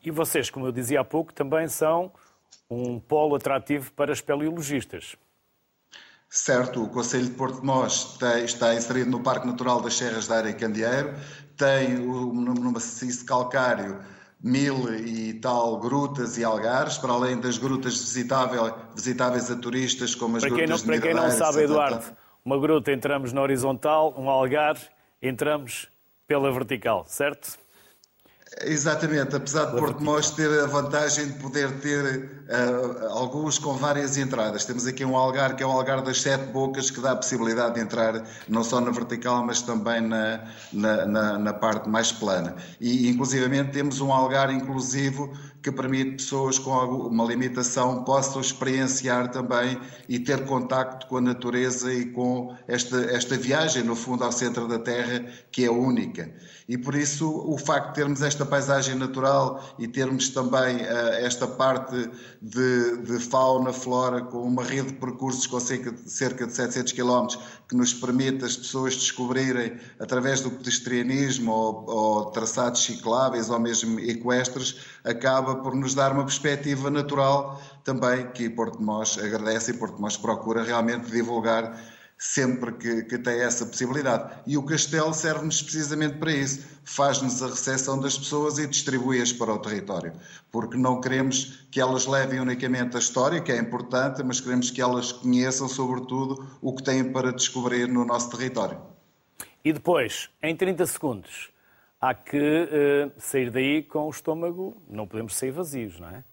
E 0.05 0.11
vocês, 0.11 0.51
como 0.51 0.66
eu 0.66 0.72
dizia 0.72 1.01
há 1.01 1.05
pouco, 1.05 1.33
também 1.33 1.68
são 1.68 2.11
um 2.68 2.99
polo 2.99 3.37
atrativo 3.37 3.93
para 3.93 4.12
espeleologistas. 4.12 5.16
Certo, 6.35 6.83
o 6.83 6.89
Conselho 6.89 7.26
de 7.26 7.33
Porto 7.33 7.61
de 7.61 7.66
Mós 7.66 8.16
está 8.43 8.74
inserido 8.74 9.11
no 9.11 9.20
Parque 9.20 9.47
Natural 9.47 9.83
das 9.83 9.99
Serras 9.99 10.28
da 10.28 10.39
Área 10.39 10.55
Candeeiro, 10.55 11.12
tem 11.59 11.91
no 11.99 12.72
maciço 12.72 13.26
calcário 13.26 13.99
mil 14.43 14.95
e 14.95 15.35
tal 15.35 15.78
grutas 15.78 16.39
e 16.39 16.43
algares, 16.43 16.97
para 16.97 17.12
além 17.12 17.39
das 17.39 17.59
grutas 17.59 17.99
visitáveis, 17.99 18.72
visitáveis 18.95 19.51
a 19.51 19.57
turistas, 19.57 20.14
como 20.14 20.39
as 20.39 20.43
para 20.43 20.55
grutas 20.55 20.83
não, 20.83 20.87
Para 20.87 21.01
quem 21.03 21.12
não 21.12 21.30
sabe, 21.30 21.64
Eduardo, 21.64 22.16
uma 22.43 22.59
gruta 22.59 22.91
entramos 22.91 23.30
na 23.35 23.43
horizontal, 23.43 24.14
um 24.16 24.30
algar 24.30 24.78
entramos 25.20 25.87
pela 26.26 26.51
vertical, 26.51 27.05
certo? 27.07 27.59
Exatamente, 28.61 29.34
apesar 29.34 29.66
de 29.66 29.78
Porto 29.78 30.05
Mós 30.05 30.30
ter 30.30 30.61
a 30.61 30.66
vantagem 30.66 31.26
de 31.26 31.32
poder 31.38 31.72
ter 31.80 32.44
uh, 32.48 33.09
alguns 33.09 33.59
com 33.59 33.74
várias 33.74 34.18
entradas. 34.18 34.66
Temos 34.66 34.86
aqui 34.86 35.05
um 35.05 35.16
algar 35.16 35.57
que 35.57 35.62
é 35.62 35.66
o 35.66 35.70
algar 35.70 36.03
das 36.03 36.20
sete 36.20 36.44
bocas, 36.53 36.90
que 36.90 37.00
dá 37.00 37.12
a 37.12 37.16
possibilidade 37.16 37.76
de 37.76 37.80
entrar 37.80 38.22
não 38.46 38.62
só 38.62 38.78
na 38.78 38.90
vertical, 38.90 39.44
mas 39.44 39.62
também 39.62 40.03
na, 40.03 40.44
na, 40.70 41.07
na, 41.07 41.38
na 41.38 41.53
parte 41.55 41.88
mais 41.88 42.12
plana. 42.12 42.55
E, 42.78 43.09
inclusivamente, 43.09 43.72
temos 43.72 44.00
um 44.00 44.12
algar 44.12 44.53
inclusivo 44.53 45.32
que 45.62 45.70
permite 45.70 46.16
pessoas 46.16 46.58
com 46.58 46.72
uma 46.72 47.24
limitação 47.24 48.02
possam 48.02 48.40
experienciar 48.40 49.30
também 49.30 49.78
e 50.08 50.18
ter 50.18 50.44
contacto 50.44 51.06
com 51.06 51.18
a 51.18 51.20
natureza 51.20 51.92
e 51.92 52.06
com 52.06 52.56
esta, 52.66 52.96
esta 53.12 53.36
viagem, 53.36 53.84
no 53.84 53.94
fundo, 53.94 54.24
ao 54.24 54.32
centro 54.32 54.66
da 54.66 54.78
Terra, 54.78 55.24
que 55.52 55.64
é 55.64 55.70
única. 55.70 56.32
E 56.68 56.76
por 56.76 56.94
isso 56.94 57.28
o 57.28 57.58
facto 57.58 57.88
de 57.88 57.94
termos 57.94 58.22
esta 58.22 58.46
paisagem 58.46 58.94
natural 58.94 59.62
e 59.78 59.86
termos 59.86 60.30
também 60.30 60.76
uh, 60.76 61.12
esta 61.20 61.46
parte 61.46 62.10
de, 62.40 62.96
de, 63.02 63.18
fauna, 63.18 63.72
flora, 63.72 64.22
com 64.22 64.42
uma 64.42 64.64
rede 64.64 64.88
de 64.88 64.94
percursos 64.94 65.46
com 65.46 65.60
cerca 65.60 65.92
de, 65.92 66.10
cerca 66.10 66.46
de 66.46 66.52
700 66.52 66.92
km, 66.92 67.26
que 67.68 67.76
nos 67.76 67.92
permite 67.92 68.44
as 68.44 68.56
pessoas 68.56 68.94
descobrirem, 68.96 69.76
através 69.98 70.40
do 70.40 70.50
pedestrianismo 70.50 71.52
ou, 71.52 71.90
ou 71.90 72.24
traçados 72.30 72.84
cicláveis 72.84 73.50
ou 73.50 73.60
mesmo 73.60 74.00
equestres, 74.00 74.76
acaba 75.05 75.57
por 75.57 75.74
nos 75.74 75.94
dar 75.94 76.12
uma 76.12 76.24
perspectiva 76.24 76.90
natural 76.90 77.61
também 77.84 78.30
que 78.30 78.48
Porto 78.48 78.82
Mós 78.82 79.18
agradece 79.18 79.72
e 79.72 79.74
Porto 79.74 80.00
Mós 80.00 80.16
procura 80.16 80.62
realmente 80.62 81.11
divulgar 81.11 81.76
sempre 82.22 82.72
que, 82.74 83.03
que 83.03 83.18
tem 83.18 83.40
essa 83.40 83.66
possibilidade. 83.66 84.32
E 84.46 84.57
o 84.57 84.62
castelo 84.62 85.12
serve-nos 85.12 85.61
precisamente 85.61 86.18
para 86.18 86.30
isso. 86.30 86.64
Faz-nos 86.84 87.42
a 87.42 87.48
recepção 87.48 87.98
das 88.00 88.16
pessoas 88.16 88.59
e 88.59 88.66
distribui-as 88.68 89.32
para 89.32 89.53
o 89.53 89.59
território. 89.59 90.12
Porque 90.50 90.76
não 90.76 91.00
queremos 91.00 91.66
que 91.68 91.80
elas 91.80 92.07
levem 92.07 92.38
unicamente 92.38 92.96
a 92.96 93.00
história, 93.00 93.40
que 93.40 93.50
é 93.50 93.59
importante, 93.59 94.22
mas 94.22 94.40
queremos 94.40 94.70
que 94.70 94.80
elas 94.80 95.11
conheçam, 95.11 95.68
sobretudo, 95.68 96.46
o 96.61 96.72
que 96.72 96.84
têm 96.84 97.11
para 97.11 97.32
descobrir 97.32 97.88
no 97.88 98.05
nosso 98.05 98.30
território. 98.30 98.80
E 99.64 99.72
depois, 99.72 100.30
em 100.40 100.55
30 100.55 100.86
segundos, 100.86 101.51
há 102.03 102.12
que 102.12 102.36
uh, 102.36 103.12
sair 103.16 103.48
daí 103.48 103.82
com 103.82 104.07
o 104.09 104.11
estômago, 104.11 104.82
não 104.88 105.07
podemos 105.07 105.36
sair 105.36 105.53
vazios, 105.53 106.00
não 106.00 106.09
é? 106.09 106.24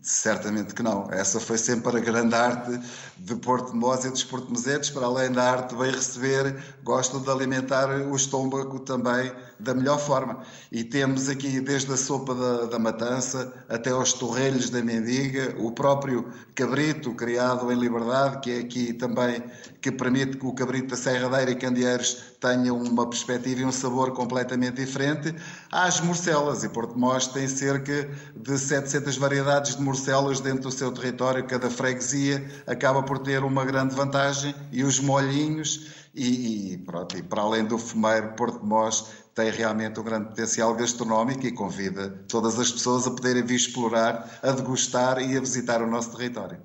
Certamente 0.00 0.72
que 0.72 0.82
não. 0.84 1.10
Essa 1.10 1.40
foi 1.40 1.58
sempre 1.58 1.96
a 1.96 2.00
grande 2.00 2.36
arte 2.36 2.78
de 3.18 3.34
Porto 3.34 3.72
de 3.72 4.06
e 4.06 4.10
dos 4.10 4.22
portumesetes, 4.22 4.88
para 4.88 5.04
além 5.04 5.32
da 5.32 5.50
arte 5.50 5.70
de 5.70 5.76
bem 5.76 5.90
receber, 5.90 6.56
gostam 6.84 7.20
de 7.20 7.28
alimentar 7.28 7.90
o 7.90 8.14
estômago 8.14 8.78
também 8.78 9.32
da 9.60 9.74
melhor 9.74 9.98
forma. 9.98 10.42
E 10.70 10.84
temos 10.84 11.28
aqui 11.28 11.60
desde 11.60 11.92
a 11.92 11.96
sopa 11.96 12.34
da, 12.34 12.66
da 12.66 12.78
matança 12.78 13.52
até 13.68 13.90
aos 13.90 14.12
torrelhos 14.12 14.70
da 14.70 14.82
mendiga, 14.82 15.54
o 15.58 15.72
próprio 15.72 16.28
cabrito 16.54 17.14
criado 17.14 17.70
em 17.72 17.78
liberdade, 17.78 18.40
que 18.40 18.50
é 18.50 18.58
aqui 18.58 18.92
também 18.92 19.42
que 19.80 19.90
permite 19.90 20.36
que 20.36 20.46
o 20.46 20.52
cabrito 20.52 20.88
da 20.88 20.96
Serradeira 20.96 21.50
e 21.50 21.56
Candeeiros 21.56 22.34
tenha 22.40 22.72
uma 22.72 23.08
perspectiva 23.08 23.60
e 23.60 23.64
um 23.64 23.72
sabor 23.72 24.12
completamente 24.12 24.76
diferente. 24.76 25.34
As 25.70 26.00
morcelas, 26.00 26.64
e 26.64 26.68
Porto 26.68 26.98
Mós 26.98 27.26
tem 27.26 27.48
cerca 27.48 28.10
de 28.36 28.58
700 28.58 29.16
variedades 29.16 29.76
de 29.76 29.82
morcelas 29.82 30.40
dentro 30.40 30.62
do 30.62 30.70
seu 30.70 30.92
território, 30.92 31.46
cada 31.46 31.70
freguesia 31.70 32.44
acaba 32.66 33.02
por 33.02 33.18
ter 33.18 33.42
uma 33.42 33.64
grande 33.64 33.94
vantagem, 33.94 34.54
e 34.70 34.84
os 34.84 35.00
molhinhos, 35.00 36.00
e, 36.14 36.72
e, 36.72 36.78
pronto, 36.78 37.16
e 37.16 37.22
para 37.22 37.42
além 37.42 37.64
do 37.64 37.78
fumeiro, 37.78 38.34
Porto 38.34 38.64
Mós 38.64 39.06
tem 39.40 39.50
realmente 39.50 39.98
um 39.98 40.04
grande 40.04 40.28
potencial 40.28 40.74
gastronómico 40.74 41.46
e 41.46 41.52
convida 41.52 42.10
todas 42.28 42.58
as 42.60 42.70
pessoas 42.70 43.06
a 43.06 43.10
poderem 43.10 43.42
vir 43.42 43.54
explorar, 43.56 44.38
a 44.42 44.52
degustar 44.52 45.18
e 45.18 45.34
a 45.34 45.40
visitar 45.40 45.80
o 45.82 45.86
nosso 45.86 46.14
território. 46.14 46.60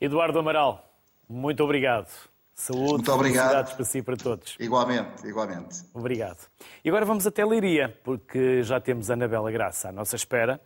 Eduardo 0.00 0.40
Amaral, 0.40 0.84
muito 1.28 1.62
obrigado. 1.62 2.10
Saúde, 2.54 2.92
Muito 2.92 3.12
obrigado. 3.12 3.74
para 3.74 3.84
si 3.84 3.98
e 3.98 4.02
para 4.02 4.16
todos. 4.16 4.56
Igualmente, 4.60 5.26
igualmente. 5.26 5.82
Obrigado. 5.94 6.38
E 6.84 6.88
agora 6.88 7.04
vamos 7.04 7.26
até 7.26 7.44
Leiria, 7.44 7.98
porque 8.04 8.62
já 8.62 8.78
temos 8.78 9.10
a 9.10 9.14
Anabela 9.14 9.50
Graça 9.50 9.88
à 9.88 9.92
nossa 9.92 10.16
espera. 10.16 10.60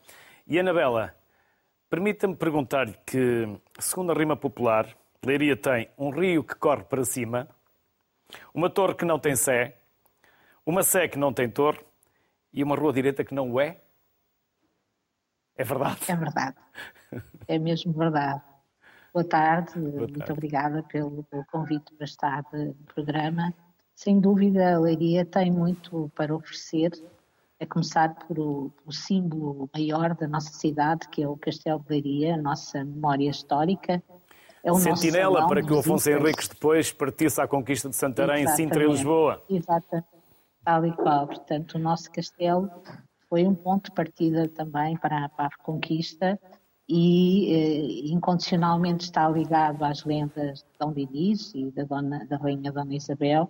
E 0.46 0.58
Anabela, 0.58 1.14
permita-me 1.88 2.34
perguntar-lhe 2.34 2.94
que, 3.06 3.48
segundo 3.78 4.10
a 4.10 4.14
rima 4.14 4.36
popular, 4.36 4.88
Leiria 5.24 5.56
tem 5.56 5.88
um 5.96 6.10
rio 6.10 6.42
que 6.42 6.56
corre 6.56 6.82
para 6.84 7.04
cima, 7.04 7.48
uma 8.52 8.68
torre 8.68 8.94
que 8.94 9.04
não 9.04 9.18
tem 9.18 9.36
sé, 9.36 9.76
uma 10.66 10.82
sé 10.82 11.06
que 11.06 11.16
não 11.16 11.32
tem 11.32 11.48
torre 11.48 11.78
e 12.52 12.62
uma 12.62 12.74
rua 12.74 12.92
direita 12.92 13.24
que 13.24 13.32
não 13.32 13.52
o 13.52 13.60
é? 13.60 13.80
É 15.56 15.64
verdade? 15.64 16.00
É 16.08 16.16
verdade. 16.16 16.56
É 17.46 17.58
mesmo 17.58 17.92
verdade. 17.92 18.42
Boa 19.14 19.24
tarde, 19.24 19.78
Boa 19.78 19.92
tarde. 19.92 20.12
muito 20.12 20.32
obrigada 20.32 20.82
pelo, 20.82 21.22
pelo, 21.24 21.44
convite 21.46 21.94
para 21.94 22.04
estar 22.04 22.44
no 22.52 22.74
programa. 22.94 23.54
Sem 23.94 24.20
dúvida, 24.20 24.74
a 24.74 24.78
Leiria 24.78 25.24
tem 25.24 25.50
muito 25.50 26.10
para 26.14 26.34
oferecer, 26.34 26.90
a 27.58 27.64
começar 27.64 28.14
por 28.14 28.38
o, 28.38 28.72
o 28.84 28.92
símbolo 28.92 29.70
maior 29.72 30.14
da 30.14 30.28
nossa 30.28 30.52
cidade, 30.52 31.08
que 31.08 31.22
é 31.22 31.28
o 31.28 31.36
Castelo 31.36 31.80
de 31.80 31.88
Leiria, 31.88 32.34
a 32.34 32.36
nossa 32.36 32.84
memória 32.84 33.30
histórica. 33.30 34.02
É 34.62 34.70
o 34.70 34.74
Sentinela 34.74 35.46
para 35.46 35.62
que 35.62 35.72
o 35.72 35.78
Afonso 35.78 36.10
Henriques 36.10 36.48
depois 36.48 36.92
partisse 36.92 37.40
à 37.40 37.46
conquista 37.46 37.88
de 37.88 37.96
Santarém, 37.96 38.42
Exatamente. 38.42 38.56
Sintra 38.56 38.84
e 38.84 38.88
Lisboa. 38.88 39.42
Exatamente, 39.48 40.08
tal 40.66 40.84
e 40.84 40.92
qual. 40.92 41.28
Portanto, 41.28 41.76
o 41.76 41.78
nosso 41.78 42.10
castelo 42.10 42.68
foi 43.28 43.46
um 43.46 43.54
ponto 43.54 43.84
de 43.84 43.92
partida 43.92 44.48
também 44.48 44.96
para, 44.96 45.28
para 45.28 45.46
a 45.46 45.48
reconquista 45.48 46.38
e 46.88 47.52
eh, 47.54 48.12
incondicionalmente 48.12 49.04
está 49.04 49.28
ligado 49.28 49.84
às 49.84 50.04
lendas 50.04 50.58
de 50.58 50.78
Dom 50.78 50.92
Dinis 50.92 51.54
e 51.54 51.70
da, 51.70 51.84
dona, 51.84 52.26
da 52.26 52.36
Rainha 52.36 52.72
Dona 52.72 52.94
Isabel, 52.94 53.48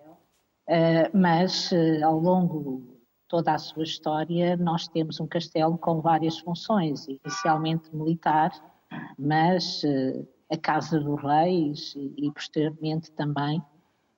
eh, 0.69 1.11
mas 1.15 1.73
eh, 1.73 2.03
ao 2.03 2.19
longo 2.19 2.83
de 2.83 2.97
toda 3.29 3.55
a 3.55 3.59
sua 3.59 3.85
história 3.85 4.57
nós 4.57 4.87
temos 4.87 5.19
um 5.19 5.27
castelo 5.27 5.77
com 5.79 6.01
várias 6.01 6.39
funções, 6.39 7.07
inicialmente 7.09 7.95
militar, 7.95 8.51
mas 9.19 9.83
eh, 9.85 10.23
a 10.51 10.57
Casa 10.57 11.01
dos 11.01 11.23
Reis 11.23 11.95
e, 11.97 12.27
e 12.27 12.33
posteriormente 12.33 13.11
também 13.13 13.63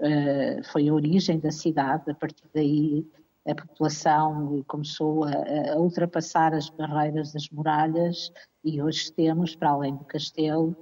eh, 0.01 0.63
foi 0.73 0.89
a 0.89 0.95
origem 0.95 1.39
da 1.41 1.51
cidade, 1.51 2.11
a 2.11 2.15
partir 2.15 2.45
daí 2.55 3.07
a 3.49 3.55
população 3.55 4.63
começou 4.67 5.25
a, 5.25 5.73
a, 5.73 5.79
ultrapassar 5.79 6.55
as 6.55 6.69
barreiras 6.69 7.33
das 7.33 7.49
muralhas 7.49 8.31
e 8.63 8.81
hoje 8.81 9.11
temos, 9.13 9.57
para 9.57 9.71
além 9.71 9.97
do 9.97 10.05
castelo, 10.05 10.77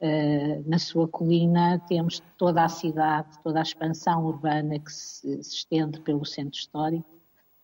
uh, 0.00 0.68
na 0.68 0.78
sua 0.78 1.08
colina, 1.08 1.78
temos 1.88 2.22
toda 2.36 2.62
a 2.62 2.68
cidade, 2.68 3.38
toda 3.42 3.58
a 3.58 3.62
expansão 3.62 4.26
urbana 4.26 4.78
que 4.78 4.92
se, 4.92 5.42
se, 5.42 5.56
estende 5.56 6.00
pelo 6.02 6.24
centro 6.24 6.58
histórico 6.58 7.08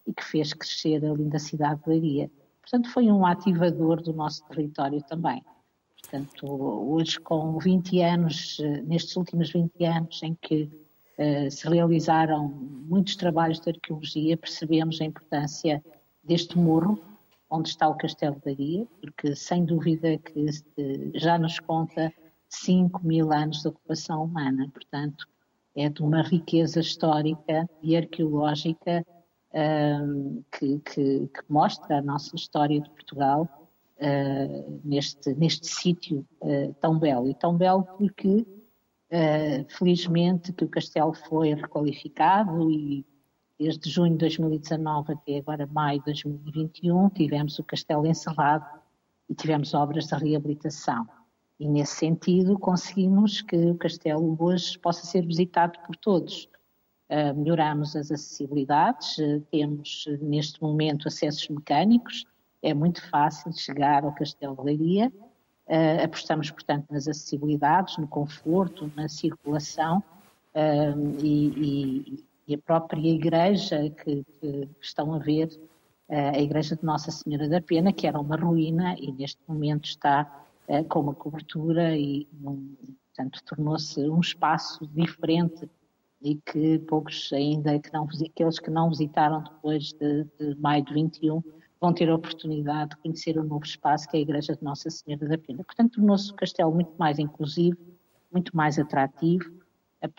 e 0.06 0.12
que 0.14 0.24
fez 0.24 0.54
crescer 0.54 1.04
a 1.04 1.12
linda 1.12 1.38
cidade 1.38 1.82
de 1.82 1.90
Leiria. 1.90 2.30
Portanto, 2.62 2.90
foi 2.90 3.10
um 3.10 3.26
ativador 3.26 4.02
do 4.02 4.12
nosso 4.12 4.42
território 4.48 5.02
também. 5.02 5.44
Portanto, 6.00 6.46
hoje 6.46 7.20
com 7.20 7.58
20 7.58 8.00
anos, 8.00 8.58
eh, 8.60 8.82
nestes 8.82 9.16
últimos 9.16 9.52
20 9.52 9.84
anos 9.84 10.22
em 10.22 10.36
que 10.40 10.70
se 11.50 11.68
realizaram 11.68 12.48
muitos 12.48 13.16
trabalhos 13.16 13.60
de 13.60 13.70
arqueologia, 13.70 14.36
percebemos 14.36 15.00
a 15.00 15.04
importância 15.04 15.82
deste 16.22 16.58
morro, 16.58 17.00
onde 17.48 17.70
está 17.70 17.88
o 17.88 17.96
Castelo 17.96 18.40
da 18.44 18.52
Guia, 18.52 18.86
porque 19.00 19.34
sem 19.34 19.64
dúvida 19.64 20.18
que 20.18 20.46
já 21.14 21.38
nos 21.38 21.58
conta 21.58 22.12
5 22.48 23.04
mil 23.06 23.32
anos 23.32 23.62
de 23.62 23.68
ocupação 23.68 24.24
humana, 24.24 24.68
portanto 24.72 25.26
é 25.76 25.88
de 25.90 26.02
uma 26.02 26.22
riqueza 26.22 26.80
histórica 26.80 27.68
e 27.82 27.96
arqueológica 27.96 29.04
um, 29.54 30.42
que, 30.50 30.78
que, 30.80 31.28
que, 31.28 31.42
mostra 31.48 31.98
a 31.98 32.02
nossa 32.02 32.34
história 32.34 32.80
de 32.80 32.88
Portugal 32.90 33.48
uh, 33.98 34.80
neste, 34.84 35.34
neste 35.34 35.66
sítio 35.66 36.26
uh, 36.40 36.74
tão 36.80 36.98
belo. 36.98 37.28
E 37.28 37.34
tão 37.34 37.56
belo 37.56 37.84
porque, 37.96 38.46
uh, 39.12 39.66
felizmente, 39.76 40.52
que 40.52 40.64
o 40.64 40.68
castelo 40.68 41.14
foi 41.14 41.54
requalificado 41.54 42.70
e 42.70 43.04
Desde 43.58 43.88
junho 43.88 44.12
de 44.12 44.18
2019 44.18 45.14
até 45.14 45.38
agora 45.38 45.66
maio 45.66 45.98
de 46.00 46.04
2021, 46.06 47.08
tivemos 47.08 47.58
o 47.58 47.64
castelo 47.64 48.06
encerrado 48.06 48.66
e 49.30 49.34
tivemos 49.34 49.72
obras 49.72 50.06
de 50.06 50.14
reabilitação. 50.14 51.08
E 51.58 51.66
nesse 51.66 51.96
sentido 51.96 52.58
conseguimos 52.58 53.40
que 53.40 53.56
o 53.56 53.74
castelo 53.76 54.36
hoje 54.38 54.78
possa 54.78 55.06
ser 55.06 55.26
visitado 55.26 55.78
por 55.86 55.96
todos. 55.96 56.50
melhoramos 57.34 57.96
as 57.96 58.10
acessibilidades, 58.10 59.16
temos 59.50 60.04
neste 60.20 60.60
momento 60.60 61.08
acessos 61.08 61.48
mecânicos, 61.48 62.26
é 62.62 62.74
muito 62.74 63.00
fácil 63.08 63.52
chegar 63.52 64.04
ao 64.04 64.14
Castelo 64.14 64.56
de 64.56 64.64
Leiria, 64.64 65.12
apostamos, 66.02 66.50
portanto, 66.50 66.86
nas 66.90 67.08
acessibilidades, 67.08 67.98
no 67.98 68.06
conforto, 68.06 68.90
na 68.94 69.08
circulação 69.08 70.02
e, 71.22 72.24
e, 72.48 72.54
a 72.54 72.58
própria 72.58 73.08
igreja 73.08 73.90
que, 73.90 74.24
que 74.40 74.68
estão 74.80 75.12
a 75.12 75.18
ver, 75.18 75.50
a 76.08 76.38
igreja 76.38 76.76
de 76.76 76.84
Nossa 76.84 77.10
Senhora 77.10 77.48
da 77.48 77.60
Pena, 77.60 77.92
que 77.92 78.06
era 78.06 78.18
uma 78.18 78.36
ruína 78.36 78.94
e 78.98 79.10
neste 79.10 79.40
momento 79.48 79.86
está 79.86 80.44
com 80.88 81.00
uma 81.00 81.14
cobertura 81.14 81.96
e, 81.96 82.28
portanto, 82.40 83.42
tornou-se 83.44 84.00
um 84.08 84.20
espaço 84.20 84.86
diferente 84.86 85.68
e 86.22 86.36
que 86.36 86.78
poucos 86.80 87.32
ainda, 87.32 87.78
que 87.78 87.92
não, 87.92 88.04
aqueles 88.04 88.58
que 88.58 88.70
não 88.70 88.88
visitaram 88.88 89.42
depois 89.42 89.92
de, 89.92 90.24
de 90.38 90.54
maio 90.60 90.84
de 90.84 90.94
21, 90.94 91.42
vão 91.80 91.92
ter 91.92 92.08
a 92.08 92.14
oportunidade 92.14 92.90
de 92.90 92.96
conhecer 92.96 93.38
o 93.38 93.44
novo 93.44 93.64
espaço 93.64 94.08
que 94.08 94.16
é 94.16 94.20
a 94.20 94.22
Igreja 94.22 94.56
de 94.56 94.62
Nossa 94.62 94.88
Senhora 94.90 95.26
da 95.28 95.38
Pena. 95.38 95.62
Portanto, 95.64 95.94
tornou-se 95.94 96.30
o 96.30 96.34
castelo 96.34 96.72
muito 96.72 96.92
mais 96.98 97.18
inclusivo, 97.18 97.78
muito 98.32 98.56
mais 98.56 98.78
atrativo, 98.78 99.50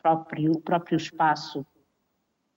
próprio, 0.01 0.53
o 0.53 0.61
próprio 0.61 0.97
espaço 0.97 1.65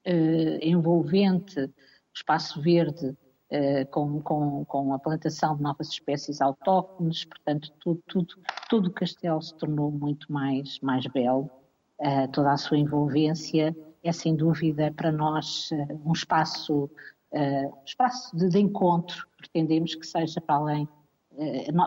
eh, 0.04 0.58
envolvente, 0.62 1.60
o 1.60 1.70
espaço 2.14 2.60
verde, 2.60 3.16
eh, 3.50 3.84
com, 3.86 4.20
com, 4.22 4.64
com, 4.64 4.94
a 4.94 4.98
plantação 4.98 5.56
de 5.56 5.62
novas 5.62 5.88
espécies 5.88 6.40
autóctones, 6.40 7.24
portanto, 7.24 7.72
tudo, 7.80 8.02
tudo, 8.06 8.34
todo 8.68 8.86
o 8.86 8.92
castelo 8.92 9.42
se 9.42 9.54
tornou 9.56 9.90
muito 9.90 10.32
mais, 10.32 10.78
mais 10.80 11.06
belo, 11.06 11.50
uh, 11.98 12.30
toda 12.32 12.52
a 12.52 12.56
sua 12.56 12.78
envolvência 12.78 13.76
é 14.02 14.12
sem 14.12 14.34
dúvida 14.34 14.92
para 14.96 15.12
nós 15.12 15.70
uh, 15.72 16.00
um 16.08 16.12
espaço, 16.12 16.88
uh, 17.32 17.78
espaço 17.84 18.36
de, 18.36 18.48
de, 18.48 18.58
encontro, 18.58 19.26
pretendemos 19.36 19.94
que 19.94 20.06
seja 20.06 20.40
para 20.40 20.56
além, 20.56 20.88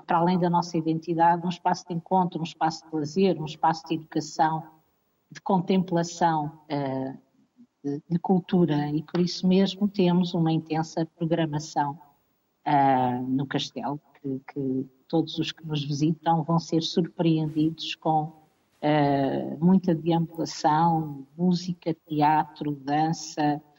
para 0.07 0.17
além 0.17 0.39
da 0.39 0.49
nossa 0.49 0.77
identidade, 0.77 1.45
um 1.45 1.49
espaço 1.49 1.85
de 1.87 1.93
encontro, 1.93 2.39
um 2.39 2.43
espaço 2.43 2.83
de 2.85 2.95
lazer, 2.95 3.41
um 3.41 3.45
espaço 3.45 3.83
de 3.87 3.95
educação, 3.95 4.63
de 5.29 5.41
contemplação, 5.41 6.59
de, 7.83 8.01
de, 8.09 8.19
cultura. 8.19 8.89
E 8.89 9.03
por 9.03 9.19
isso 9.19 9.45
mesmo 9.47 9.87
temos 9.87 10.33
uma 10.33 10.51
intensa 10.51 11.05
programação 11.17 11.99
uh, 12.67 13.21
no 13.27 13.45
castelo, 13.45 13.99
que, 14.21 14.41
que, 14.53 14.89
todos 15.07 15.37
os 15.37 15.51
que 15.51 15.65
nos 15.65 15.83
visitam 15.83 16.43
vão 16.43 16.57
ser 16.57 16.81
surpreendidos 16.81 17.93
com 17.95 18.23
uh, 18.23 19.57
muita 19.59 19.93
deambulação, 19.93 21.27
música, 21.37 21.95
teatro, 22.07 22.71
dança, 22.71 23.61
uh, 23.61 23.72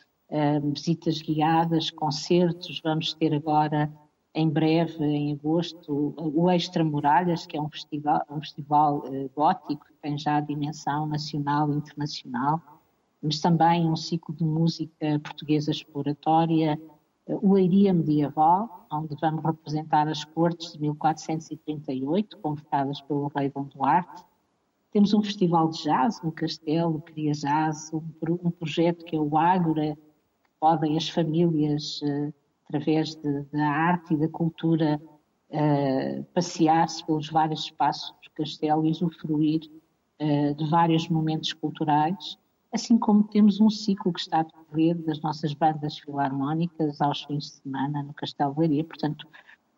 visitas 0.72 1.20
guiadas, 1.20 1.90
concertos. 1.90 2.80
Vamos 2.82 3.14
ter 3.14 3.34
agora, 3.34 3.92
em 4.34 4.48
breve, 4.48 5.04
em 5.04 5.32
agosto, 5.32 6.14
o 6.16 6.50
Extra 6.50 6.84
Muralhas, 6.84 7.46
que 7.46 7.56
é 7.56 7.60
um 7.60 7.68
festival, 7.68 8.22
um 8.30 8.40
festival 8.40 9.04
gótico 9.34 9.86
que 9.86 9.94
tem 10.02 10.18
já 10.18 10.40
dimensão 10.40 11.06
nacional 11.06 11.72
e 11.72 11.76
internacional 11.76 12.60
mas 13.24 13.40
também 13.40 13.90
um 13.90 13.96
ciclo 13.96 14.34
de 14.34 14.44
música 14.44 15.18
portuguesa 15.20 15.70
exploratória, 15.70 16.78
o 17.26 17.56
Eiria 17.56 17.94
Medieval, 17.94 18.86
onde 18.92 19.16
vamos 19.18 19.42
representar 19.42 20.06
as 20.06 20.24
cortes 20.26 20.72
de 20.72 20.80
1438, 20.80 22.36
convocadas 22.36 23.00
pelo 23.00 23.32
rei 23.34 23.48
Dom 23.48 23.64
Duarte. 23.64 24.22
Temos 24.92 25.14
um 25.14 25.22
festival 25.22 25.70
de 25.70 25.82
jazz 25.82 26.20
no 26.22 26.30
Castelo, 26.30 27.00
Cria 27.00 27.32
Jazz, 27.32 27.90
um, 27.94 28.02
um 28.44 28.50
projeto 28.50 29.06
que 29.06 29.16
é 29.16 29.18
o 29.18 29.38
Ágora, 29.38 29.96
podem 30.64 30.96
as 30.96 31.10
famílias, 31.10 32.00
uh, 32.00 32.32
através 32.66 33.14
de, 33.16 33.42
da 33.52 33.68
arte 33.68 34.14
e 34.14 34.16
da 34.16 34.28
cultura, 34.28 34.98
uh, 35.50 36.24
passear-se 36.32 37.04
pelos 37.04 37.28
vários 37.28 37.64
espaços 37.64 38.14
do 38.24 38.30
Castelo 38.30 38.86
e 38.86 38.90
usufruir 38.90 39.60
uh, 40.22 40.54
de 40.54 40.70
vários 40.70 41.06
momentos 41.10 41.52
culturais 41.52 42.38
assim 42.72 42.98
como 42.98 43.22
temos 43.22 43.60
um 43.60 43.70
ciclo 43.70 44.12
que 44.12 44.18
está 44.18 44.40
a 44.40 44.42
decorrer 44.42 44.96
das 44.96 45.20
nossas 45.20 45.54
bandas 45.54 45.96
filarmónicas 45.98 47.00
aos 47.00 47.22
fins 47.22 47.44
de 47.44 47.50
semana 47.62 48.02
no 48.02 48.12
Castelo 48.14 48.52
de 48.54 48.60
Leiria, 48.60 48.82
portanto, 48.82 49.28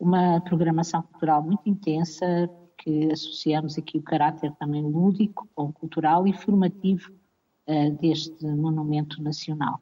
uma 0.00 0.40
programação 0.40 1.02
cultural 1.02 1.42
muito 1.42 1.68
intensa, 1.68 2.48
que 2.78 3.12
associamos 3.12 3.76
aqui 3.76 3.98
o 3.98 4.02
caráter 4.02 4.50
também 4.52 4.82
lúdico, 4.82 5.46
cultural 5.74 6.26
e 6.26 6.32
formativo 6.32 7.12
deste 8.00 8.46
monumento 8.46 9.22
nacional. 9.22 9.78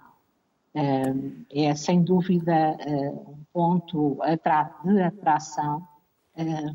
Uh, 0.74 1.46
é 1.52 1.72
sem 1.76 2.02
dúvida 2.02 2.76
uh, 2.84 3.30
um 3.30 3.44
ponto 3.52 4.18
de 4.84 5.02
atração, 5.02 5.86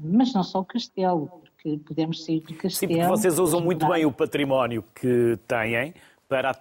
mas 0.01 0.33
não 0.33 0.41
só 0.41 0.61
o 0.61 0.65
castelo, 0.65 1.27
porque 1.27 1.77
podemos 1.85 2.23
sair 2.23 2.39
do 2.39 2.55
castelo. 2.55 2.93
Sim, 2.93 2.99
porque 2.99 3.07
vocês 3.07 3.37
usam 3.37 3.59
muito 3.59 3.85
bem 3.89 4.05
o 4.05 4.11
património 4.11 4.85
que 4.95 5.37
têm 5.45 5.93
para, 6.29 6.53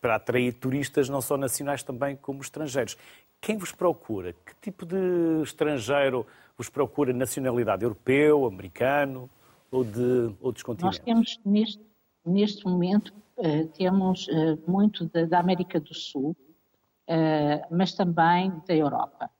para 0.00 0.14
atrair 0.14 0.54
turistas 0.54 1.10
não 1.10 1.20
só 1.20 1.36
nacionais 1.36 1.82
também 1.82 2.16
como 2.16 2.40
estrangeiros. 2.40 2.96
Quem 3.42 3.58
vos 3.58 3.72
procura? 3.72 4.32
Que 4.32 4.54
tipo 4.62 4.86
de 4.86 5.42
estrangeiro 5.42 6.26
vos 6.56 6.70
procura? 6.70 7.12
Nacionalidade 7.12 7.82
europeu, 7.84 8.46
americano 8.46 9.28
ou 9.70 9.84
de 9.84 10.34
outros 10.40 10.62
continentes? 10.62 10.98
Nós 10.98 11.04
temos 11.04 11.40
neste, 11.44 11.82
neste 12.24 12.64
momento 12.64 13.12
temos 13.74 14.26
muito 14.66 15.04
da, 15.04 15.38
América 15.38 15.78
do 15.78 15.92
Sul, 15.92 16.34
mas 17.70 17.94
também 17.94 18.50
da 18.66 18.74
Europa. 18.74 19.30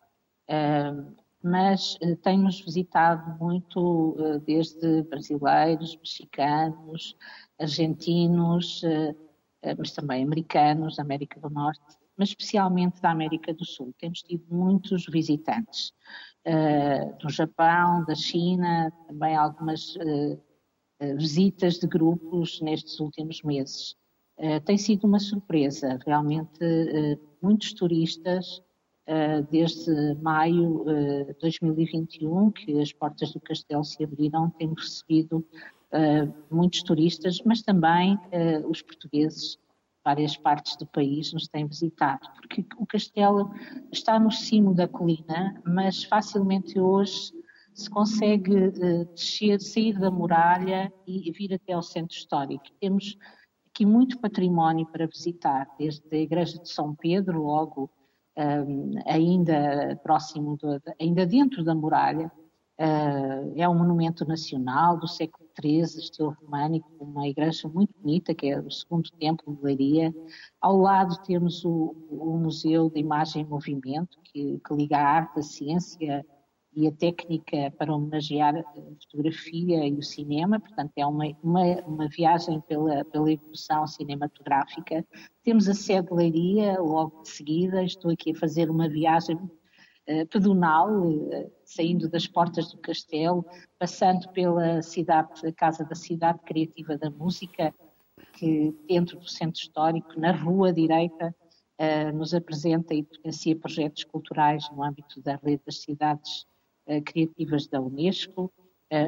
mas 1.42 1.96
tem-nos 2.22 2.60
visitado 2.60 3.38
muito 3.38 4.16
desde 4.44 5.02
brasileiros, 5.04 5.96
mexicanos, 5.96 7.16
argentinos, 7.58 8.82
eh, 8.84 9.14
mas 9.76 9.92
também 9.92 10.24
americanos, 10.24 10.96
da 10.96 11.02
América 11.02 11.40
do 11.40 11.50
Norte, 11.50 11.96
mas 12.16 12.30
especialmente 12.30 13.00
da 13.00 13.10
América 13.10 13.52
do 13.52 13.64
Sul. 13.64 13.94
Temos 13.98 14.22
tido 14.22 14.44
muitos 14.50 15.06
visitantes 15.06 15.92
do 17.20 17.28
Japão, 17.28 18.04
da 18.04 18.14
China, 18.14 18.92
também 19.08 19.36
algumas 19.36 19.94
visitas 21.16 21.74
de 21.74 21.86
grupos 21.86 22.60
nestes 22.60 23.00
últimos 23.00 23.42
meses. 23.42 23.96
Uh, 24.38 24.60
tem 24.64 24.76
sido 24.76 25.06
uma 25.06 25.18
surpresa, 25.18 25.98
realmente 26.04 26.60
muitos 27.42 27.72
turistas 27.72 28.62
desde 29.52 30.16
maio 30.16 30.84
de 31.28 31.34
2021 31.40 32.50
que 32.50 32.80
as 32.80 32.92
portas 32.92 33.32
do 33.32 33.38
castelo 33.38 33.84
se 33.84 34.02
abriram, 34.02 34.50
temos 34.50 34.82
recebido 34.82 35.46
muitos 36.50 36.82
turistas, 36.82 37.40
mas 37.44 37.62
também 37.62 38.18
os 38.68 38.82
portugueses, 38.82 39.58
várias 40.04 40.36
partes 40.36 40.76
do 40.76 40.86
país 40.86 41.32
nos 41.32 41.46
têm 41.46 41.68
visitado, 41.68 42.28
porque 42.34 42.66
o 42.76 42.84
castelo 42.84 43.48
está 43.92 44.18
no 44.18 44.32
cimo 44.32 44.74
da 44.74 44.88
colina, 44.88 45.62
mas 45.64 46.02
facilmente 46.02 46.80
hoje 46.80 47.32
se 47.72 47.88
consegue 47.88 48.72
descer, 49.14 49.60
sair 49.60 50.00
da 50.00 50.10
muralha 50.10 50.92
e 51.06 51.30
vir 51.30 51.54
até 51.54 51.74
ao 51.74 51.82
centro 51.82 52.16
histórico. 52.16 52.64
Temos 52.80 53.16
aqui 53.76 53.84
muito 53.84 54.18
património 54.18 54.86
para 54.86 55.06
visitar, 55.06 55.68
desde 55.78 56.02
a 56.10 56.18
Igreja 56.18 56.58
de 56.58 56.70
São 56.70 56.94
Pedro, 56.94 57.42
logo 57.42 57.90
um, 58.34 58.94
ainda 59.04 60.00
próximo, 60.02 60.56
do, 60.56 60.80
ainda 60.98 61.26
dentro 61.26 61.62
da 61.62 61.74
muralha, 61.74 62.32
uh, 62.80 63.52
é 63.54 63.68
um 63.68 63.76
monumento 63.76 64.26
nacional 64.26 64.98
do 64.98 65.06
século 65.06 65.46
XIII, 65.60 66.00
estilo 66.00 66.34
românico, 66.40 66.90
uma 66.98 67.28
igreja 67.28 67.68
muito 67.68 67.92
bonita, 68.00 68.34
que 68.34 68.46
é 68.46 68.58
o 68.58 68.70
segundo 68.70 69.10
templo 69.18 69.54
de 69.54 69.62
Leiria. 69.62 70.14
Ao 70.58 70.78
lado 70.78 71.22
temos 71.26 71.62
o, 71.62 71.94
o 72.08 72.38
Museu 72.38 72.88
de 72.88 72.98
Imagem 72.98 73.42
e 73.42 73.46
Movimento, 73.46 74.18
que, 74.24 74.58
que, 74.66 74.74
liga 74.74 74.96
a 74.96 75.06
arte, 75.06 75.38
a 75.38 75.42
ciência 75.42 76.24
e 76.76 76.86
a 76.86 76.92
técnica 76.92 77.72
para 77.78 77.92
homenagear 77.92 78.54
a 78.54 78.62
fotografia 79.02 79.88
e 79.88 79.94
o 79.94 80.02
cinema, 80.02 80.60
portanto 80.60 80.92
é 80.94 81.06
uma, 81.06 81.24
uma, 81.42 81.62
uma 81.86 82.06
viagem 82.06 82.60
pela, 82.60 83.02
pela 83.06 83.32
evolução 83.32 83.86
cinematográfica. 83.86 85.02
Temos 85.42 85.70
a 85.70 85.74
sede 85.74 86.08
de 86.08 86.14
Leiria, 86.14 86.78
logo 86.78 87.22
de 87.22 87.30
seguida, 87.30 87.82
estou 87.82 88.10
aqui 88.10 88.32
a 88.32 88.38
fazer 88.38 88.70
uma 88.70 88.90
viagem 88.90 89.38
eh, 90.06 90.26
pedonal, 90.26 91.10
eh, 91.32 91.50
saindo 91.64 92.10
das 92.10 92.26
portas 92.26 92.70
do 92.70 92.78
castelo, 92.78 93.42
passando 93.78 94.28
pela 94.32 94.82
cidade, 94.82 95.50
Casa 95.52 95.82
da 95.82 95.94
Cidade 95.94 96.40
Criativa 96.44 96.98
da 96.98 97.08
Música, 97.08 97.74
que 98.34 98.74
dentro 98.86 99.18
do 99.18 99.26
centro 99.26 99.58
histórico, 99.58 100.20
na 100.20 100.32
rua 100.32 100.74
direita, 100.74 101.34
eh, 101.78 102.12
nos 102.12 102.34
apresenta 102.34 102.94
e 102.94 103.02
financia 103.02 103.56
projetos 103.56 104.04
culturais 104.04 104.70
no 104.70 104.82
âmbito 104.82 105.22
da 105.22 105.36
rede 105.36 105.62
das 105.64 105.80
cidades 105.80 106.46
criativas 107.04 107.66
da 107.66 107.80
Unesco. 107.80 108.50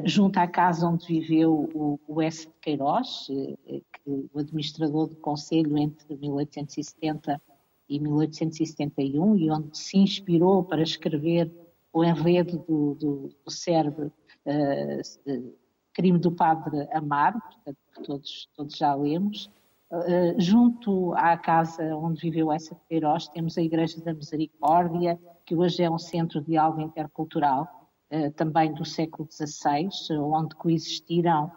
junto 0.04 0.38
à 0.38 0.46
casa 0.46 0.88
onde 0.88 1.06
viveu 1.06 1.70
o, 2.08 2.20
S. 2.20 2.46
de 2.46 2.52
Queiroz, 2.60 3.26
que, 3.26 4.28
o 4.32 4.38
administrador 4.38 5.08
do 5.08 5.16
Conselho 5.16 5.78
entre 5.78 6.16
1870 6.16 7.40
e 7.88 7.98
1871, 7.98 9.36
e 9.36 9.50
onde 9.50 9.78
se 9.78 9.96
inspirou 9.96 10.62
para 10.62 10.82
escrever 10.82 11.50
o 11.92 12.04
enredo 12.04 12.58
do, 12.58 12.94
do, 12.94 13.30
do 13.44 13.50
cérebro 13.50 14.12
uh, 14.46 15.52
Crime 15.92 16.18
do 16.18 16.30
Padre 16.30 16.86
Amaro, 16.92 17.40
portanto, 17.40 17.78
que 17.92 18.02
todos, 18.02 18.48
todos 18.54 18.76
já 18.76 18.94
lemos. 18.94 19.50
Uh, 19.90 20.38
junto 20.38 21.14
à 21.14 21.36
casa 21.36 21.82
onde 21.96 22.20
viveu 22.20 22.52
essa 22.52 22.74
Queiroz, 22.88 23.26
temos 23.28 23.56
a 23.56 23.62
Igreja 23.62 24.00
da 24.02 24.12
Misericórdia, 24.12 25.18
que 25.46 25.56
hoje 25.56 25.82
é 25.82 25.90
um 25.90 25.98
centro 25.98 26.40
de 26.40 26.48
diálogo 26.48 26.82
intercultural, 26.82 27.66
uh, 28.12 28.30
também 28.32 28.72
do 28.74 28.84
século 28.84 29.28
XVI, 29.30 29.88
onde 30.18 30.54
coexistiram 30.56 31.50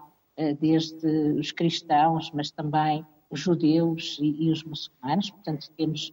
desde 0.60 1.06
os 1.38 1.52
cristãos, 1.52 2.32
mas 2.34 2.50
também 2.50 3.06
os 3.30 3.40
judeus 3.40 4.18
e, 4.20 4.48
e 4.48 4.52
os 4.52 4.64
muçulmanos. 4.64 5.30
Portanto, 5.30 5.70
temos 5.78 6.12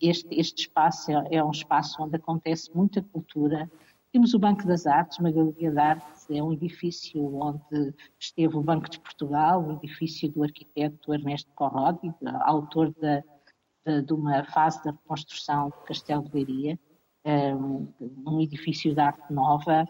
este, 0.00 0.28
este 0.38 0.62
espaço 0.62 1.10
é, 1.10 1.36
é, 1.36 1.44
um 1.44 1.50
espaço 1.50 2.02
onde 2.02 2.16
acontece 2.16 2.70
muita 2.74 3.02
cultura. 3.02 3.70
Temos 4.10 4.32
o 4.32 4.38
Banco 4.38 4.66
das 4.66 4.86
Artes, 4.86 5.18
uma 5.18 5.30
galeria 5.30 5.70
de 5.70 5.78
artes, 5.78 6.30
é 6.30 6.42
um 6.42 6.52
edifício 6.52 7.22
onde 7.42 7.94
esteve 8.18 8.56
o 8.56 8.62
Banco 8.62 8.88
de 8.88 8.98
Portugal, 8.98 9.62
o 9.62 9.72
edifício 9.72 10.30
do 10.30 10.42
arquiteto 10.42 11.12
Ernesto 11.12 11.52
Corrodi, 11.54 12.12
autor 12.40 12.90
de, 12.94 13.22
de, 13.86 14.02
de 14.02 14.12
uma 14.14 14.44
fase 14.44 14.82
da 14.82 14.92
reconstrução 14.92 15.68
do 15.68 15.76
Castelo 15.84 16.22
de 16.22 16.32
Leiria, 16.32 16.78
um 18.26 18.40
edifício 18.40 18.94
de 18.94 19.00
arte 19.00 19.30
nova 19.30 19.86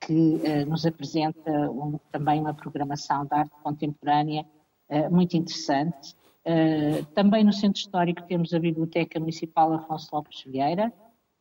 que 0.00 0.40
nos 0.66 0.86
apresenta 0.86 1.70
um, 1.70 1.98
também 2.10 2.40
uma 2.40 2.54
programação 2.54 3.26
de 3.26 3.34
arte 3.34 3.54
contemporânea 3.62 4.46
muito 5.10 5.36
interessante. 5.36 6.16
Também 7.14 7.44
no 7.44 7.52
Centro 7.52 7.80
Histórico 7.80 8.22
temos 8.22 8.54
a 8.54 8.58
Biblioteca 8.58 9.20
Municipal 9.20 9.74
Afonso 9.74 10.08
Lopes 10.10 10.42
Vieira, 10.44 10.90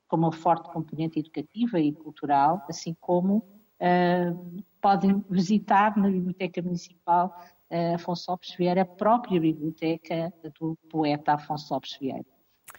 com 0.08 0.16
uma 0.16 0.32
forte 0.32 0.72
componente 0.72 1.20
educativa 1.20 1.80
e 1.80 1.92
cultural, 1.92 2.66
assim 2.70 2.96
como 3.00 3.38
uh, 3.38 4.64
podem 4.82 5.24
visitar 5.30 5.98
na 5.98 6.10
Biblioteca 6.10 6.62
Municipal 6.62 7.36
uh, 7.72 7.96
Afonso 7.96 8.32
Lopes 8.32 8.56
Vieira 8.56 8.82
a 8.82 8.86
própria 8.86 9.40
biblioteca 9.40 10.34
do 10.60 10.78
poeta 10.90 11.34
Afonso 11.34 11.74
Lopes 11.74 11.98
Vieira. 12.00 12.26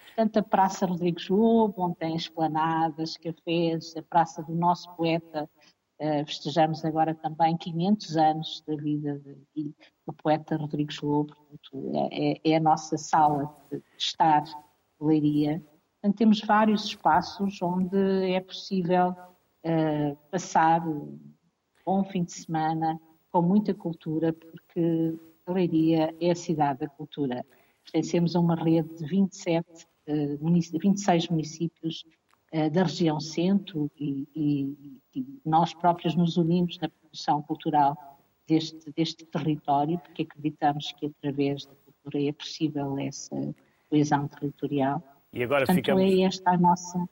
Portanto, 0.07 0.39
a 0.39 0.43
Praça 0.43 0.87
Rodrigues 0.87 1.29
Lobo, 1.29 1.83
onde 1.83 1.97
tem 1.97 2.17
esplanadas, 2.17 3.17
cafés, 3.17 3.97
a 3.97 4.03
Praça 4.03 4.43
do 4.43 4.55
nosso 4.55 4.91
poeta 4.97 5.49
Uh, 6.01 6.25
festejamos 6.25 6.85
agora 6.85 7.13
também 7.13 7.57
500 7.57 8.17
anos 8.17 8.63
da 8.65 8.77
vida 8.77 9.21
de, 9.53 9.75
do 10.07 10.13
poeta 10.13 10.57
Rodrigues 10.57 11.01
Lobo, 11.01 11.35
portanto, 11.35 11.91
é, 12.13 12.31
é, 12.31 12.41
é, 12.53 12.57
a 12.57 12.61
nossa 12.61 12.97
sala 12.97 13.53
de 13.69 13.83
estar, 13.99 14.45
leiria. 15.01 15.61
Portanto, 16.01 16.17
temos 16.17 16.41
vários 16.41 16.85
espaços 16.85 17.61
onde 17.61 18.33
é 18.33 18.41
possível 18.41 19.11
uh, 19.11 20.17
passar 20.31 20.87
um 20.87 21.19
bom 21.85 22.05
fim 22.05 22.25
de 22.25 22.33
semana 22.33 23.01
com 23.31 23.43
muita 23.43 23.75
cultura, 23.75 24.33
porque 24.33 25.19
Leiria 25.47 26.15
é 26.21 26.31
a 26.31 26.37
cidade 26.37 26.81
da 26.81 26.89
cultura. 26.89 27.45
Pertencemos 27.85 28.37
a 28.37 28.41
uma 28.41 28.55
rede 28.55 28.95
de 28.95 29.07
27, 29.07 29.67
uh, 30.09 30.79
26 30.79 31.29
municípios 31.29 32.05
uh, 32.55 32.71
da 32.71 32.83
região 32.85 33.19
centro 33.19 33.91
e, 33.99 34.29
e 34.37 34.99
e 35.19 35.41
nós 35.45 35.75
próprios 35.75 36.15
nos 36.15 36.37
unimos 36.37 36.79
na 36.79 36.89
produção 36.89 37.43
cultural 37.43 37.97
deste, 38.47 38.91
deste 38.93 39.25
território, 39.27 39.99
porque 39.99 40.23
acreditamos 40.23 40.93
que 40.93 41.07
através 41.07 41.67
da 41.67 41.75
cultura 41.75 42.23
é 42.23 42.33
possível 42.33 42.99
essa 42.99 43.55
coesão 43.89 44.29
territorial. 44.29 45.03
E 45.33 45.43
agora 45.43 45.67
Portanto, 45.67 45.77
ficamos... 45.77 46.03
é 46.03 46.21
esta 46.23 46.51
a 46.51 46.59
nossa, 46.59 47.09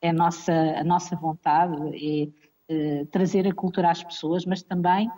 é 0.00 0.08
a 0.10 0.12
nossa, 0.12 0.52
a 0.52 0.84
nossa 0.84 1.16
vontade, 1.16 1.76
é, 1.94 2.28
é 2.68 3.04
trazer 3.06 3.46
a 3.46 3.54
cultura 3.54 3.90
às 3.90 4.02
pessoas, 4.02 4.44
mas 4.44 4.62
também 4.62 5.10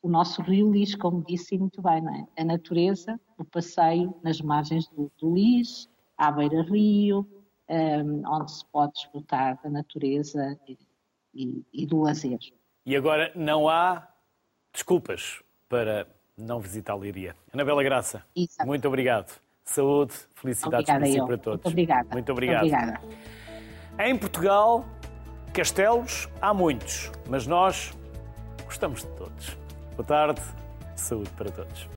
o 0.00 0.08
nosso 0.08 0.40
rio 0.42 0.70
Lis, 0.70 0.94
como 0.94 1.24
disse 1.24 1.58
muito 1.58 1.82
bem, 1.82 2.02
é? 2.36 2.42
a 2.42 2.44
natureza, 2.44 3.20
o 3.36 3.44
passeio 3.44 4.14
nas 4.22 4.40
margens 4.40 4.86
do, 4.88 5.10
do 5.18 5.34
Lis, 5.34 5.88
à 6.16 6.30
beira-rio, 6.30 7.26
um, 7.68 8.22
onde 8.26 8.52
se 8.52 8.64
pode 8.66 8.92
desfrutar 8.92 9.60
da 9.62 9.70
natureza 9.70 10.58
e, 11.34 11.64
e 11.72 11.86
do 11.86 12.00
lazer. 12.00 12.38
E 12.84 12.96
agora 12.96 13.32
não 13.34 13.68
há 13.68 14.08
desculpas 14.72 15.42
para 15.68 16.06
não 16.36 16.60
visitar 16.60 16.94
a 16.94 16.96
Liria. 16.96 17.36
Anabela 17.52 17.82
Graça, 17.82 18.24
Exato. 18.36 18.66
muito 18.66 18.86
obrigado. 18.86 19.40
Saúde, 19.72 20.14
felicidades 20.34 20.86
para 20.86 21.06
si 21.06 21.18
para 21.18 21.38
todos. 21.38 21.64
Muito 21.64 21.68
obrigada. 21.68 22.08
Muito 22.12 22.32
obrigado. 22.32 22.60
Muito 22.60 22.74
obrigada. 22.74 23.00
Em 23.98 24.16
Portugal, 24.16 24.84
castelos 25.52 26.28
há 26.40 26.52
muitos, 26.52 27.10
mas 27.28 27.46
nós 27.46 27.92
gostamos 28.64 29.00
de 29.02 29.08
todos. 29.08 29.56
Boa 29.96 30.06
tarde, 30.06 30.40
saúde 30.96 31.30
para 31.30 31.50
todos. 31.50 31.88